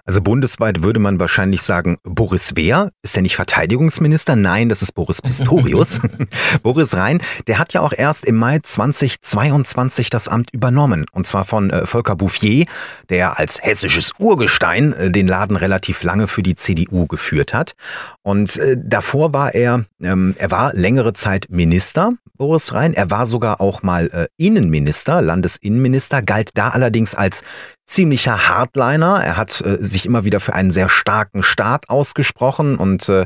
Also 0.05 0.21
bundesweit 0.21 0.83
würde 0.83 0.99
man 0.99 1.19
wahrscheinlich 1.19 1.63
sagen, 1.63 1.97
Boris 2.03 2.55
Wehr, 2.55 2.91
ist 3.01 3.15
er 3.15 3.23
nicht 3.23 3.35
Verteidigungsminister? 3.35 4.35
Nein, 4.35 4.69
das 4.69 4.83
ist 4.83 4.91
Boris 4.91 5.19
Pistorius. 5.19 5.99
Boris 6.63 6.93
Rhein, 6.93 7.21
der 7.47 7.57
hat 7.57 7.73
ja 7.73 7.81
auch 7.81 7.91
erst 7.91 8.23
im 8.25 8.35
Mai 8.35 8.59
2022 8.59 10.11
das 10.11 10.27
Amt 10.27 10.53
übernommen. 10.53 11.07
Und 11.11 11.25
zwar 11.25 11.43
von 11.43 11.71
äh, 11.71 11.87
Volker 11.87 12.15
Bouffier, 12.15 12.65
der 13.09 13.39
als 13.39 13.59
hessisches 13.63 14.11
Urgestein 14.19 14.93
äh, 14.93 15.09
den 15.09 15.27
Laden 15.27 15.57
relativ 15.57 16.03
lange 16.03 16.27
für 16.27 16.43
die 16.43 16.55
CDU 16.55 17.07
geführt 17.07 17.55
hat. 17.55 17.73
Und 18.21 18.57
äh, 18.57 18.77
davor 18.79 19.33
war 19.33 19.55
er, 19.55 19.85
ähm, 20.03 20.35
er 20.37 20.51
war 20.51 20.71
längere 20.75 21.13
Zeit 21.13 21.47
Minister, 21.49 22.11
Boris 22.37 22.73
Rhein. 22.73 22.93
Er 22.93 23.09
war 23.09 23.25
sogar 23.25 23.59
auch 23.59 23.81
mal 23.81 24.07
äh, 24.11 24.27
Innenminister, 24.37 25.23
Landesinnenminister, 25.23 26.21
galt 26.21 26.51
da 26.53 26.69
allerdings 26.69 27.15
als 27.15 27.43
ziemlicher 27.85 28.47
Hardliner. 28.49 29.21
Er 29.23 29.37
hat 29.37 29.61
äh, 29.61 29.77
sich 29.79 30.05
immer 30.05 30.25
wieder 30.25 30.39
für 30.39 30.53
einen 30.53 30.71
sehr 30.71 30.89
starken 30.89 31.43
Staat 31.43 31.89
ausgesprochen 31.89 32.77
und 32.77 33.07
äh, 33.09 33.25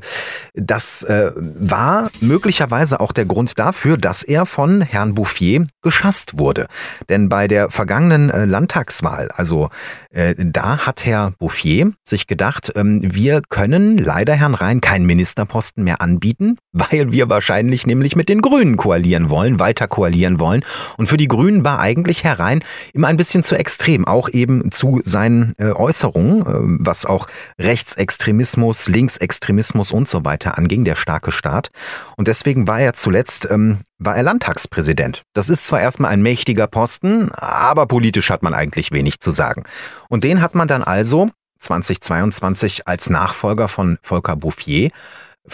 das 0.53 1.03
äh, 1.03 1.31
war 1.35 2.09
möglicherweise 2.19 2.99
auch 2.99 3.11
der 3.11 3.25
Grund 3.25 3.57
dafür, 3.57 3.97
dass 3.97 4.23
er 4.23 4.45
von 4.45 4.81
Herrn 4.81 5.15
Bouffier 5.15 5.65
geschasst 5.81 6.37
wurde. 6.37 6.67
Denn 7.07 7.29
bei 7.29 7.47
der 7.47 7.69
vergangenen 7.69 8.29
äh, 8.29 8.45
Landtagswahl, 8.45 9.29
also 9.31 9.69
äh, 10.11 10.35
da 10.37 10.85
hat 10.85 11.05
Herr 11.05 11.31
Bouffier 11.39 11.93
sich 12.03 12.27
gedacht, 12.27 12.71
ähm, 12.75 12.99
wir 13.03 13.41
können 13.47 13.97
leider 13.97 14.33
Herrn 14.33 14.55
Rhein 14.55 14.81
keinen 14.81 15.05
Ministerposten 15.05 15.83
mehr 15.83 16.01
anbieten, 16.01 16.57
weil 16.73 17.11
wir 17.11 17.29
wahrscheinlich 17.29 17.87
nämlich 17.87 18.15
mit 18.15 18.27
den 18.27 18.41
Grünen 18.41 18.75
koalieren 18.75 19.29
wollen, 19.29 19.59
weiter 19.59 19.87
koalieren 19.87 20.39
wollen. 20.39 20.65
Und 20.97 21.07
für 21.07 21.17
die 21.17 21.27
Grünen 21.27 21.63
war 21.63 21.79
eigentlich 21.79 22.23
Herr 22.23 22.39
Rhein 22.39 22.61
immer 22.93 23.07
ein 23.07 23.17
bisschen 23.17 23.43
zu 23.43 23.55
extrem, 23.55 24.05
auch 24.05 24.29
eben 24.29 24.48
zu 24.71 25.01
seinen 25.05 25.53
äh, 25.57 25.71
Äußerungen, 25.71 26.41
äh, 26.41 26.85
was 26.85 27.05
auch 27.05 27.27
Rechtsextremismus, 27.59 28.87
Linksextremismus 28.87 29.91
und 29.91 30.07
so 30.07 30.25
weiter 30.25 30.57
anging, 30.57 30.85
der 30.85 30.95
starke 30.95 31.31
Staat. 31.31 31.69
Und 32.17 32.27
deswegen 32.27 32.67
war 32.67 32.79
er 32.79 32.93
zuletzt 32.93 33.47
ähm, 33.49 33.79
war 33.99 34.15
er 34.15 34.23
Landtagspräsident. 34.23 35.23
Das 35.33 35.49
ist 35.49 35.67
zwar 35.67 35.81
erstmal 35.81 36.11
ein 36.11 36.21
mächtiger 36.21 36.67
Posten, 36.67 37.31
aber 37.33 37.85
politisch 37.85 38.29
hat 38.29 38.43
man 38.43 38.53
eigentlich 38.53 38.91
wenig 38.91 39.19
zu 39.19 39.31
sagen. 39.31 39.63
Und 40.09 40.23
den 40.23 40.41
hat 40.41 40.55
man 40.55 40.67
dann 40.67 40.83
also 40.83 41.29
2022 41.59 42.87
als 42.87 43.09
Nachfolger 43.09 43.67
von 43.67 43.97
Volker 44.01 44.35
Bouffier 44.37 44.91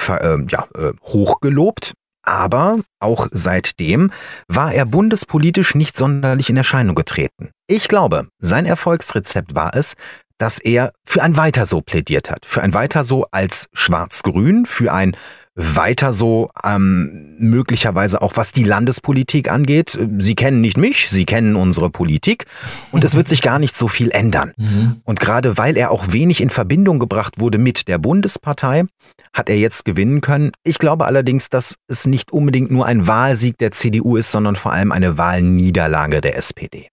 äh, 0.07 0.37
ja, 0.47 0.67
äh, 0.75 0.93
hochgelobt. 1.03 1.93
Aber 2.25 2.79
auch 2.99 3.27
seitdem 3.31 4.11
war 4.47 4.73
er 4.73 4.85
bundespolitisch 4.85 5.75
nicht 5.75 5.95
sonderlich 5.95 6.49
in 6.49 6.57
Erscheinung 6.57 6.95
getreten. 6.95 7.51
Ich 7.67 7.87
glaube, 7.87 8.27
sein 8.39 8.65
Erfolgsrezept 8.65 9.55
war 9.55 9.75
es, 9.75 9.93
dass 10.37 10.59
er 10.59 10.91
für 11.05 11.23
ein 11.23 11.37
Weiter 11.37 11.65
so 11.65 11.81
plädiert 11.81 12.29
hat. 12.29 12.45
Für 12.45 12.61
ein 12.61 12.73
Weiter 12.73 13.05
so 13.05 13.25
als 13.31 13.67
Schwarz-Grün, 13.73 14.65
für 14.65 14.91
ein 14.91 15.15
weiter 15.55 16.11
so, 16.11 16.49
ähm, 16.63 17.35
möglicherweise 17.39 18.21
auch 18.21 18.33
was 18.35 18.51
die 18.51 18.65
Landespolitik 18.65 19.49
angeht. 19.49 19.97
Sie 20.17 20.35
kennen 20.35 20.59
nicht 20.59 20.77
mich, 20.77 21.09
Sie 21.09 21.25
kennen 21.25 21.55
unsere 21.55 21.89
Politik 21.89 22.45
und 22.91 23.05
es 23.05 23.15
wird 23.15 23.29
sich 23.29 23.41
gar 23.41 23.57
nicht 23.57 23.75
so 23.75 23.87
viel 23.87 24.11
ändern. 24.11 24.53
Mhm. 24.65 25.01
Und 25.03 25.19
gerade 25.19 25.57
weil 25.57 25.77
er 25.77 25.91
auch 25.91 26.11
wenig 26.11 26.41
in 26.41 26.49
Verbindung 26.49 26.97
gebracht 26.97 27.39
wurde 27.39 27.57
mit 27.57 27.87
der 27.87 27.99
Bundespartei, 27.99 28.85
hat 29.31 29.49
er 29.49 29.57
jetzt 29.57 29.85
gewinnen 29.85 30.21
können. 30.21 30.51
Ich 30.63 30.79
glaube 30.79 31.05
allerdings, 31.05 31.49
dass 31.49 31.75
es 31.87 32.07
nicht 32.07 32.31
unbedingt 32.31 32.71
nur 32.71 32.85
ein 32.87 33.05
Wahlsieg 33.05 33.57
der 33.59 33.71
CDU 33.71 34.15
ist, 34.15 34.31
sondern 34.31 34.55
vor 34.55 34.71
allem 34.71 34.91
eine 34.91 35.17
Wahlniederlage 35.19 36.21
der 36.21 36.37
SPD. 36.37 36.87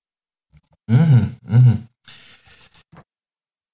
Mhm, 0.86 1.36
mh. 1.48 1.78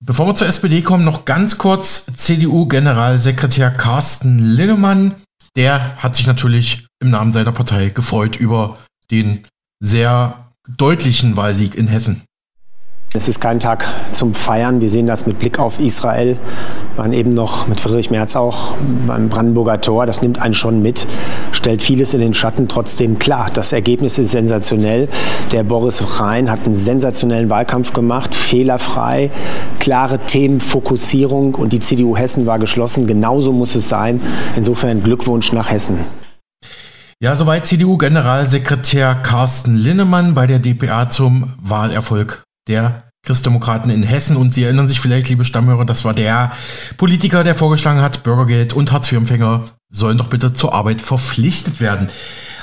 Bevor 0.09 0.27
wir 0.27 0.35
zur 0.35 0.49
SPD 0.49 0.81
kommen, 0.81 1.05
noch 1.05 1.27
ganz 1.27 1.59
kurz 1.59 2.07
CDU-Generalsekretär 2.07 3.71
Carsten 3.71 4.39
Linnemann. 4.39 5.17
Der 5.55 6.03
hat 6.03 6.17
sich 6.17 6.27
natürlich 6.27 6.87
im 6.99 7.11
Namen 7.11 7.35
seiner 7.35 7.53
Partei 7.53 7.91
gefreut 7.91 8.35
über 8.35 8.79
den 9.11 9.45
sehr 9.81 10.51
deutlichen 10.67 11.37
Wahlsieg 11.37 11.75
in 11.75 11.89
Hessen. 11.89 12.23
Es 13.15 13.27
ist 13.27 13.41
kein 13.41 13.59
Tag 13.59 13.87
zum 14.13 14.35
Feiern. 14.35 14.83
Wir 14.83 14.91
sehen 14.91 15.07
das 15.07 15.25
mit 15.25 15.39
Blick 15.39 15.59
auf 15.59 15.81
Israel. 15.81 16.37
Wir 16.93 16.99
waren 16.99 17.15
eben 17.15 17.33
noch 17.33 17.67
mit 17.67 17.81
Friedrich 17.81 18.11
Merz 18.11 18.37
auch 18.37 18.75
beim 19.07 19.31
Brandenburger 19.31 19.81
Tor. 19.81 20.05
Das 20.05 20.21
nimmt 20.21 20.43
einen 20.43 20.53
schon 20.53 20.83
mit, 20.83 21.07
stellt 21.53 21.81
vieles 21.81 22.13
in 22.13 22.21
den 22.21 22.35
Schatten. 22.35 22.69
Trotzdem 22.69 23.19
klar, 23.19 23.49
das 23.53 23.73
Ergebnis 23.73 24.19
ist 24.19 24.33
sensationell. 24.33 25.09
Der 25.53 25.63
Boris 25.63 26.21
Rhein 26.21 26.51
hat 26.51 26.67
einen 26.67 26.75
sensationellen 26.75 27.49
Wahlkampf 27.49 27.95
gemacht, 27.95 28.35
fehlerfrei, 28.35 29.31
klare 29.79 30.19
Themenfokussierung 30.19 31.55
und 31.55 31.73
die 31.73 31.81
CDU 31.81 32.15
Hessen 32.15 32.45
war 32.45 32.59
geschlossen. 32.59 33.07
Genauso 33.07 33.53
muss 33.53 33.75
es 33.75 33.89
sein. 33.89 34.21
Insofern 34.55 35.03
Glückwunsch 35.03 35.51
nach 35.55 35.71
Hessen. 35.71 36.01
Ja, 37.21 37.35
soweit 37.35 37.65
CDU-Generalsekretär 37.67 39.15
Carsten 39.15 39.77
Linnemann 39.77 40.35
bei 40.35 40.47
der 40.47 40.59
DPA 40.59 41.09
zum 41.09 41.55
Wahlerfolg 41.63 42.45
der 42.69 43.05
Christdemokraten 43.23 43.91
in 43.91 44.03
Hessen. 44.03 44.37
Und 44.37 44.55
Sie 44.55 44.63
erinnern 44.63 44.89
sich 44.89 45.01
vielleicht, 45.01 45.29
liebe 45.29 45.45
Stammhörer, 45.45 45.85
das 45.85 46.05
war 46.05 46.15
der 46.15 46.53
Politiker, 46.97 47.45
der 47.45 47.55
vorgeschlagen 47.55 48.01
hat, 48.01 48.23
Bürgergeld 48.23 48.73
und 48.73 48.93
Hartz-IV-Empfänger 48.93 49.65
sollen 49.91 50.19
doch 50.19 50.29
bitte 50.29 50.53
zur 50.53 50.75
Arbeit 50.75 51.03
verpflichtet 51.03 51.81
werden. 51.81 52.09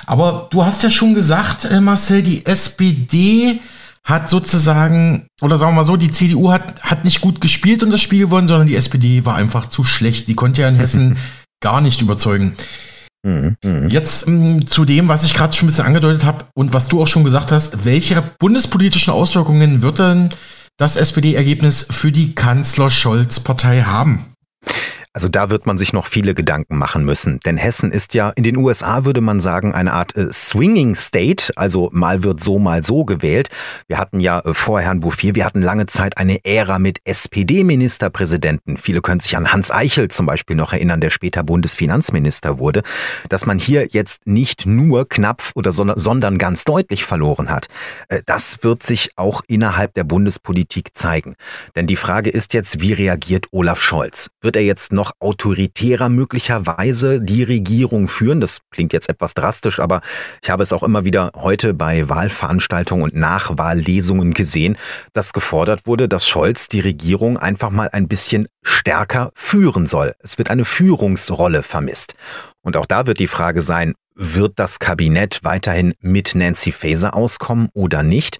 Aber 0.06 0.48
du 0.52 0.64
hast 0.64 0.84
ja 0.84 0.92
schon 0.92 1.16
gesagt, 1.16 1.66
äh, 1.66 1.82
Marcel, 1.82 2.22
die 2.22 2.46
SPD 2.46 3.60
hat 4.04 4.30
sozusagen, 4.30 5.28
oder 5.42 5.58
sagen 5.58 5.72
wir 5.72 5.82
mal 5.82 5.86
so, 5.86 5.98
die 5.98 6.12
CDU 6.12 6.52
hat, 6.52 6.84
hat 6.84 7.04
nicht 7.04 7.22
gut 7.22 7.42
gespielt 7.42 7.82
und 7.82 7.90
das 7.90 8.02
Spiel 8.02 8.20
gewonnen, 8.20 8.48
sondern 8.48 8.68
die 8.68 8.76
SPD 8.76 9.26
war 9.26 9.36
einfach 9.36 9.66
zu 9.66 9.84
schlecht. 9.84 10.28
Die 10.28 10.36
konnte 10.36 10.62
ja 10.62 10.70
in 10.70 10.76
Hessen 10.76 11.18
gar 11.60 11.82
nicht 11.82 12.02
überzeugen. 12.02 12.56
Mhm, 13.26 13.58
mhm. 13.64 13.90
Jetzt 13.90 14.28
ähm, 14.28 14.68
zu 14.68 14.86
dem, 14.86 15.08
was 15.08 15.26
ich 15.26 15.34
gerade 15.34 15.52
schon 15.54 15.66
ein 15.66 15.70
bisschen 15.70 15.86
angedeutet 15.86 16.26
habe 16.26 16.46
und 16.54 16.74
was 16.74 16.88
du 16.88 17.02
auch 17.02 17.08
schon 17.08 17.24
gesagt 17.24 17.52
hast, 17.52 17.84
welche 17.84 18.22
bundespolitischen 18.40 19.12
Auswirkungen 19.12 19.82
wird 19.82 19.98
denn 20.00 20.30
das 20.78 20.96
SPD-Ergebnis 20.96 21.88
für 21.90 22.12
die 22.12 22.36
Kanzler-Scholz-Partei 22.36 23.82
haben? 23.82 24.35
Also 25.16 25.30
da 25.30 25.50
wird 25.50 25.66
man 25.66 25.78
sich 25.78 25.94
noch 25.94 26.08
viele 26.08 26.36
Gedanken 26.36 26.78
machen 26.78 27.06
müssen. 27.06 27.40
Denn 27.46 27.56
Hessen 27.56 27.94
ist 27.94 28.14
ja 28.14 28.32
in 28.32 28.44
den 28.44 28.58
USA, 28.58 29.06
würde 29.06 29.22
man 29.22 29.40
sagen, 29.40 29.74
eine 29.74 29.94
Art 29.94 30.14
äh, 30.18 30.28
Swinging 30.34 30.94
State. 30.94 31.54
Also 31.56 31.90
mal 31.94 32.26
wird 32.26 32.44
so, 32.44 32.60
mal 32.60 32.84
so 32.84 33.06
gewählt. 33.06 33.48
Wir 33.88 33.98
hatten 33.98 34.20
ja 34.20 34.42
äh, 34.42 34.54
vor 34.54 34.82
Herrn 34.82 35.00
Bouffier, 35.00 35.34
wir 35.34 35.46
hatten 35.46 35.62
lange 35.62 35.86
Zeit 35.86 36.18
eine 36.18 36.44
Ära 36.44 36.80
mit 36.80 37.00
SPD-Ministerpräsidenten. 37.06 38.76
Viele 38.76 39.02
können 39.02 39.22
sich 39.22 39.38
an 39.38 39.54
Hans 39.54 39.72
Eichel 39.72 40.10
zum 40.10 40.26
Beispiel 40.26 40.58
noch 40.58 40.74
erinnern, 40.74 41.00
der 41.00 41.12
später 41.12 41.44
Bundesfinanzminister 41.44 42.60
wurde. 42.60 42.84
Dass 43.30 43.46
man 43.46 43.58
hier 43.58 43.88
jetzt 43.92 44.28
nicht 44.28 44.66
nur 44.66 45.08
knapp 45.08 45.44
oder 45.56 45.72
sondern 45.72 46.38
ganz 46.38 46.66
deutlich 46.66 47.06
verloren 47.06 47.50
hat. 47.50 47.68
Äh, 48.10 48.22
das 48.26 48.66
wird 48.66 48.84
sich 48.84 49.12
auch 49.16 49.44
innerhalb 49.48 49.94
der 49.94 50.04
Bundespolitik 50.04 50.90
zeigen. 50.94 51.36
Denn 51.78 51.88
die 51.88 51.96
Frage 51.96 52.30
ist 52.30 52.54
jetzt, 52.54 52.82
wie 52.82 52.92
reagiert 52.92 53.46
Olaf 53.52 53.80
Scholz? 53.80 54.30
Wird 54.42 54.58
er 54.58 54.64
jetzt 54.64 54.92
noch 54.92 55.05
noch 55.06 55.12
autoritärer 55.20 56.10
möglicherweise 56.10 57.22
die 57.22 57.44
Regierung 57.44 58.08
führen. 58.08 58.42
Das 58.42 58.62
klingt 58.72 58.94
jetzt 58.94 59.10
etwas 59.10 59.34
drastisch, 59.34 59.80
aber 59.80 60.02
ich 60.42 60.50
habe 60.50 60.64
es 60.64 60.74
auch 60.74 60.84
immer 60.84 61.06
wieder 61.06 61.32
heute 61.36 61.74
bei 61.74 62.10
Wahlveranstaltungen 62.10 63.04
und 63.04 63.16
Nachwahllesungen 63.16 64.34
gesehen, 64.34 64.78
dass 65.14 65.34
gefordert 65.34 65.86
wurde, 65.86 66.08
dass 66.08 66.28
Scholz 66.28 66.68
die 66.68 66.80
Regierung 66.80 67.38
einfach 67.38 67.70
mal 67.70 67.90
ein 67.92 68.08
bisschen 68.08 68.48
stärker 68.64 69.32
führen 69.36 69.86
soll. 69.86 70.14
Es 70.20 70.38
wird 70.38 70.50
eine 70.50 70.66
Führungsrolle 70.66 71.62
vermisst. 71.62 72.16
Und 72.62 72.78
auch 72.78 72.88
da 72.88 73.06
wird 73.06 73.20
die 73.20 73.28
Frage 73.28 73.62
sein, 73.62 73.94
wird 74.16 74.54
das 74.56 74.80
Kabinett 74.80 75.42
weiterhin 75.44 75.94
mit 76.00 76.36
Nancy 76.36 76.72
Faeser 76.72 77.16
auskommen 77.16 77.70
oder 77.74 78.02
nicht? 78.02 78.40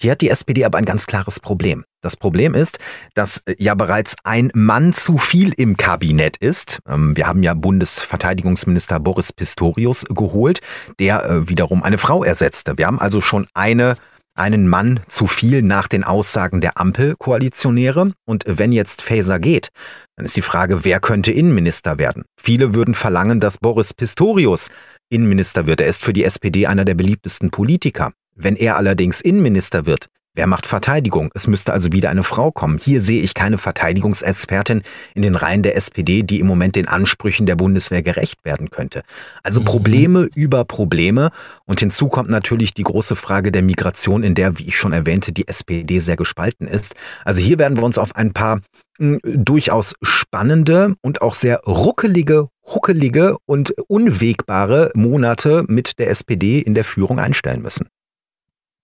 Hier 0.00 0.12
hat 0.12 0.22
die 0.22 0.30
SPD 0.30 0.64
aber 0.64 0.78
ein 0.78 0.86
ganz 0.86 1.06
klares 1.06 1.40
Problem. 1.40 1.84
Das 2.02 2.16
Problem 2.16 2.54
ist, 2.54 2.78
dass 3.14 3.42
äh, 3.44 3.54
ja 3.58 3.74
bereits 3.74 4.16
ein 4.24 4.50
Mann 4.54 4.94
zu 4.94 5.18
viel 5.18 5.52
im 5.56 5.76
Kabinett 5.76 6.38
ist. 6.38 6.80
Ähm, 6.88 7.16
wir 7.16 7.26
haben 7.26 7.42
ja 7.42 7.52
Bundesverteidigungsminister 7.54 8.98
Boris 8.98 9.32
Pistorius 9.32 10.06
geholt, 10.08 10.60
der 10.98 11.24
äh, 11.24 11.48
wiederum 11.48 11.82
eine 11.82 11.98
Frau 11.98 12.24
ersetzte. 12.24 12.78
Wir 12.78 12.86
haben 12.86 12.98
also 12.98 13.20
schon 13.20 13.46
eine 13.54 13.96
einen 14.36 14.68
Mann 14.68 15.00
zu 15.08 15.26
viel 15.26 15.60
nach 15.60 15.86
den 15.86 16.02
Aussagen 16.02 16.62
der 16.62 16.78
Ampelkoalitionäre. 16.78 18.12
Und 18.24 18.44
wenn 18.46 18.72
jetzt 18.72 19.02
Faeser 19.02 19.38
geht, 19.38 19.68
dann 20.16 20.24
ist 20.24 20.36
die 20.36 20.40
Frage, 20.42 20.84
wer 20.84 21.00
könnte 21.00 21.32
Innenminister 21.32 21.98
werden? 21.98 22.24
Viele 22.40 22.72
würden 22.72 22.94
verlangen, 22.94 23.40
dass 23.40 23.58
Boris 23.58 23.92
Pistorius 23.92 24.70
Innenminister 25.10 25.66
wird. 25.66 25.80
Er 25.80 25.88
ist 25.88 26.02
für 26.02 26.12
die 26.12 26.24
SPD 26.24 26.66
einer 26.66 26.84
der 26.84 26.94
beliebtesten 26.94 27.50
Politiker. 27.50 28.12
Wenn 28.42 28.56
er 28.56 28.76
allerdings 28.76 29.20
Innenminister 29.20 29.84
wird, 29.84 30.06
wer 30.34 30.46
macht 30.46 30.66
Verteidigung? 30.66 31.30
Es 31.34 31.46
müsste 31.46 31.74
also 31.74 31.92
wieder 31.92 32.08
eine 32.08 32.22
Frau 32.22 32.50
kommen. 32.50 32.78
Hier 32.78 33.02
sehe 33.02 33.20
ich 33.20 33.34
keine 33.34 33.58
Verteidigungsexpertin 33.58 34.82
in 35.14 35.22
den 35.22 35.34
Reihen 35.34 35.62
der 35.62 35.76
SPD, 35.76 36.22
die 36.22 36.40
im 36.40 36.46
Moment 36.46 36.76
den 36.76 36.88
Ansprüchen 36.88 37.44
der 37.44 37.56
Bundeswehr 37.56 38.02
gerecht 38.02 38.44
werden 38.44 38.70
könnte. 38.70 39.02
Also 39.42 39.60
mhm. 39.60 39.66
Probleme 39.66 40.28
über 40.34 40.64
Probleme. 40.64 41.30
Und 41.66 41.80
hinzu 41.80 42.08
kommt 42.08 42.30
natürlich 42.30 42.72
die 42.72 42.84
große 42.84 43.14
Frage 43.14 43.52
der 43.52 43.62
Migration, 43.62 44.22
in 44.22 44.34
der, 44.34 44.58
wie 44.58 44.68
ich 44.68 44.76
schon 44.76 44.92
erwähnte, 44.92 45.32
die 45.32 45.46
SPD 45.46 45.98
sehr 45.98 46.16
gespalten 46.16 46.66
ist. 46.66 46.94
Also 47.24 47.42
hier 47.42 47.58
werden 47.58 47.76
wir 47.76 47.84
uns 47.84 47.98
auf 47.98 48.16
ein 48.16 48.32
paar 48.32 48.60
hm, 48.98 49.20
durchaus 49.22 49.94
spannende 50.02 50.94
und 51.02 51.20
auch 51.20 51.34
sehr 51.34 51.60
ruckelige 51.66 52.48
huckelige 52.72 53.36
und 53.46 53.74
unwegbare 53.88 54.92
Monate 54.94 55.64
mit 55.66 55.98
der 55.98 56.08
SPD 56.08 56.60
in 56.60 56.74
der 56.74 56.84
Führung 56.84 57.18
einstellen 57.18 57.62
müssen. 57.62 57.88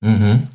Mhm. 0.06 0.48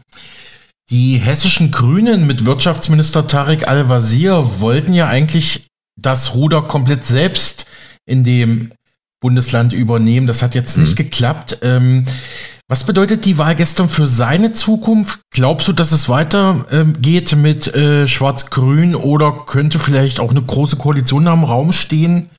Die 0.89 1.17
hessischen 1.17 1.71
Grünen 1.71 2.27
mit 2.27 2.45
Wirtschaftsminister 2.45 3.27
Tarek 3.27 3.67
Al-Wazir 3.67 4.59
wollten 4.59 4.93
ja 4.93 5.07
eigentlich 5.07 5.67
das 5.99 6.35
Ruder 6.35 6.63
komplett 6.63 7.05
selbst 7.05 7.65
in 8.05 8.23
dem 8.23 8.71
Bundesland 9.21 9.71
übernehmen. 9.71 10.27
Das 10.27 10.41
hat 10.41 10.55
jetzt 10.55 10.77
nicht 10.77 10.93
mhm. 10.93 11.03
geklappt. 11.03 11.59
Ähm, 11.61 12.05
was 12.67 12.85
bedeutet 12.85 13.25
die 13.25 13.37
Wahl 13.37 13.55
gestern 13.55 13.89
für 13.89 14.07
seine 14.07 14.53
Zukunft? 14.53 15.19
Glaubst 15.33 15.67
du, 15.67 15.73
dass 15.73 15.91
es 15.91 16.09
weitergeht 16.09 17.33
ähm, 17.33 17.41
mit 17.41 17.73
äh, 17.75 18.07
Schwarz-Grün 18.07 18.95
oder 18.95 19.43
könnte 19.45 19.77
vielleicht 19.77 20.19
auch 20.19 20.31
eine 20.31 20.41
große 20.41 20.77
Koalition 20.77 21.27
am 21.27 21.43
Raum 21.43 21.71
stehen? 21.71 22.29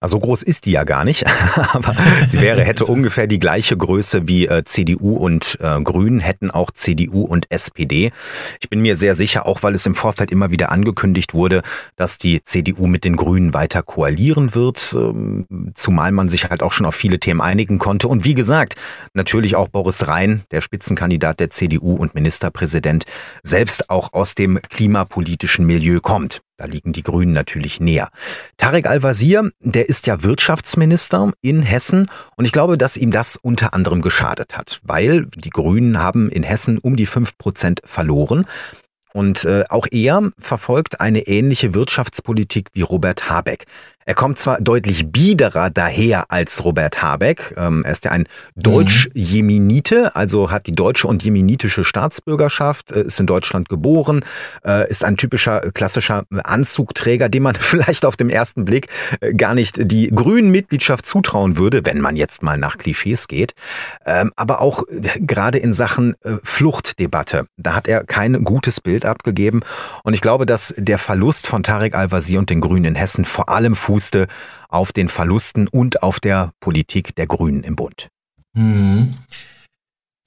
Also 0.00 0.18
groß 0.18 0.42
ist 0.42 0.66
die 0.66 0.72
ja 0.72 0.84
gar 0.84 1.04
nicht, 1.04 1.26
aber 1.72 1.94
sie 2.26 2.40
wäre, 2.40 2.62
hätte 2.62 2.84
ungefähr 2.86 3.26
die 3.26 3.38
gleiche 3.38 3.76
Größe 3.76 4.28
wie 4.28 4.46
äh, 4.46 4.64
CDU 4.64 5.16
und 5.16 5.58
äh, 5.60 5.80
Grünen, 5.82 6.20
hätten 6.20 6.50
auch 6.50 6.70
CDU 6.70 7.22
und 7.22 7.50
SPD. 7.50 8.12
Ich 8.60 8.68
bin 8.68 8.80
mir 8.80 8.96
sehr 8.96 9.14
sicher, 9.14 9.46
auch 9.46 9.62
weil 9.62 9.74
es 9.74 9.86
im 9.86 9.94
Vorfeld 9.94 10.30
immer 10.30 10.50
wieder 10.50 10.70
angekündigt 10.70 11.34
wurde, 11.34 11.62
dass 11.96 12.18
die 12.18 12.42
CDU 12.42 12.86
mit 12.86 13.04
den 13.04 13.16
Grünen 13.16 13.54
weiter 13.54 13.82
koalieren 13.82 14.54
wird, 14.54 14.94
ähm, 14.96 15.46
zumal 15.74 16.12
man 16.12 16.28
sich 16.28 16.48
halt 16.48 16.62
auch 16.62 16.72
schon 16.72 16.86
auf 16.86 16.94
viele 16.94 17.18
Themen 17.18 17.40
einigen 17.40 17.78
konnte. 17.78 18.08
Und 18.08 18.24
wie 18.24 18.34
gesagt, 18.34 18.74
natürlich 19.14 19.56
auch 19.56 19.68
Boris 19.68 20.06
Rhein, 20.06 20.42
der 20.50 20.60
Spitzenkandidat 20.60 21.40
der 21.40 21.50
CDU 21.50 21.94
und 21.94 22.14
Ministerpräsident, 22.14 23.04
selbst 23.42 23.90
auch 23.90 24.12
aus 24.12 24.34
dem 24.34 24.58
klimapolitischen 24.68 25.66
Milieu 25.66 26.00
kommt. 26.00 26.40
Da 26.58 26.66
liegen 26.66 26.92
die 26.92 27.04
Grünen 27.04 27.32
natürlich 27.32 27.78
näher. 27.78 28.08
Tarek 28.56 28.88
Al-Wazir, 28.88 29.52
der 29.60 29.88
ist 29.88 30.08
ja 30.08 30.24
Wirtschaftsminister 30.24 31.30
in 31.40 31.62
Hessen 31.62 32.10
und 32.34 32.46
ich 32.46 32.52
glaube, 32.52 32.76
dass 32.76 32.96
ihm 32.96 33.12
das 33.12 33.36
unter 33.36 33.74
anderem 33.74 34.02
geschadet 34.02 34.56
hat, 34.56 34.80
weil 34.82 35.26
die 35.36 35.50
Grünen 35.50 36.00
haben 36.00 36.28
in 36.28 36.42
Hessen 36.42 36.78
um 36.78 36.96
die 36.96 37.06
fünf 37.06 37.38
Prozent 37.38 37.80
verloren. 37.84 38.44
Und 39.12 39.44
äh, 39.44 39.64
auch 39.68 39.86
er 39.90 40.32
verfolgt 40.36 41.00
eine 41.00 41.28
ähnliche 41.28 41.74
Wirtschaftspolitik 41.74 42.70
wie 42.72 42.82
Robert 42.82 43.30
Habeck. 43.30 43.66
Er 44.08 44.14
kommt 44.14 44.38
zwar 44.38 44.58
deutlich 44.58 45.12
biederer 45.12 45.68
daher 45.68 46.30
als 46.30 46.64
Robert 46.64 47.02
Habeck. 47.02 47.52
Ähm, 47.58 47.82
er 47.84 47.92
ist 47.92 48.06
ja 48.06 48.10
ein 48.10 48.26
Deutsch-Jemenite, 48.56 50.16
also 50.16 50.50
hat 50.50 50.66
die 50.66 50.72
deutsche 50.72 51.06
und 51.06 51.22
jemenitische 51.22 51.84
Staatsbürgerschaft, 51.84 52.90
äh, 52.90 53.02
ist 53.02 53.20
in 53.20 53.26
Deutschland 53.26 53.68
geboren, 53.68 54.24
äh, 54.64 54.88
ist 54.88 55.04
ein 55.04 55.18
typischer 55.18 55.60
klassischer 55.74 56.24
Anzugträger, 56.42 57.28
dem 57.28 57.42
man 57.42 57.54
vielleicht 57.60 58.06
auf 58.06 58.16
den 58.16 58.30
ersten 58.30 58.64
Blick 58.64 58.88
äh, 59.20 59.34
gar 59.34 59.54
nicht 59.54 59.76
die 59.92 60.08
grünen 60.08 60.50
Mitgliedschaft 60.50 61.04
zutrauen 61.04 61.58
würde, 61.58 61.84
wenn 61.84 62.00
man 62.00 62.16
jetzt 62.16 62.42
mal 62.42 62.56
nach 62.56 62.78
Klischees 62.78 63.28
geht. 63.28 63.52
Ähm, 64.06 64.32
aber 64.36 64.62
auch 64.62 64.84
gerade 65.18 65.58
in 65.58 65.74
Sachen 65.74 66.14
Fluchtdebatte, 66.42 67.46
da 67.58 67.74
hat 67.74 67.86
er 67.86 68.04
kein 68.04 68.42
gutes 68.44 68.80
Bild 68.80 69.04
abgegeben. 69.04 69.60
Und 70.02 70.14
ich 70.14 70.22
glaube, 70.22 70.46
dass 70.46 70.72
der 70.78 70.96
Verlust 70.96 71.46
von 71.46 71.62
Tarek 71.62 71.94
Al-Wazir 71.94 72.38
und 72.38 72.48
den 72.48 72.62
Grünen 72.62 72.86
in 72.86 72.94
Hessen 72.94 73.26
vor 73.26 73.50
allem 73.50 73.74
fußte 73.98 74.28
auf 74.68 74.92
den 74.92 75.08
Verlusten 75.08 75.66
und 75.66 76.02
auf 76.04 76.20
der 76.20 76.52
Politik 76.60 77.16
der 77.16 77.26
Grünen 77.26 77.64
im 77.64 77.74
Bund. 77.74 78.08
Mhm. 78.54 79.14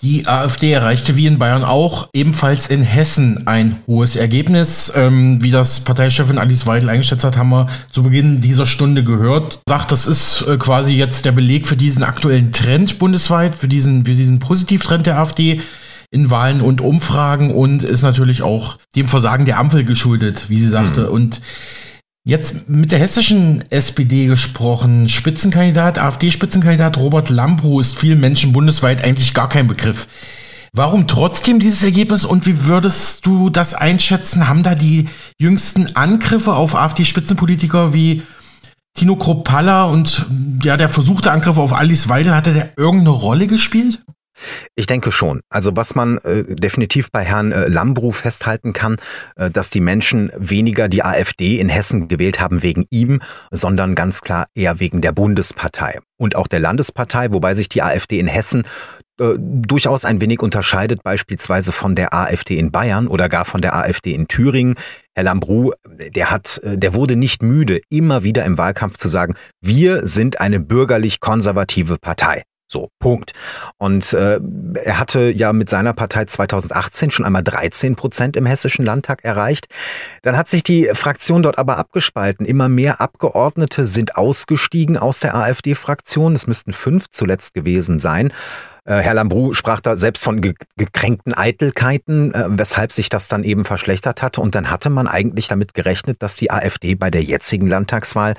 Die 0.03 0.27
AfD 0.27 0.71
erreichte 0.71 1.15
wie 1.15 1.27
in 1.27 1.37
Bayern 1.37 1.63
auch 1.63 2.09
ebenfalls 2.11 2.69
in 2.69 2.81
Hessen 2.81 3.45
ein 3.45 3.77
hohes 3.85 4.15
Ergebnis. 4.15 4.91
Ähm, 4.95 5.41
wie 5.43 5.51
das 5.51 5.81
Parteichefin 5.81 6.39
Alice 6.39 6.65
Weidel 6.65 6.89
eingeschätzt 6.89 7.23
hat, 7.23 7.37
haben 7.37 7.49
wir 7.49 7.67
zu 7.91 8.01
Beginn 8.03 8.41
dieser 8.41 8.65
Stunde 8.65 9.03
gehört. 9.03 9.61
Sagt, 9.69 9.91
das 9.91 10.07
ist 10.07 10.41
äh, 10.47 10.57
quasi 10.57 10.93
jetzt 10.93 11.23
der 11.25 11.31
Beleg 11.31 11.67
für 11.67 11.77
diesen 11.77 12.03
aktuellen 12.03 12.51
Trend 12.51 12.97
bundesweit, 12.97 13.55
für 13.55 13.67
diesen, 13.67 14.05
für 14.05 14.15
diesen 14.15 14.39
Positivtrend 14.39 15.05
der 15.05 15.19
AfD 15.19 15.61
in 16.09 16.31
Wahlen 16.31 16.61
und 16.61 16.81
Umfragen 16.81 17.51
und 17.51 17.83
ist 17.83 18.01
natürlich 18.01 18.41
auch 18.41 18.79
dem 18.95 19.07
Versagen 19.07 19.45
der 19.45 19.59
Ampel 19.59 19.85
geschuldet, 19.85 20.49
wie 20.49 20.59
sie 20.59 20.67
sagte. 20.67 21.01
Mhm. 21.01 21.09
Und 21.09 21.41
Jetzt 22.23 22.69
mit 22.69 22.91
der 22.91 22.99
hessischen 22.99 23.63
SPD 23.71 24.27
gesprochen. 24.27 25.09
Spitzenkandidat, 25.09 25.97
AfD-Spitzenkandidat 25.97 26.97
Robert 26.97 27.29
Lambrou 27.29 27.79
ist 27.79 27.97
vielen 27.97 28.19
Menschen 28.19 28.53
bundesweit 28.53 29.03
eigentlich 29.03 29.33
gar 29.33 29.49
kein 29.49 29.65
Begriff. 29.65 30.07
Warum 30.71 31.07
trotzdem 31.07 31.59
dieses 31.59 31.83
Ergebnis 31.83 32.23
und 32.23 32.45
wie 32.45 32.65
würdest 32.65 33.25
du 33.25 33.49
das 33.49 33.73
einschätzen? 33.73 34.47
Haben 34.47 34.61
da 34.61 34.75
die 34.75 35.09
jüngsten 35.39 35.95
Angriffe 35.95 36.53
auf 36.53 36.75
AfD-Spitzenpolitiker 36.75 37.91
wie 37.91 38.21
Tino 38.93 39.15
Kropalla 39.15 39.85
und 39.85 40.27
ja, 40.63 40.77
der 40.77 40.89
versuchte 40.89 41.31
Angriff 41.31 41.57
auf 41.57 41.73
Alice 41.73 42.07
Weidel, 42.07 42.35
hatte 42.35 42.53
der 42.53 42.73
irgendeine 42.77 43.17
Rolle 43.17 43.47
gespielt? 43.47 44.03
Ich 44.75 44.87
denke 44.87 45.11
schon. 45.11 45.41
Also 45.49 45.75
was 45.75 45.95
man 45.95 46.17
äh, 46.19 46.43
definitiv 46.55 47.11
bei 47.11 47.23
Herrn 47.23 47.51
äh, 47.51 47.67
Lambrou 47.67 48.11
festhalten 48.11 48.73
kann, 48.73 48.97
äh, 49.35 49.49
dass 49.49 49.69
die 49.69 49.81
Menschen 49.81 50.31
weniger 50.35 50.87
die 50.87 51.03
AfD 51.03 51.59
in 51.59 51.69
Hessen 51.69 52.07
gewählt 52.07 52.39
haben 52.39 52.63
wegen 52.63 52.85
ihm, 52.89 53.21
sondern 53.51 53.95
ganz 53.95 54.21
klar 54.21 54.47
eher 54.55 54.79
wegen 54.79 55.01
der 55.01 55.11
Bundespartei 55.11 55.99
und 56.17 56.35
auch 56.35 56.47
der 56.47 56.59
Landespartei, 56.59 57.33
wobei 57.33 57.55
sich 57.55 57.69
die 57.69 57.81
AfD 57.81 58.19
in 58.19 58.27
Hessen 58.27 58.63
äh, 59.19 59.35
durchaus 59.37 60.05
ein 60.05 60.21
wenig 60.21 60.41
unterscheidet, 60.41 61.03
beispielsweise 61.03 61.71
von 61.71 61.95
der 61.95 62.13
AfD 62.13 62.57
in 62.57 62.71
Bayern 62.71 63.07
oder 63.07 63.29
gar 63.29 63.45
von 63.45 63.61
der 63.61 63.75
AfD 63.75 64.13
in 64.13 64.27
Thüringen. 64.27 64.75
Herr 65.15 65.25
Lambrou, 65.25 65.73
der 65.85 66.31
hat, 66.31 66.59
äh, 66.63 66.77
der 66.77 66.93
wurde 66.93 67.15
nicht 67.15 67.43
müde, 67.43 67.81
immer 67.89 68.23
wieder 68.23 68.45
im 68.45 68.57
Wahlkampf 68.57 68.97
zu 68.97 69.07
sagen, 69.07 69.35
wir 69.61 70.07
sind 70.07 70.39
eine 70.39 70.59
bürgerlich-konservative 70.59 71.97
Partei. 71.99 72.43
So, 72.71 72.89
Punkt. 72.99 73.33
Und 73.79 74.13
äh, 74.13 74.39
er 74.81 74.97
hatte 74.97 75.29
ja 75.29 75.51
mit 75.51 75.69
seiner 75.69 75.91
Partei 75.91 76.23
2018 76.23 77.11
schon 77.11 77.25
einmal 77.25 77.43
13 77.43 77.97
Prozent 77.97 78.37
im 78.37 78.45
Hessischen 78.45 78.85
Landtag 78.85 79.25
erreicht. 79.25 79.65
Dann 80.21 80.37
hat 80.37 80.47
sich 80.47 80.63
die 80.63 80.89
Fraktion 80.93 81.43
dort 81.43 81.57
aber 81.57 81.77
abgespalten. 81.77 82.45
Immer 82.45 82.69
mehr 82.69 83.01
Abgeordnete 83.01 83.85
sind 83.85 84.15
ausgestiegen 84.15 84.95
aus 84.95 85.19
der 85.19 85.35
AfD-Fraktion. 85.35 86.33
Es 86.33 86.47
müssten 86.47 86.71
fünf 86.71 87.07
zuletzt 87.09 87.53
gewesen 87.53 87.99
sein. 87.99 88.31
Äh, 88.85 88.99
Herr 88.99 89.15
Lambrou 89.15 89.51
sprach 89.53 89.81
da 89.81 89.97
selbst 89.97 90.23
von 90.23 90.39
ge 90.39 90.53
gekränkten 90.77 91.33
Eitelkeiten, 91.33 92.33
äh, 92.33 92.45
weshalb 92.51 92.93
sich 92.93 93.09
das 93.09 93.27
dann 93.27 93.43
eben 93.43 93.65
verschlechtert 93.65 94.21
hatte. 94.21 94.39
Und 94.39 94.55
dann 94.55 94.69
hatte 94.69 94.89
man 94.89 95.09
eigentlich 95.09 95.49
damit 95.49 95.73
gerechnet, 95.73 96.23
dass 96.23 96.37
die 96.37 96.51
AfD 96.51 96.95
bei 96.95 97.11
der 97.11 97.21
jetzigen 97.21 97.67
Landtagswahl 97.67 98.35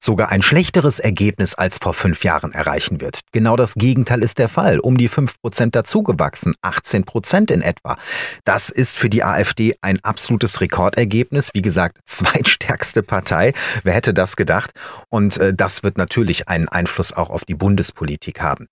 sogar 0.00 0.30
ein 0.30 0.42
schlechteres 0.42 0.98
Ergebnis 0.98 1.54
als 1.54 1.78
vor 1.78 1.94
fünf 1.94 2.24
Jahren 2.24 2.52
erreichen 2.52 3.00
wird. 3.00 3.20
Genau 3.32 3.56
das 3.56 3.74
Gegenteil 3.74 4.22
ist 4.22 4.38
der 4.38 4.48
Fall. 4.48 4.80
Um 4.80 4.96
die 4.96 5.08
fünf 5.08 5.40
Prozent 5.40 5.74
dazugewachsen, 5.76 6.54
18 6.62 7.04
Prozent 7.04 7.50
in 7.50 7.62
etwa. 7.62 7.96
Das 8.44 8.70
ist 8.70 8.96
für 8.96 9.10
die 9.10 9.22
AfD 9.22 9.76
ein 9.82 10.00
absolutes 10.02 10.60
Rekordergebnis. 10.60 11.50
Wie 11.52 11.62
gesagt, 11.62 11.98
zweitstärkste 12.06 13.02
Partei. 13.02 13.52
Wer 13.84 13.94
hätte 13.94 14.14
das 14.14 14.36
gedacht? 14.36 14.72
Und 15.10 15.36
äh, 15.38 15.54
das 15.54 15.82
wird 15.82 15.98
natürlich 15.98 16.48
einen 16.48 16.68
Einfluss 16.68 17.12
auch 17.12 17.30
auf 17.30 17.44
die 17.44 17.54
Bundespolitik 17.54 18.40
haben. 18.40 18.66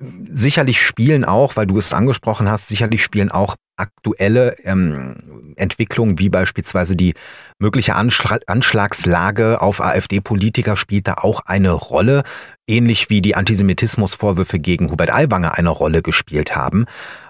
Sicherlich 0.00 0.82
spielen 0.82 1.24
auch, 1.24 1.56
weil 1.56 1.66
du 1.66 1.78
es 1.78 1.92
angesprochen 1.92 2.48
hast, 2.48 2.68
sicherlich 2.68 3.02
spielen 3.02 3.30
auch 3.30 3.54
aktuelle 3.76 4.56
ähm, 4.64 5.54
Entwicklungen, 5.56 6.18
wie 6.18 6.28
beispielsweise 6.28 6.96
die 6.96 7.14
mögliche 7.58 7.94
Anschlag 7.94 8.42
Anschlagslage 8.46 9.60
auf 9.60 9.80
AfD-Politiker 9.80 10.76
spielt 10.76 11.08
da 11.08 11.14
auch 11.14 11.40
eine 11.46 11.72
Rolle, 11.72 12.22
ähnlich 12.66 13.10
wie 13.10 13.22
die 13.22 13.36
Antisemitismusvorwürfe 13.36 14.58
gegen 14.58 14.90
Hubert 14.90 15.12
Aiwanger 15.12 15.56
eine 15.58 15.70
Rolle 15.70 16.02
gespielt 16.02 16.54
haben. 16.54 16.86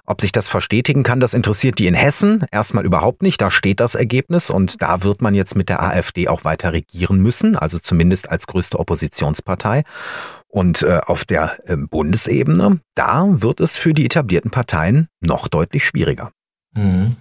Ob 0.06 0.20
sich 0.20 0.32
das 0.32 0.48
verstetigen 0.48 1.02
kann, 1.02 1.18
das 1.18 1.32
interessiert 1.32 1.78
die 1.78 1.86
in 1.86 1.94
Hessen 1.94 2.44
erstmal 2.50 2.84
überhaupt 2.84 3.22
nicht. 3.22 3.40
Da 3.40 3.50
steht 3.50 3.80
das 3.80 3.94
Ergebnis 3.94 4.50
und 4.50 4.82
da 4.82 5.02
wird 5.02 5.22
man 5.22 5.34
jetzt 5.34 5.56
mit 5.56 5.70
der 5.70 5.82
AfD 5.82 6.28
auch 6.28 6.44
weiter 6.44 6.74
regieren 6.74 7.20
müssen, 7.20 7.56
also 7.56 7.78
zumindest 7.78 8.30
als 8.30 8.46
größte 8.46 8.78
Oppositionspartei. 8.78 9.84
Und 10.54 10.84
äh, 10.84 11.00
auf 11.04 11.24
der 11.24 11.58
äh, 11.66 11.76
Bundesebene, 11.76 12.78
da 12.94 13.26
wird 13.28 13.58
es 13.58 13.76
für 13.76 13.92
die 13.92 14.04
etablierten 14.04 14.52
Parteien 14.52 15.08
noch 15.20 15.48
deutlich 15.48 15.84
schwieriger. 15.84 16.30
Mhm. 16.76 17.16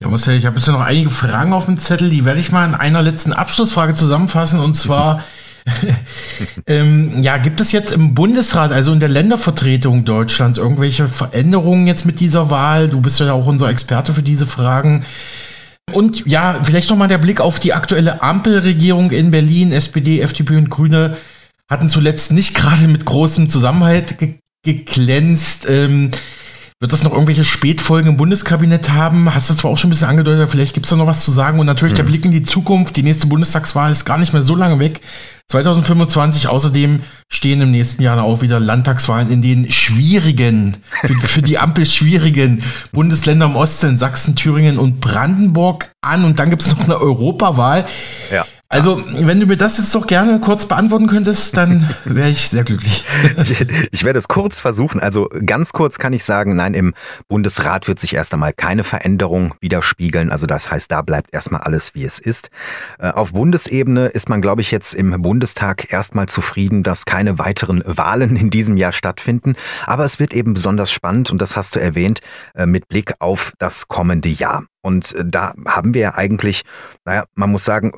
Ja, 0.00 0.08
Marcel, 0.08 0.38
ich 0.38 0.46
habe 0.46 0.58
jetzt 0.58 0.68
noch 0.68 0.80
einige 0.80 1.10
Fragen 1.10 1.54
auf 1.54 1.64
dem 1.64 1.80
Zettel, 1.80 2.08
die 2.08 2.24
werde 2.24 2.38
ich 2.38 2.52
mal 2.52 2.64
in 2.68 2.76
einer 2.76 3.02
letzten 3.02 3.32
Abschlussfrage 3.32 3.94
zusammenfassen. 3.94 4.60
Und 4.60 4.74
zwar, 4.74 5.24
ähm, 6.68 7.20
ja, 7.20 7.36
gibt 7.38 7.60
es 7.60 7.72
jetzt 7.72 7.90
im 7.90 8.14
Bundesrat, 8.14 8.70
also 8.70 8.92
in 8.92 9.00
der 9.00 9.08
Ländervertretung 9.08 10.04
Deutschlands, 10.04 10.56
irgendwelche 10.56 11.08
Veränderungen 11.08 11.88
jetzt 11.88 12.06
mit 12.06 12.20
dieser 12.20 12.48
Wahl? 12.48 12.88
Du 12.88 13.00
bist 13.00 13.18
ja 13.18 13.32
auch 13.32 13.46
unser 13.46 13.70
Experte 13.70 14.14
für 14.14 14.22
diese 14.22 14.46
Fragen. 14.46 15.04
Und 15.92 16.24
ja, 16.26 16.60
vielleicht 16.62 16.90
nochmal 16.90 17.08
der 17.08 17.18
Blick 17.18 17.40
auf 17.40 17.58
die 17.58 17.72
aktuelle 17.72 18.22
Ampelregierung 18.22 19.10
in 19.10 19.32
Berlin, 19.32 19.72
SPD, 19.72 20.20
FDP 20.20 20.58
und 20.58 20.70
Grüne 20.70 21.16
hatten 21.70 21.88
zuletzt 21.88 22.32
nicht 22.32 22.54
gerade 22.54 22.88
mit 22.88 23.04
großem 23.04 23.48
Zusammenhalt 23.48 24.18
ge 24.18 24.34
geglänzt. 24.64 25.66
Ähm, 25.68 26.12
wird 26.82 26.92
das 26.92 27.04
noch 27.04 27.12
irgendwelche 27.12 27.44
Spätfolgen 27.44 28.10
im 28.10 28.16
Bundeskabinett 28.16 28.90
haben? 28.90 29.32
Hast 29.32 29.48
du 29.48 29.54
zwar 29.54 29.70
auch 29.70 29.78
schon 29.78 29.88
ein 29.88 29.92
bisschen 29.92 30.08
angedeutet, 30.08 30.48
vielleicht 30.50 30.74
gibt 30.74 30.86
es 30.86 30.90
da 30.90 30.96
noch 30.96 31.06
was 31.06 31.24
zu 31.24 31.30
sagen. 31.30 31.60
Und 31.60 31.66
natürlich 31.66 31.92
hm. 31.92 31.96
der 31.98 32.02
Blick 32.04 32.24
in 32.24 32.32
die 32.32 32.42
Zukunft. 32.42 32.96
Die 32.96 33.04
nächste 33.04 33.28
Bundestagswahl 33.28 33.92
ist 33.92 34.04
gar 34.04 34.18
nicht 34.18 34.32
mehr 34.32 34.42
so 34.42 34.56
lange 34.56 34.80
weg. 34.80 35.00
2025. 35.52 36.48
Außerdem 36.48 37.02
stehen 37.30 37.60
im 37.60 37.70
nächsten 37.70 38.02
Jahr 38.02 38.20
auch 38.24 38.42
wieder 38.42 38.58
Landtagswahlen 38.58 39.30
in 39.30 39.42
den 39.42 39.70
schwierigen, 39.70 40.78
für, 41.04 41.14
für 41.20 41.42
die 41.42 41.58
Ampel 41.58 41.86
schwierigen 41.86 42.64
Bundesländern 42.90 43.52
im 43.52 43.56
Osten, 43.56 43.96
Sachsen, 43.96 44.34
Thüringen 44.34 44.80
und 44.80 45.00
Brandenburg 45.00 45.92
an. 46.00 46.24
Und 46.24 46.40
dann 46.40 46.50
gibt 46.50 46.62
es 46.62 46.76
noch 46.76 46.82
eine 46.82 46.98
Europawahl. 46.98 47.84
Ja. 48.32 48.44
Also, 48.72 49.04
wenn 49.06 49.38
du 49.38 49.44
mir 49.44 49.58
das 49.58 49.76
jetzt 49.76 49.94
doch 49.94 50.06
gerne 50.06 50.40
kurz 50.40 50.64
beantworten 50.64 51.06
könntest, 51.06 51.54
dann 51.58 51.94
wäre 52.06 52.30
ich 52.30 52.48
sehr 52.48 52.64
glücklich. 52.64 53.04
ich 53.92 54.02
werde 54.02 54.18
es 54.18 54.28
kurz 54.28 54.60
versuchen. 54.60 54.98
Also 54.98 55.28
ganz 55.44 55.74
kurz 55.74 55.98
kann 55.98 56.14
ich 56.14 56.24
sagen, 56.24 56.56
nein, 56.56 56.72
im 56.72 56.94
Bundesrat 57.28 57.86
wird 57.86 58.00
sich 58.00 58.14
erst 58.14 58.32
einmal 58.32 58.54
keine 58.54 58.82
Veränderung 58.82 59.52
widerspiegeln. 59.60 60.30
Also 60.30 60.46
das 60.46 60.70
heißt, 60.70 60.90
da 60.90 61.02
bleibt 61.02 61.34
erstmal 61.34 61.60
alles, 61.60 61.94
wie 61.94 62.04
es 62.04 62.18
ist. 62.18 62.48
Äh, 62.98 63.10
auf 63.10 63.34
Bundesebene 63.34 64.06
ist 64.06 64.30
man, 64.30 64.40
glaube 64.40 64.62
ich, 64.62 64.70
jetzt 64.70 64.94
im 64.94 65.20
Bundestag 65.20 65.92
erstmal 65.92 66.30
zufrieden, 66.30 66.82
dass 66.82 67.04
keine 67.04 67.38
weiteren 67.38 67.82
Wahlen 67.84 68.36
in 68.36 68.48
diesem 68.48 68.78
Jahr 68.78 68.92
stattfinden. 68.92 69.54
Aber 69.84 70.06
es 70.06 70.18
wird 70.18 70.32
eben 70.32 70.54
besonders 70.54 70.90
spannend, 70.90 71.30
und 71.30 71.42
das 71.42 71.58
hast 71.58 71.76
du 71.76 71.78
erwähnt, 71.78 72.20
äh, 72.54 72.64
mit 72.64 72.88
Blick 72.88 73.12
auf 73.18 73.52
das 73.58 73.88
kommende 73.88 74.30
Jahr. 74.30 74.64
Und 74.82 75.14
äh, 75.14 75.24
da 75.26 75.52
haben 75.66 75.92
wir 75.92 76.00
ja 76.00 76.14
eigentlich, 76.14 76.62
naja, 77.04 77.24
man 77.34 77.50
muss 77.50 77.66
sagen, 77.66 77.92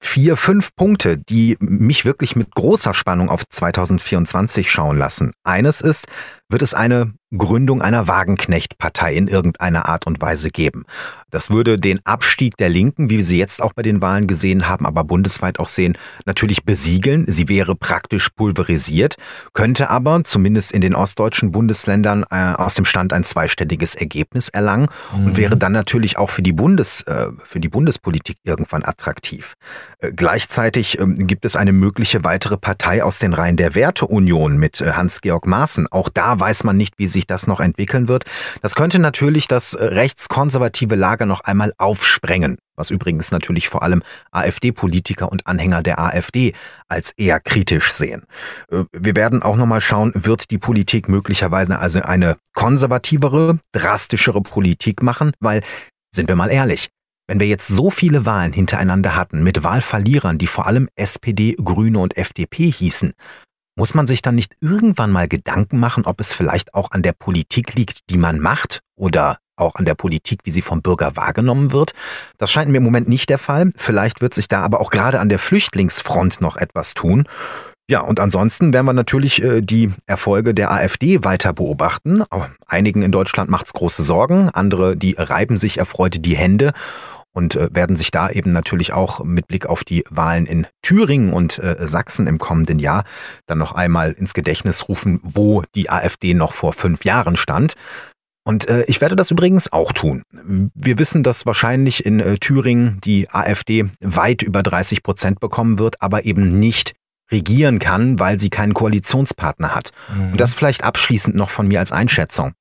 vier, 0.00 0.36
fünf 0.36 0.74
Punkte, 0.74 1.18
die 1.18 1.56
mich 1.60 2.04
wirklich 2.04 2.34
mit 2.34 2.54
großer 2.54 2.94
Spannung 2.94 3.28
auf 3.28 3.46
2024 3.48 4.70
schauen 4.70 4.98
lassen. 4.98 5.32
Eines 5.44 5.80
ist, 5.80 6.06
wird 6.50 6.62
es 6.62 6.74
eine 6.74 7.14
Gründung 7.36 7.80
einer 7.80 8.08
Wagenknecht-Partei 8.08 9.14
in 9.14 9.28
irgendeiner 9.28 9.88
Art 9.88 10.06
und 10.06 10.20
Weise 10.20 10.50
geben. 10.50 10.84
Das 11.30 11.48
würde 11.48 11.76
den 11.76 12.04
Abstieg 12.04 12.56
der 12.56 12.68
Linken, 12.68 13.08
wie 13.08 13.18
wir 13.18 13.24
sie 13.24 13.38
jetzt 13.38 13.62
auch 13.62 13.72
bei 13.72 13.82
den 13.82 14.02
Wahlen 14.02 14.26
gesehen 14.26 14.68
haben, 14.68 14.84
aber 14.84 15.04
bundesweit 15.04 15.60
auch 15.60 15.68
sehen, 15.68 15.96
natürlich 16.26 16.64
besiegeln. 16.64 17.24
Sie 17.28 17.48
wäre 17.48 17.76
praktisch 17.76 18.30
pulverisiert, 18.30 19.14
könnte 19.52 19.90
aber 19.90 20.24
zumindest 20.24 20.72
in 20.72 20.80
den 20.80 20.96
ostdeutschen 20.96 21.52
Bundesländern 21.52 22.24
äh, 22.30 22.54
aus 22.54 22.74
dem 22.74 22.84
Stand 22.84 23.12
ein 23.12 23.22
zweistelliges 23.22 23.94
Ergebnis 23.94 24.48
erlangen 24.48 24.88
mhm. 25.14 25.26
und 25.26 25.36
wäre 25.36 25.56
dann 25.56 25.72
natürlich 25.72 26.18
auch 26.18 26.30
für 26.30 26.42
die 26.42 26.52
Bundes, 26.52 27.02
äh, 27.02 27.26
für 27.44 27.60
die 27.60 27.68
Bundespolitik 27.68 28.38
irgendwann 28.42 28.84
attraktiv. 28.84 29.54
Äh, 29.98 30.10
gleichzeitig 30.12 30.98
ähm, 30.98 31.28
gibt 31.28 31.44
es 31.44 31.54
eine 31.54 31.72
mögliche 31.72 32.24
weitere 32.24 32.56
Partei 32.56 33.04
aus 33.04 33.20
den 33.20 33.34
Reihen 33.34 33.56
der 33.56 33.76
Werteunion 33.76 34.58
mit 34.58 34.80
äh, 34.80 34.92
Hans-Georg 34.94 35.46
Maaßen. 35.46 35.86
Auch 35.92 36.08
da 36.08 36.39
weiß 36.40 36.64
man 36.64 36.76
nicht, 36.76 36.98
wie 36.98 37.06
sich 37.06 37.26
das 37.26 37.46
noch 37.46 37.60
entwickeln 37.60 38.08
wird. 38.08 38.24
Das 38.62 38.74
könnte 38.74 38.98
natürlich 38.98 39.46
das 39.46 39.74
äh, 39.74 39.84
rechtskonservative 39.84 40.94
Lager 40.96 41.26
noch 41.26 41.40
einmal 41.40 41.72
aufsprengen, 41.78 42.56
was 42.76 42.90
übrigens 42.90 43.30
natürlich 43.30 43.68
vor 43.68 43.82
allem 43.82 44.02
AfD-Politiker 44.32 45.30
und 45.30 45.46
Anhänger 45.46 45.82
der 45.82 46.00
AfD 46.00 46.54
als 46.88 47.12
eher 47.12 47.38
kritisch 47.40 47.92
sehen. 47.92 48.24
Äh, 48.70 48.84
wir 48.92 49.14
werden 49.14 49.42
auch 49.42 49.56
nochmal 49.56 49.80
schauen, 49.80 50.12
wird 50.14 50.50
die 50.50 50.58
Politik 50.58 51.08
möglicherweise 51.08 51.78
also 51.78 52.00
eine 52.00 52.36
konservativere, 52.54 53.60
drastischere 53.72 54.40
Politik 54.40 55.02
machen, 55.02 55.32
weil, 55.40 55.62
sind 56.14 56.28
wir 56.28 56.36
mal 56.36 56.50
ehrlich, 56.50 56.88
wenn 57.30 57.38
wir 57.38 57.46
jetzt 57.46 57.68
so 57.68 57.90
viele 57.90 58.26
Wahlen 58.26 58.52
hintereinander 58.52 59.14
hatten 59.14 59.44
mit 59.44 59.62
Wahlverlierern, 59.62 60.36
die 60.36 60.48
vor 60.48 60.66
allem 60.66 60.88
SPD, 60.96 61.54
Grüne 61.62 62.00
und 62.00 62.16
FDP 62.16 62.72
hießen, 62.72 63.12
muss 63.76 63.94
man 63.94 64.06
sich 64.06 64.22
dann 64.22 64.34
nicht 64.34 64.54
irgendwann 64.60 65.10
mal 65.10 65.28
Gedanken 65.28 65.78
machen, 65.78 66.04
ob 66.04 66.20
es 66.20 66.32
vielleicht 66.32 66.74
auch 66.74 66.90
an 66.90 67.02
der 67.02 67.12
Politik 67.12 67.74
liegt, 67.74 68.10
die 68.10 68.18
man 68.18 68.38
macht 68.38 68.80
oder 68.96 69.38
auch 69.56 69.74
an 69.74 69.84
der 69.84 69.94
Politik, 69.94 70.40
wie 70.44 70.50
sie 70.50 70.62
vom 70.62 70.82
Bürger 70.82 71.16
wahrgenommen 71.16 71.72
wird? 71.72 71.92
Das 72.38 72.50
scheint 72.50 72.70
mir 72.70 72.78
im 72.78 72.84
Moment 72.84 73.08
nicht 73.08 73.28
der 73.28 73.38
Fall. 73.38 73.72
Vielleicht 73.76 74.20
wird 74.20 74.34
sich 74.34 74.48
da 74.48 74.62
aber 74.62 74.80
auch 74.80 74.90
gerade 74.90 75.20
an 75.20 75.28
der 75.28 75.38
Flüchtlingsfront 75.38 76.40
noch 76.40 76.56
etwas 76.56 76.94
tun. 76.94 77.26
Ja, 77.90 78.02
und 78.02 78.20
ansonsten 78.20 78.72
werden 78.72 78.86
wir 78.86 78.92
natürlich 78.92 79.42
äh, 79.42 79.62
die 79.62 79.92
Erfolge 80.06 80.54
der 80.54 80.70
AfD 80.70 81.24
weiter 81.24 81.52
beobachten. 81.52 82.22
Einigen 82.68 83.02
in 83.02 83.10
Deutschland 83.10 83.50
macht 83.50 83.66
es 83.66 83.72
große 83.72 84.04
Sorgen, 84.04 84.48
andere, 84.48 84.96
die 84.96 85.16
reiben 85.18 85.56
sich 85.56 85.78
erfreut 85.78 86.18
die 86.20 86.36
Hände 86.36 86.72
und 87.32 87.56
äh, 87.56 87.68
werden 87.72 87.96
sich 87.96 88.10
da 88.10 88.30
eben 88.30 88.52
natürlich 88.52 88.92
auch 88.92 89.22
mit 89.24 89.46
Blick 89.46 89.66
auf 89.66 89.84
die 89.84 90.04
Wahlen 90.10 90.46
in 90.46 90.66
Thüringen 90.82 91.32
und 91.32 91.58
äh, 91.58 91.76
Sachsen 91.86 92.26
im 92.26 92.38
kommenden 92.38 92.78
Jahr 92.78 93.04
dann 93.46 93.58
noch 93.58 93.72
einmal 93.72 94.12
ins 94.12 94.34
Gedächtnis 94.34 94.88
rufen, 94.88 95.20
wo 95.22 95.62
die 95.74 95.90
AfD 95.90 96.34
noch 96.34 96.52
vor 96.52 96.72
fünf 96.72 97.04
Jahren 97.04 97.36
stand. 97.36 97.74
Und 98.44 98.68
äh, 98.68 98.84
ich 98.88 99.00
werde 99.00 99.16
das 99.16 99.30
übrigens 99.30 99.72
auch 99.72 99.92
tun. 99.92 100.22
Wir 100.74 100.98
wissen, 100.98 101.22
dass 101.22 101.46
wahrscheinlich 101.46 102.04
in 102.04 102.20
äh, 102.20 102.38
Thüringen 102.38 103.00
die 103.04 103.30
AfD 103.30 103.90
weit 104.00 104.42
über 104.42 104.62
30 104.62 105.02
Prozent 105.02 105.40
bekommen 105.40 105.78
wird, 105.78 106.00
aber 106.02 106.24
eben 106.24 106.58
nicht 106.58 106.94
regieren 107.30 107.78
kann, 107.78 108.18
weil 108.18 108.40
sie 108.40 108.50
keinen 108.50 108.74
Koalitionspartner 108.74 109.74
hat. 109.74 109.92
Mhm. 110.14 110.32
Und 110.32 110.40
das 110.40 110.54
vielleicht 110.54 110.82
abschließend 110.82 111.36
noch 111.36 111.50
von 111.50 111.68
mir 111.68 111.80
als 111.80 111.92
Einschätzung. 111.92 112.52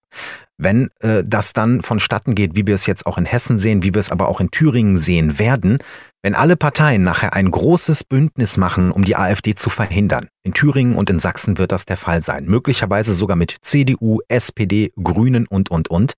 Wenn 0.62 0.90
äh, 1.00 1.24
das 1.26 1.54
dann 1.54 1.82
vonstatten 1.82 2.36
geht, 2.36 2.56
wie 2.56 2.68
wir 2.68 2.76
es 2.76 2.86
jetzt 2.86 3.06
auch 3.06 3.18
in 3.18 3.26
Hessen 3.26 3.60
sehen, 3.60 3.82
wie 3.82 3.94
wir 3.94 4.00
es 4.00 4.12
aber 4.12 4.28
auch 4.28 4.42
in 4.42 4.52
Thüringen 4.52 4.98
sehen 4.98 5.40
werden, 5.40 5.80
wenn 6.22 6.36
alle 6.36 6.58
Parteien 6.58 7.02
nachher 7.02 7.34
ein 7.34 7.50
großes 7.50 8.04
Bündnis 8.04 8.58
machen, 8.58 8.92
um 8.92 9.06
die 9.06 9.16
AfD 9.16 9.56
zu 9.56 9.70
verhindern, 9.70 10.28
in 10.44 10.54
Thüringen 10.54 10.96
und 10.96 11.10
in 11.10 11.20
Sachsen 11.20 11.58
wird 11.58 11.72
das 11.72 11.86
der 11.86 11.96
Fall 11.96 12.22
sein, 12.22 12.46
möglicherweise 12.46 13.14
sogar 13.14 13.38
mit 13.38 13.56
CDU, 13.62 14.20
SPD, 14.28 14.92
Grünen 15.02 15.48
und, 15.48 15.72
und, 15.72 15.90
und, 15.90 16.14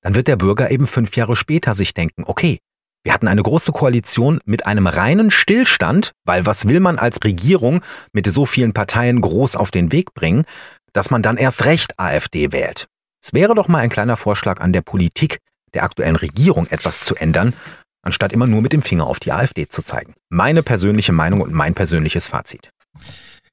dann 0.00 0.14
wird 0.14 0.28
der 0.28 0.36
Bürger 0.36 0.70
eben 0.70 0.86
fünf 0.86 1.14
Jahre 1.14 1.36
später 1.36 1.74
sich 1.74 1.92
denken, 1.92 2.24
okay, 2.26 2.60
wir 3.04 3.12
hatten 3.12 3.28
eine 3.28 3.42
große 3.42 3.72
Koalition 3.72 4.40
mit 4.46 4.66
einem 4.66 4.86
reinen 4.86 5.30
Stillstand, 5.30 6.12
weil 6.24 6.46
was 6.46 6.66
will 6.66 6.80
man 6.80 6.98
als 6.98 7.18
Regierung 7.22 7.82
mit 8.12 8.26
so 8.32 8.46
vielen 8.46 8.72
Parteien 8.72 9.20
groß 9.20 9.54
auf 9.54 9.70
den 9.70 9.92
Weg 9.92 10.14
bringen, 10.14 10.44
dass 10.92 11.10
man 11.10 11.22
dann 11.22 11.36
erst 11.36 11.66
recht 11.66 12.00
AfD 12.00 12.52
wählt. 12.52 12.88
Es 13.26 13.32
wäre 13.32 13.56
doch 13.56 13.66
mal 13.66 13.78
ein 13.78 13.90
kleiner 13.90 14.16
Vorschlag 14.16 14.60
an 14.60 14.72
der 14.72 14.82
Politik 14.82 15.40
der 15.74 15.82
aktuellen 15.82 16.14
Regierung 16.14 16.68
etwas 16.68 17.00
zu 17.00 17.16
ändern, 17.16 17.54
anstatt 18.02 18.32
immer 18.32 18.46
nur 18.46 18.62
mit 18.62 18.72
dem 18.72 18.82
Finger 18.82 19.08
auf 19.08 19.18
die 19.18 19.32
AfD 19.32 19.66
zu 19.66 19.82
zeigen. 19.82 20.14
Meine 20.28 20.62
persönliche 20.62 21.10
Meinung 21.10 21.40
und 21.40 21.52
mein 21.52 21.74
persönliches 21.74 22.28
Fazit. 22.28 22.70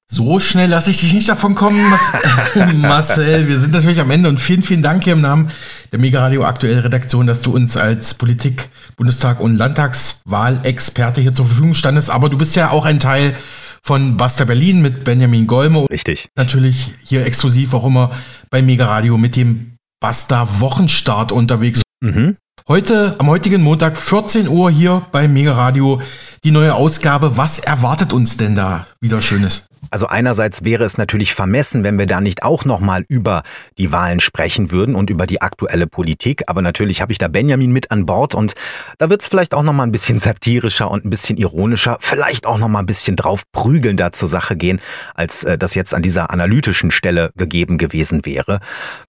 So 0.05 0.37
schnell 0.37 0.69
lasse 0.69 0.91
ich 0.91 0.99
dich 0.99 1.11
nicht 1.11 1.27
davon 1.27 1.55
kommen, 1.55 1.91
Marcel. 2.81 3.47
Wir 3.47 3.59
sind 3.59 3.71
natürlich 3.71 3.99
am 3.99 4.11
Ende 4.11 4.29
und 4.29 4.39
vielen, 4.39 4.61
vielen 4.61 4.83
Dank 4.83 5.05
hier 5.05 5.13
im 5.13 5.21
Namen 5.21 5.49
der 5.91 5.97
Mega 5.97 6.19
Radio 6.19 6.45
Aktuell 6.45 6.77
Redaktion, 6.77 7.25
dass 7.25 7.39
du 7.39 7.51
uns 7.51 7.75
als 7.75 8.13
Politik, 8.13 8.69
Bundestag 8.95 9.39
und 9.39 9.55
Landtagswahlexperte 9.55 11.19
hier 11.19 11.33
zur 11.33 11.47
Verfügung 11.47 11.73
standest. 11.73 12.11
Aber 12.11 12.29
du 12.29 12.37
bist 12.37 12.55
ja 12.55 12.69
auch 12.69 12.85
ein 12.85 12.99
Teil 12.99 13.33
von 13.85 14.15
Basta 14.15 14.45
Berlin 14.45 14.81
mit 14.81 15.03
Benjamin 15.03 15.45
Golme. 15.45 15.85
Richtig. 15.89 16.29
Natürlich 16.35 16.93
hier 17.03 17.25
exklusiv 17.25 17.73
auch 17.73 17.85
immer 17.85 18.11
bei 18.53 18.61
Mega 18.61 18.85
Radio 18.85 19.17
mit 19.17 19.35
dem 19.35 19.77
Basta 19.99 20.47
Wochenstart 20.59 21.31
unterwegs. 21.31 21.81
Mhm. 22.01 22.37
Heute, 22.67 23.15
am 23.17 23.27
heutigen 23.27 23.63
Montag, 23.63 23.97
14 23.97 24.47
Uhr 24.47 24.69
hier 24.69 25.01
bei 25.11 25.27
Mega 25.27 25.53
Radio, 25.53 26.03
die 26.43 26.51
neue 26.51 26.75
Ausgabe. 26.75 27.35
Was 27.35 27.57
erwartet 27.57 28.13
uns 28.13 28.37
denn 28.37 28.53
da 28.53 28.85
wieder 29.01 29.21
Schönes? 29.21 29.65
Also 29.89 30.07
einerseits 30.07 30.63
wäre 30.63 30.83
es 30.83 30.97
natürlich 30.97 31.33
vermessen, 31.33 31.83
wenn 31.83 31.97
wir 31.97 32.05
da 32.05 32.21
nicht 32.21 32.43
auch 32.43 32.65
nochmal 32.65 33.05
über 33.07 33.43
die 33.77 33.91
Wahlen 33.91 34.19
sprechen 34.19 34.71
würden 34.71 34.95
und 34.95 35.09
über 35.09 35.27
die 35.27 35.41
aktuelle 35.41 35.87
Politik. 35.87 36.43
Aber 36.47 36.61
natürlich 36.61 37.01
habe 37.01 37.11
ich 37.11 37.17
da 37.17 37.27
Benjamin 37.27 37.71
mit 37.71 37.91
an 37.91 38.05
Bord 38.05 38.35
und 38.35 38.53
da 38.97 39.09
wird 39.09 39.21
es 39.21 39.27
vielleicht 39.27 39.53
auch 39.53 39.63
nochmal 39.63 39.87
ein 39.87 39.91
bisschen 39.91 40.19
satirischer 40.19 40.89
und 40.89 41.05
ein 41.05 41.09
bisschen 41.09 41.37
ironischer, 41.37 41.97
vielleicht 41.99 42.45
auch 42.45 42.57
nochmal 42.57 42.83
ein 42.83 42.87
bisschen 42.87 43.15
drauf 43.15 43.43
prügelnder 43.51 44.11
zur 44.11 44.29
Sache 44.29 44.55
gehen, 44.55 44.79
als 45.15 45.43
äh, 45.43 45.57
das 45.57 45.75
jetzt 45.75 45.93
an 45.93 46.01
dieser 46.01 46.31
analytischen 46.31 46.91
Stelle 46.91 47.31
gegeben 47.35 47.77
gewesen 47.77 48.25
wäre. 48.25 48.59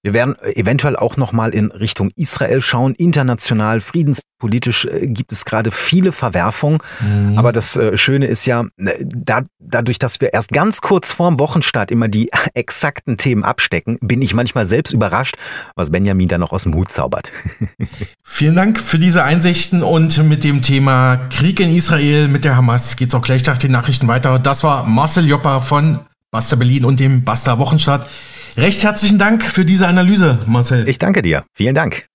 Wir 0.03 0.13
werden 0.13 0.37
eventuell 0.43 0.97
auch 0.97 1.17
nochmal 1.17 1.55
in 1.55 1.71
Richtung 1.71 2.11
Israel 2.17 2.61
schauen, 2.61 2.95
international, 2.95 3.81
friedenspolitisch 3.81 4.34
äh, 4.49 5.07
gibt 5.07 5.33
es 5.33 5.45
gerade 5.45 5.71
viele 5.71 6.13
Verwerfungen. 6.13 6.79
Mhm. 7.01 7.39
Aber 7.39 7.53
das 7.53 7.77
äh, 7.77 7.97
Schöne 7.97 8.27
ist 8.27 8.45
ja, 8.47 8.65
da, 8.77 9.43
dadurch, 9.59 9.99
dass 9.99 10.21
wir 10.21 10.33
erst 10.33 10.51
ganz 10.51 10.65
ganz 10.65 10.81
kurz 10.81 11.13
vorm 11.13 11.39
Wochenstart 11.39 11.91
immer 11.91 12.09
die 12.09 12.31
exakten 12.55 13.19
Themen 13.19 13.45
abstecken, 13.45 13.99
bin 14.01 14.23
ich 14.23 14.33
manchmal 14.33 14.65
selbst 14.65 14.93
überrascht, 14.93 15.37
was 15.77 15.91
Benjamin 15.91 16.27
da 16.27 16.39
noch 16.39 16.53
aus 16.53 16.63
dem 16.63 16.75
Hut 16.75 16.91
zaubert. 16.91 17.31
Vielen 18.25 18.57
Dank 18.57 18.81
für 18.81 18.99
diese 18.99 19.25
Einsichten 19.25 19.83
und 19.83 20.27
mit 20.27 20.43
dem 20.43 20.63
Thema 20.63 21.17
Krieg 21.29 21.61
in 21.61 21.77
Israel 21.77 22.29
mit 22.29 22.47
der 22.47 22.57
Hamas 22.57 22.97
geht 22.97 23.09
es 23.09 23.15
auch 23.15 23.21
gleich 23.21 23.45
nach 23.45 23.59
den 23.59 23.73
Nachrichten 23.73 24.09
weiter. 24.09 24.39
Das 24.39 24.65
war 24.65 24.85
Marcel 24.85 25.29
Joppa 25.29 25.61
von 25.61 26.01
Basta 26.31 26.57
Berlin 26.57 26.87
und 26.87 26.99
dem 26.99 27.23
Basta 27.23 27.59
Wochenstart. 27.59 28.09
Recht 28.57 28.83
herzlichen 28.83 29.19
Dank 29.19 29.45
für 29.45 29.67
diese 29.67 29.87
Analyse, 29.87 30.39
Marcel. 30.47 30.89
Ich 30.89 30.99
danke 30.99 31.21
dir. 31.21 31.45
Vielen 31.55 31.75
Dank. 31.75 32.07